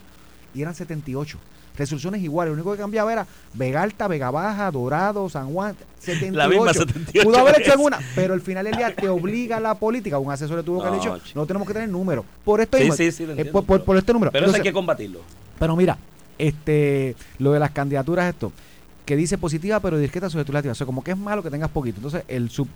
Y 0.53 0.61
eran 0.61 0.76
78. 0.76 1.38
Resoluciones 1.78 2.22
iguales. 2.22 2.49
Lo 2.49 2.55
único 2.55 2.74
que 2.74 2.80
cambiaba 2.80 3.13
era 3.13 3.26
Vega 3.53 3.82
Alta, 3.82 4.09
Vega 4.09 4.30
Baja, 4.30 4.69
Dorado, 4.72 5.30
San 5.30 5.53
Juan, 5.53 5.74
78. 5.99 6.38
La 6.38 6.49
misma 6.49 6.74
78 6.74 7.24
Pudo 7.26 7.38
haber 7.39 7.61
hecho 7.61 7.72
en 7.74 7.78
veces. 7.80 7.86
una, 7.86 7.99
pero 8.13 8.34
al 8.34 8.41
final 8.41 8.65
del 8.65 8.76
día 8.76 8.93
te 8.93 9.07
obliga 9.07 9.57
la 9.61 9.76
política. 9.76 10.19
Un 10.19 10.32
asesor 10.34 10.57
le 10.57 10.63
tuvo 10.63 10.82
que 10.82 10.88
haber 10.89 10.99
dicho, 10.99 11.17
no 11.34 11.45
tenemos 11.45 11.65
que 11.65 11.74
tener 11.74 11.88
números. 11.88 12.26
Por 12.43 12.59
esto 12.59 12.78
Sí, 12.78 12.91
sí, 12.91 13.09
sí, 13.13 13.24
eh, 13.24 13.45
por, 13.45 13.63
por- 13.63 13.78
pero- 13.78 13.86
por 13.86 13.97
este 13.97 14.11
número. 14.11 14.34
pero 14.34 14.47
eso 14.47 14.55
hay 14.57 14.61
que 14.61 14.74
combatirlo. 14.74 15.22
pero 15.57 15.78
mira, 15.78 15.97
este, 16.41 17.15
lo 17.37 17.51
de 17.51 17.59
las 17.59 17.71
candidaturas, 17.71 18.27
esto, 18.27 18.51
que 19.05 19.15
dice 19.15 19.37
positiva 19.37 19.79
pero 19.79 19.97
discreta 19.97 20.29
su 20.29 20.37
legislativa. 20.37 20.71
O 20.71 20.75
sea, 20.75 20.85
como 20.85 21.03
que 21.03 21.11
es 21.11 21.17
malo 21.17 21.43
que 21.43 21.49
tengas 21.49 21.69
poquito. 21.69 21.97
Entonces, 21.97 22.23
el, 22.27 22.49
sub, 22.49 22.67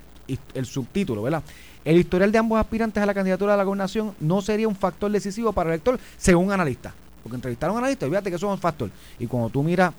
el 0.54 0.66
subtítulo, 0.66 1.24
¿verdad? 1.24 1.42
El 1.84 1.98
historial 1.98 2.32
de 2.32 2.38
ambos 2.38 2.60
aspirantes 2.60 3.02
a 3.02 3.06
la 3.06 3.14
candidatura 3.14 3.54
de 3.54 3.58
la 3.58 3.64
gobernación 3.64 4.14
no 4.20 4.42
sería 4.42 4.68
un 4.68 4.76
factor 4.76 5.12
decisivo 5.12 5.52
para 5.52 5.70
el 5.70 5.74
elector, 5.74 6.00
según 6.18 6.52
analistas. 6.52 6.94
Porque 7.24 7.36
entrevistaron 7.36 7.78
analistas, 7.78 8.08
fíjate 8.08 8.30
que 8.30 8.36
eso 8.36 8.48
es 8.48 8.54
un 8.54 8.60
factor. 8.60 8.90
Y 9.18 9.26
cuando 9.26 9.50
tú 9.50 9.64
miras 9.64 9.94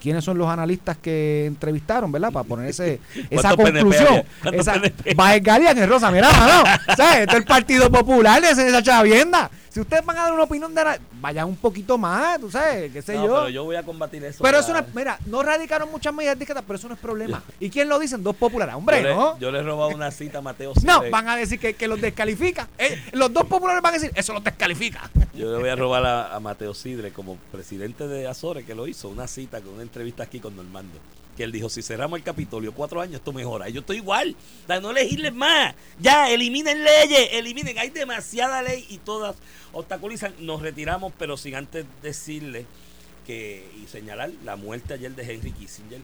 quiénes 0.00 0.24
son 0.24 0.36
los 0.36 0.48
analistas 0.48 0.96
que 0.96 1.46
entrevistaron, 1.46 2.10
¿verdad? 2.10 2.32
Para 2.32 2.44
poner 2.44 2.70
ese, 2.70 2.98
esa 3.30 3.54
¿Cuántos 3.54 3.66
PNP 3.66 3.80
conclusión. 3.82 4.24
Esa? 4.52 4.82
Baez 5.14 5.42
Galian 5.42 5.78
es 5.78 5.88
Rosa, 5.88 6.10
mira, 6.10 6.28
no. 6.30 6.94
¿Sabes? 6.96 7.20
Este 7.20 7.32
es 7.32 7.38
el 7.38 7.44
Partido 7.44 7.90
Popular 7.90 8.40
de 8.40 8.50
esa 8.50 8.82
chavienda. 8.82 9.50
Si 9.72 9.80
ustedes 9.80 10.04
van 10.04 10.18
a 10.18 10.22
dar 10.24 10.32
una 10.34 10.42
opinión, 10.42 10.74
de 10.74 10.84
la- 10.84 10.98
vayan 11.18 11.48
un 11.48 11.56
poquito 11.56 11.96
más, 11.96 12.38
tú 12.38 12.50
sabes, 12.50 12.92
qué 12.92 13.00
sé 13.00 13.14
No, 13.14 13.24
yo. 13.26 13.34
pero 13.36 13.48
yo 13.48 13.64
voy 13.64 13.76
a 13.76 13.82
combatir 13.82 14.22
eso. 14.22 14.42
Pero 14.44 14.60
no 14.60 14.78
es, 14.78 14.94
mira, 14.94 15.18
no 15.24 15.42
radicaron 15.42 15.90
muchas 15.90 16.12
medidas 16.12 16.38
discretas, 16.38 16.62
pero 16.66 16.78
eso 16.78 16.88
no 16.88 16.94
es 16.94 17.00
problema. 17.00 17.42
¿Y 17.58 17.70
quién 17.70 17.88
lo 17.88 17.98
dicen? 17.98 18.22
Dos 18.22 18.36
populares. 18.36 18.74
Hombre, 18.74 19.00
yo, 19.02 19.08
le, 19.08 19.14
¿no? 19.14 19.38
yo 19.38 19.50
le 19.50 19.60
he 19.60 19.62
robado 19.62 19.90
una 19.92 20.10
cita 20.10 20.38
a 20.38 20.42
Mateo 20.42 20.74
No, 20.84 20.96
Sidre. 20.98 21.08
van 21.10 21.26
a 21.28 21.36
decir 21.36 21.58
que, 21.58 21.72
que 21.74 21.88
los 21.88 21.98
descalifica. 22.02 22.68
Eh, 22.76 23.02
los 23.12 23.32
dos 23.32 23.46
populares 23.46 23.80
van 23.82 23.94
a 23.94 23.98
decir, 23.98 24.12
eso 24.14 24.34
los 24.34 24.44
descalifica. 24.44 25.08
Yo 25.34 25.50
le 25.50 25.58
voy 25.60 25.70
a 25.70 25.76
robar 25.76 26.04
a, 26.04 26.36
a 26.36 26.40
Mateo 26.40 26.74
Sidre 26.74 27.10
como 27.10 27.36
presidente 27.50 28.06
de 28.06 28.26
Azores 28.28 28.66
que 28.66 28.74
lo 28.74 28.86
hizo, 28.86 29.08
una 29.08 29.26
cita 29.26 29.62
con 29.62 29.72
una 29.72 29.82
entrevista 29.82 30.24
aquí 30.24 30.38
con 30.38 30.54
Normando. 30.54 30.98
Que 31.36 31.44
él 31.44 31.52
dijo, 31.52 31.68
si 31.68 31.82
cerramos 31.82 32.18
el 32.18 32.22
Capitolio 32.22 32.72
cuatro 32.72 33.00
años, 33.00 33.16
esto 33.16 33.32
mejora. 33.32 33.68
Y 33.68 33.72
yo 33.72 33.80
estoy 33.80 33.96
igual. 33.96 34.36
O 34.64 34.66
sea, 34.66 34.80
no 34.80 34.90
elegirles 34.90 35.32
más. 35.32 35.74
Ya, 36.00 36.30
eliminen 36.30 36.84
leyes, 36.84 37.30
eliminen. 37.32 37.78
Hay 37.78 37.90
demasiada 37.90 38.62
ley 38.62 38.86
y 38.90 38.98
todas 38.98 39.36
obstaculizan. 39.72 40.34
Nos 40.40 40.60
retiramos, 40.60 41.12
pero 41.18 41.36
sin 41.36 41.54
antes 41.54 41.86
decirle 42.02 42.66
que 43.26 43.66
y 43.82 43.86
señalar 43.86 44.30
la 44.44 44.56
muerte 44.56 44.94
ayer 44.94 45.14
de 45.14 45.22
Henry 45.32 45.52
Kissinger 45.52 46.00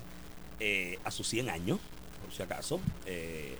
eh, 0.61 0.99
a 1.05 1.11
sus 1.11 1.29
100 1.29 1.51
años, 1.51 1.79
por 2.25 2.35
si 2.35 2.43
acaso. 2.43 2.81
Eh, 3.07 3.57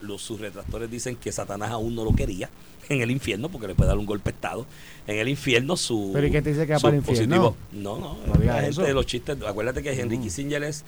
los 0.00 0.20
sus 0.20 0.40
retractores 0.40 0.90
dicen 0.90 1.14
que 1.16 1.30
Satanás 1.30 1.70
aún 1.70 1.94
no 1.94 2.04
lo 2.04 2.12
quería 2.12 2.50
en 2.88 3.00
el 3.00 3.10
infierno 3.10 3.48
porque 3.48 3.68
le 3.68 3.74
puede 3.74 3.88
dar 3.88 3.98
un 3.98 4.06
golpe 4.06 4.30
de 4.30 4.34
estado. 4.34 4.66
En 5.06 5.18
el 5.18 5.28
infierno 5.28 5.76
su 5.76 6.10
Pero 6.12 6.26
¿y 6.26 6.30
qué 6.30 6.42
te 6.42 6.50
dice 6.50 6.66
que 6.66 6.72
va 6.72 6.78
su 6.78 6.82
para 6.82 6.96
el 6.96 7.02
infierno? 7.08 7.56
No, 7.72 7.98
no, 7.98 8.18
la 8.44 8.62
gente 8.62 8.82
de 8.82 8.94
los 8.94 9.06
chistes, 9.06 9.36
acuérdate 9.46 9.82
que 9.82 9.92
Henry 9.92 10.18
Mm. 10.18 10.22
Kissinger 10.22 10.62
es 10.64 10.84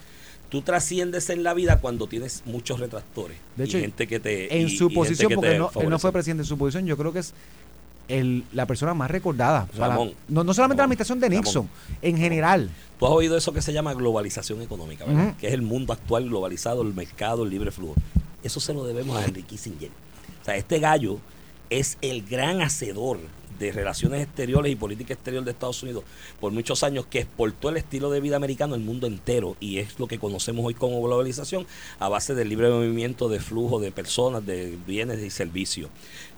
tú 0.51 0.62
trasciendes 0.62 1.30
en 1.30 1.42
la 1.42 1.55
vida 1.55 1.80
cuando 1.80 2.07
tienes 2.07 2.42
muchos 2.47 2.78
retractores 2.80 3.36
De 3.57 3.64
hecho, 3.64 3.78
y 3.78 3.82
gente 3.82 4.07
que 4.07 4.20
te 4.20 4.57
En 4.61 4.68
y- 4.68 4.76
su 4.76 4.88
y 4.90 4.95
posición, 4.95 5.32
porque 5.34 5.53
él 5.53 5.59
no, 5.59 5.64
él 5.66 5.70
no 5.70 5.70
favorece. 5.70 5.99
fue 6.01 6.12
presidente, 6.12 6.42
en 6.42 6.47
su 6.47 6.57
posición 6.59 6.86
yo 6.86 6.97
creo 6.97 7.12
que 7.12 7.18
es 7.20 7.32
el, 8.09 8.45
la 8.53 8.66
persona 8.66 8.92
más 8.95 9.11
recordada. 9.11 9.66
La- 9.78 9.88
Ramón. 9.88 10.12
no, 10.28 10.45
no 10.45 10.53
solamente 10.55 10.76
la 10.78 10.82
Ramón. 10.84 10.92
administración 10.92 11.20
de 11.20 11.30
Nixon, 11.30 11.68
en 12.03 12.16
general. 12.18 12.70
Tú 12.99 13.07
has 13.07 13.12
oído 13.12 13.36
eso 13.36 13.53
que 13.53 13.62
se 13.62 13.72
llama 13.72 13.95
globalización 13.95 14.61
económica, 14.62 15.05
¿verdad? 15.07 15.36
Que 15.38 15.49
es 15.49 15.55
el 15.55 15.62
mundo 15.62 15.92
actual 15.92 16.28
globalizado, 16.28 16.82
el 16.82 16.95
mercado, 16.95 17.45
el 17.45 17.51
libre 17.51 17.70
flujo. 17.70 17.95
Eso 18.42 18.61
se 18.61 18.74
lo 18.74 18.84
debemos 18.84 19.16
a 19.16 19.24
Henry 19.24 19.42
Kissinger. 19.42 19.88
O 20.42 20.45
sea, 20.45 20.57
este 20.57 20.78
gallo 20.78 21.18
es 21.70 21.97
el 22.03 22.22
gran 22.26 22.61
hacedor 22.61 23.18
de 23.59 23.72
relaciones 23.72 24.22
exteriores 24.22 24.72
y 24.72 24.76
política 24.76 25.14
exterior 25.14 25.44
de 25.44 25.50
Estados 25.52 25.82
Unidos 25.82 26.05
por 26.40 26.52
muchos 26.52 26.82
años 26.82 27.07
que 27.07 27.20
exportó 27.20 27.68
el 27.68 27.76
estilo 27.76 28.11
de 28.11 28.20
vida 28.20 28.36
americano 28.36 28.74
al 28.74 28.80
mundo 28.80 29.07
entero 29.07 29.57
y 29.61 29.78
es 29.78 29.98
lo 29.98 30.07
que 30.07 30.18
conocemos 30.18 30.64
hoy 30.64 30.74
como 30.74 31.02
globalización 31.02 31.66
a 31.98 32.09
base 32.09 32.34
del 32.34 32.48
libre 32.48 32.68
movimiento 32.70 33.28
de 33.28 33.40
flujo 33.40 33.78
de 33.80 33.92
personas, 33.92 34.44
de 34.44 34.76
bienes 34.86 35.20
y 35.22 35.30
servicios. 35.30 35.90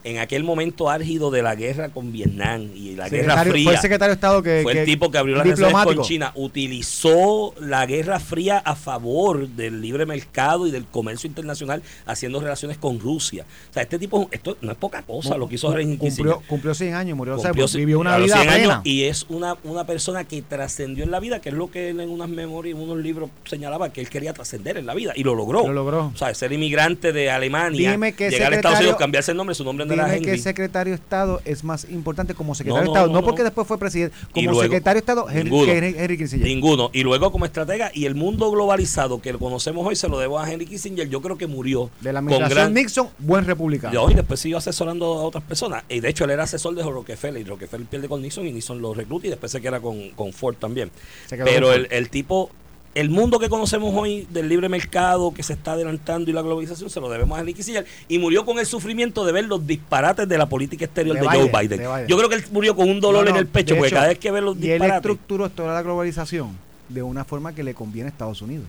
En 0.04 0.18
aquel 0.18 0.44
momento 0.44 0.88
álgido 0.88 1.32
de 1.32 1.42
la 1.42 1.56
guerra 1.56 1.88
con 1.88 2.12
Vietnam 2.12 2.70
y 2.76 2.94
la 2.94 3.08
guerra 3.08 3.34
fría, 3.50 3.64
fue 3.64 3.74
el 3.74 3.80
secretario 3.80 4.10
de 4.10 4.14
Estado 4.14 4.42
que. 4.42 4.60
fue 4.62 4.72
que- 4.74 4.80
el 4.80 4.86
tipo 4.86 5.10
que 5.10 5.18
abrió 5.18 5.34
las 5.34 5.44
relaciones 5.46 5.72
con 5.96 6.06
China. 6.06 6.32
Utilizó 6.36 7.54
la 7.60 7.86
Guerra 7.86 8.20
Fría 8.20 8.58
a 8.58 8.76
favor 8.76 9.48
del 9.48 9.80
libre 9.80 10.06
mercado 10.06 10.66
y 10.66 10.70
del 10.70 10.84
comercio 10.84 11.26
internacional, 11.26 11.82
haciendo 12.06 12.40
relaciones 12.40 12.78
con 12.78 13.00
Rusia. 13.00 13.44
O 13.70 13.72
sea, 13.72 13.82
este 13.82 13.98
tipo, 13.98 14.28
esto 14.30 14.56
no 14.60 14.72
es 14.72 14.78
poca 14.78 15.02
cosa 15.02 15.36
lo 15.36 15.48
que 15.48 15.54
hizo 15.56 15.72
Cumplió, 15.98 16.42
cumplió 16.48 16.74
100 16.74 16.94
años. 16.94 17.05
Años, 17.06 17.16
murió, 17.16 17.36
o 17.36 17.38
sea, 17.38 17.52
vivió 17.52 17.98
una 18.00 18.16
vida 18.18 18.36
100 18.36 18.48
años 18.48 18.58
plena. 18.66 18.80
y 18.84 19.04
es 19.04 19.26
una, 19.28 19.56
una 19.64 19.84
persona 19.86 20.24
que 20.24 20.42
trascendió 20.42 21.04
en 21.04 21.10
la 21.10 21.20
vida, 21.20 21.40
que 21.40 21.48
es 21.50 21.54
lo 21.54 21.70
que 21.70 21.90
él 21.90 22.00
en 22.00 22.10
unas 22.10 22.28
memorias, 22.28 22.76
en 22.76 22.82
unos 22.82 22.98
libros 22.98 23.30
señalaba 23.44 23.90
que 23.92 24.00
él 24.00 24.08
quería 24.08 24.32
trascender 24.32 24.76
en 24.76 24.86
la 24.86 24.94
vida 24.94 25.12
y 25.16 25.22
lo 25.24 25.34
logró. 25.34 25.66
Lo 25.66 25.72
logró. 25.72 26.12
O 26.14 26.16
sea, 26.16 26.34
ser 26.34 26.52
inmigrante 26.52 27.12
de 27.12 27.30
Alemania, 27.30 27.92
Dime 27.92 28.12
llegar 28.12 28.52
a 28.52 28.56
Estados 28.56 28.78
Unidos, 28.78 28.96
cambiarse 28.96 29.30
el 29.30 29.36
nombre, 29.36 29.54
su 29.54 29.64
nombre 29.64 29.86
no 29.86 29.94
era 29.94 30.06
Dime 30.06 30.20
que 30.20 30.30
Henry. 30.30 30.42
secretario 30.42 30.92
de 30.92 30.96
Estado 30.96 31.40
es 31.44 31.64
más 31.64 31.86
importante 31.90 32.34
como 32.34 32.54
secretario 32.54 32.84
No, 32.84 32.86
no, 32.88 32.92
de 32.92 32.98
Estado, 33.00 33.12
no, 33.20 33.24
porque 33.24 33.42
después 33.42 33.66
fue 33.66 33.78
presidente, 33.78 34.16
como 34.32 34.46
luego- 34.50 34.62
secretario 34.62 34.94
de 34.96 34.98
Estado, 35.00 35.26
Henry, 35.30 35.44
Ninguno. 35.44 35.72
Henry, 35.72 35.94
Henry 35.98 36.18
Kissinger. 36.18 36.46
Ninguno. 36.46 36.90
Y 36.92 37.02
luego 37.02 37.30
como 37.32 37.44
estratega, 37.44 37.90
y 37.94 38.06
el 38.06 38.14
mundo 38.14 38.50
globalizado 38.50 39.20
que 39.20 39.32
lo 39.32 39.38
conocemos 39.38 39.86
hoy 39.86 39.96
se 39.96 40.08
lo 40.08 40.18
debo 40.18 40.38
a 40.38 40.50
Henry 40.50 40.66
Kissinger, 40.66 41.08
yo 41.08 41.20
creo 41.22 41.38
que 41.38 41.46
murió 41.46 41.90
de 42.00 42.12
la 42.12 42.18
administración 42.20 42.56
gran... 42.58 42.74
Nixon, 42.74 43.08
buen 43.18 43.44
republicano. 43.44 43.94
Y 43.94 43.96
hoy 43.96 44.14
después 44.14 44.40
siguió 44.40 44.58
asesorando 44.58 45.06
a 45.06 45.22
otras 45.24 45.44
personas. 45.44 45.84
Y 45.88 46.00
de 46.00 46.08
hecho 46.08 46.24
él 46.24 46.30
era 46.30 46.44
asesor 46.44 46.74
de 46.74 46.82
Rockefeller. 46.96 47.40
Y 47.40 47.44
Rockefeller 47.44 47.86
pierde 47.86 48.08
con 48.08 48.20
Nixon 48.22 48.46
y 48.46 48.52
Nixon 48.52 48.80
lo 48.82 48.92
recluta 48.94 49.26
y 49.26 49.30
después 49.30 49.52
se 49.52 49.60
queda 49.60 49.80
con, 49.80 50.10
con 50.10 50.32
Ford 50.32 50.56
también. 50.56 50.90
Pero 51.28 51.72
el, 51.72 51.86
el 51.90 52.08
tipo, 52.10 52.50
el 52.94 53.10
mundo 53.10 53.38
que 53.38 53.48
conocemos 53.48 53.94
hoy 53.94 54.26
del 54.30 54.48
libre 54.48 54.68
mercado 54.68 55.32
que 55.34 55.42
se 55.42 55.52
está 55.52 55.72
adelantando 55.72 56.30
y 56.30 56.32
la 56.32 56.42
globalización 56.42 56.88
se 56.90 56.98
lo 57.00 57.08
debemos 57.10 57.36
a 57.36 57.40
Henry 57.40 57.54
Kissinger. 57.54 57.84
Y 58.08 58.18
murió 58.18 58.44
con 58.46 58.58
el 58.58 58.66
sufrimiento 58.66 59.24
de 59.24 59.32
ver 59.32 59.44
los 59.44 59.66
disparates 59.66 60.28
de 60.28 60.38
la 60.38 60.48
política 60.48 60.84
exterior 60.86 61.14
De 61.16 61.22
de, 61.22 61.28
Biden, 61.28 61.50
Joe 61.50 61.60
Biden. 61.62 61.78
de 61.80 61.86
Biden. 61.86 62.06
Yo 62.08 62.16
creo 62.16 62.28
que 62.28 62.34
él 62.36 62.44
murió 62.52 62.74
con 62.74 62.88
un 62.88 63.00
dolor 63.00 63.24
No, 63.24 63.30
no, 63.30 63.36
en 63.36 63.40
el 63.42 63.46
pecho 63.48 63.74
porque 63.74 63.88
hecho, 63.88 63.96
cada 63.96 64.08
vez 64.08 64.18
que 64.18 64.30
ve 64.30 64.40
los 64.40 64.56
Y 64.56 64.70
él 64.70 64.80
disparates. 64.80 64.96
estructuró 64.96 65.50
toda 65.50 65.74
la 65.74 65.82
globalización 65.82 66.56
de 66.88 67.02
una 67.02 67.24
forma 67.24 67.54
que 67.54 67.62
le 67.62 67.74
conviene 67.74 68.08
a 68.08 68.12
Estados 68.12 68.40
Unidos. 68.42 68.64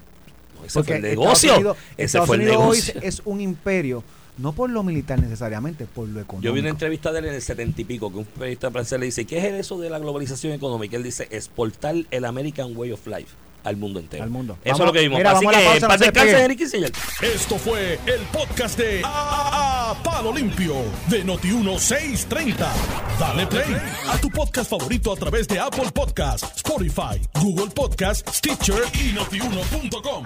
ese 0.66 0.84
fue 0.84 0.98
el 0.98 1.06
Estados 1.06 1.20
negocio. 1.26 1.54
Unidos- 1.56 1.78
ese 1.96 2.04
Estados 2.04 2.28
fue 2.28 2.36
el 2.38 2.42
Unidos 2.42 2.58
hoy 2.58 2.78
negocio. 2.80 3.02
es 3.04 3.22
un 3.26 3.40
imperio, 3.42 4.04
no 4.38 4.54
por 4.54 4.70
lo 4.70 4.84
militar 4.84 5.20
necesariamente, 5.22 5.86
por 5.86 6.08
lo 6.08 6.20
económico. 6.22 6.44
Yo 6.46 6.54
vi 6.54 6.60
una 6.60 6.70
entrevista 6.70 7.12
de 7.12 7.20
él 7.20 7.26
en 7.26 7.34
el 7.36 7.42
setenta 7.42 7.82
y 7.82 7.86
pico, 7.86 8.12
que 8.12 8.18
un 8.20 8.26
periodista 8.26 8.72
francés 8.72 9.00
le 9.00 9.06
dice, 9.08 9.26
¿qué 9.26 9.38
es 9.40 9.44
eso 9.56 9.80
de 9.80 9.90
la 9.90 10.00
globalización 10.00 10.54
económica? 10.54 10.96
Él 10.98 11.04
dice, 11.04 11.28
exportar 11.32 11.96
el 12.12 12.26
American 12.26 12.76
Way 12.76 12.92
of 12.92 13.06
Life 13.08 13.30
al 13.64 13.76
mundo 13.76 14.00
entero. 14.00 14.24
Al 14.24 14.30
mundo. 14.30 14.58
Eso 14.64 14.78
Vamos- 14.78 14.80
es 14.80 14.86
lo 14.86 14.94
que 14.94 15.00
vimos. 15.02 15.18
mira, 15.18 15.32
Así 15.32 15.46
que, 15.46 15.80
pausa. 15.80 15.98
Esto 17.22 17.58
fue 17.58 18.00
el 18.06 18.22
podcast 18.32 18.78
de 18.80 19.02
A, 19.04 19.92
A 19.92 20.04
Palo 20.04 20.32
Limpio 20.34 20.74
de 21.10 21.26
Noti1630. 21.26 22.56
Dale 23.20 23.48
play 23.48 23.76
a 24.08 24.18
tu 24.20 24.30
podcast 24.30 24.70
favorito 24.70 25.12
a 25.12 25.16
través 25.18 25.48
de 25.48 25.60
Apple 25.60 25.92
Podcasts, 25.94 26.48
Spotify, 26.58 27.20
Google 27.42 27.72
Podcasts, 27.74 28.38
Stitcher 28.38 28.84
y 28.94 29.12
notiuno.com. 29.14 30.24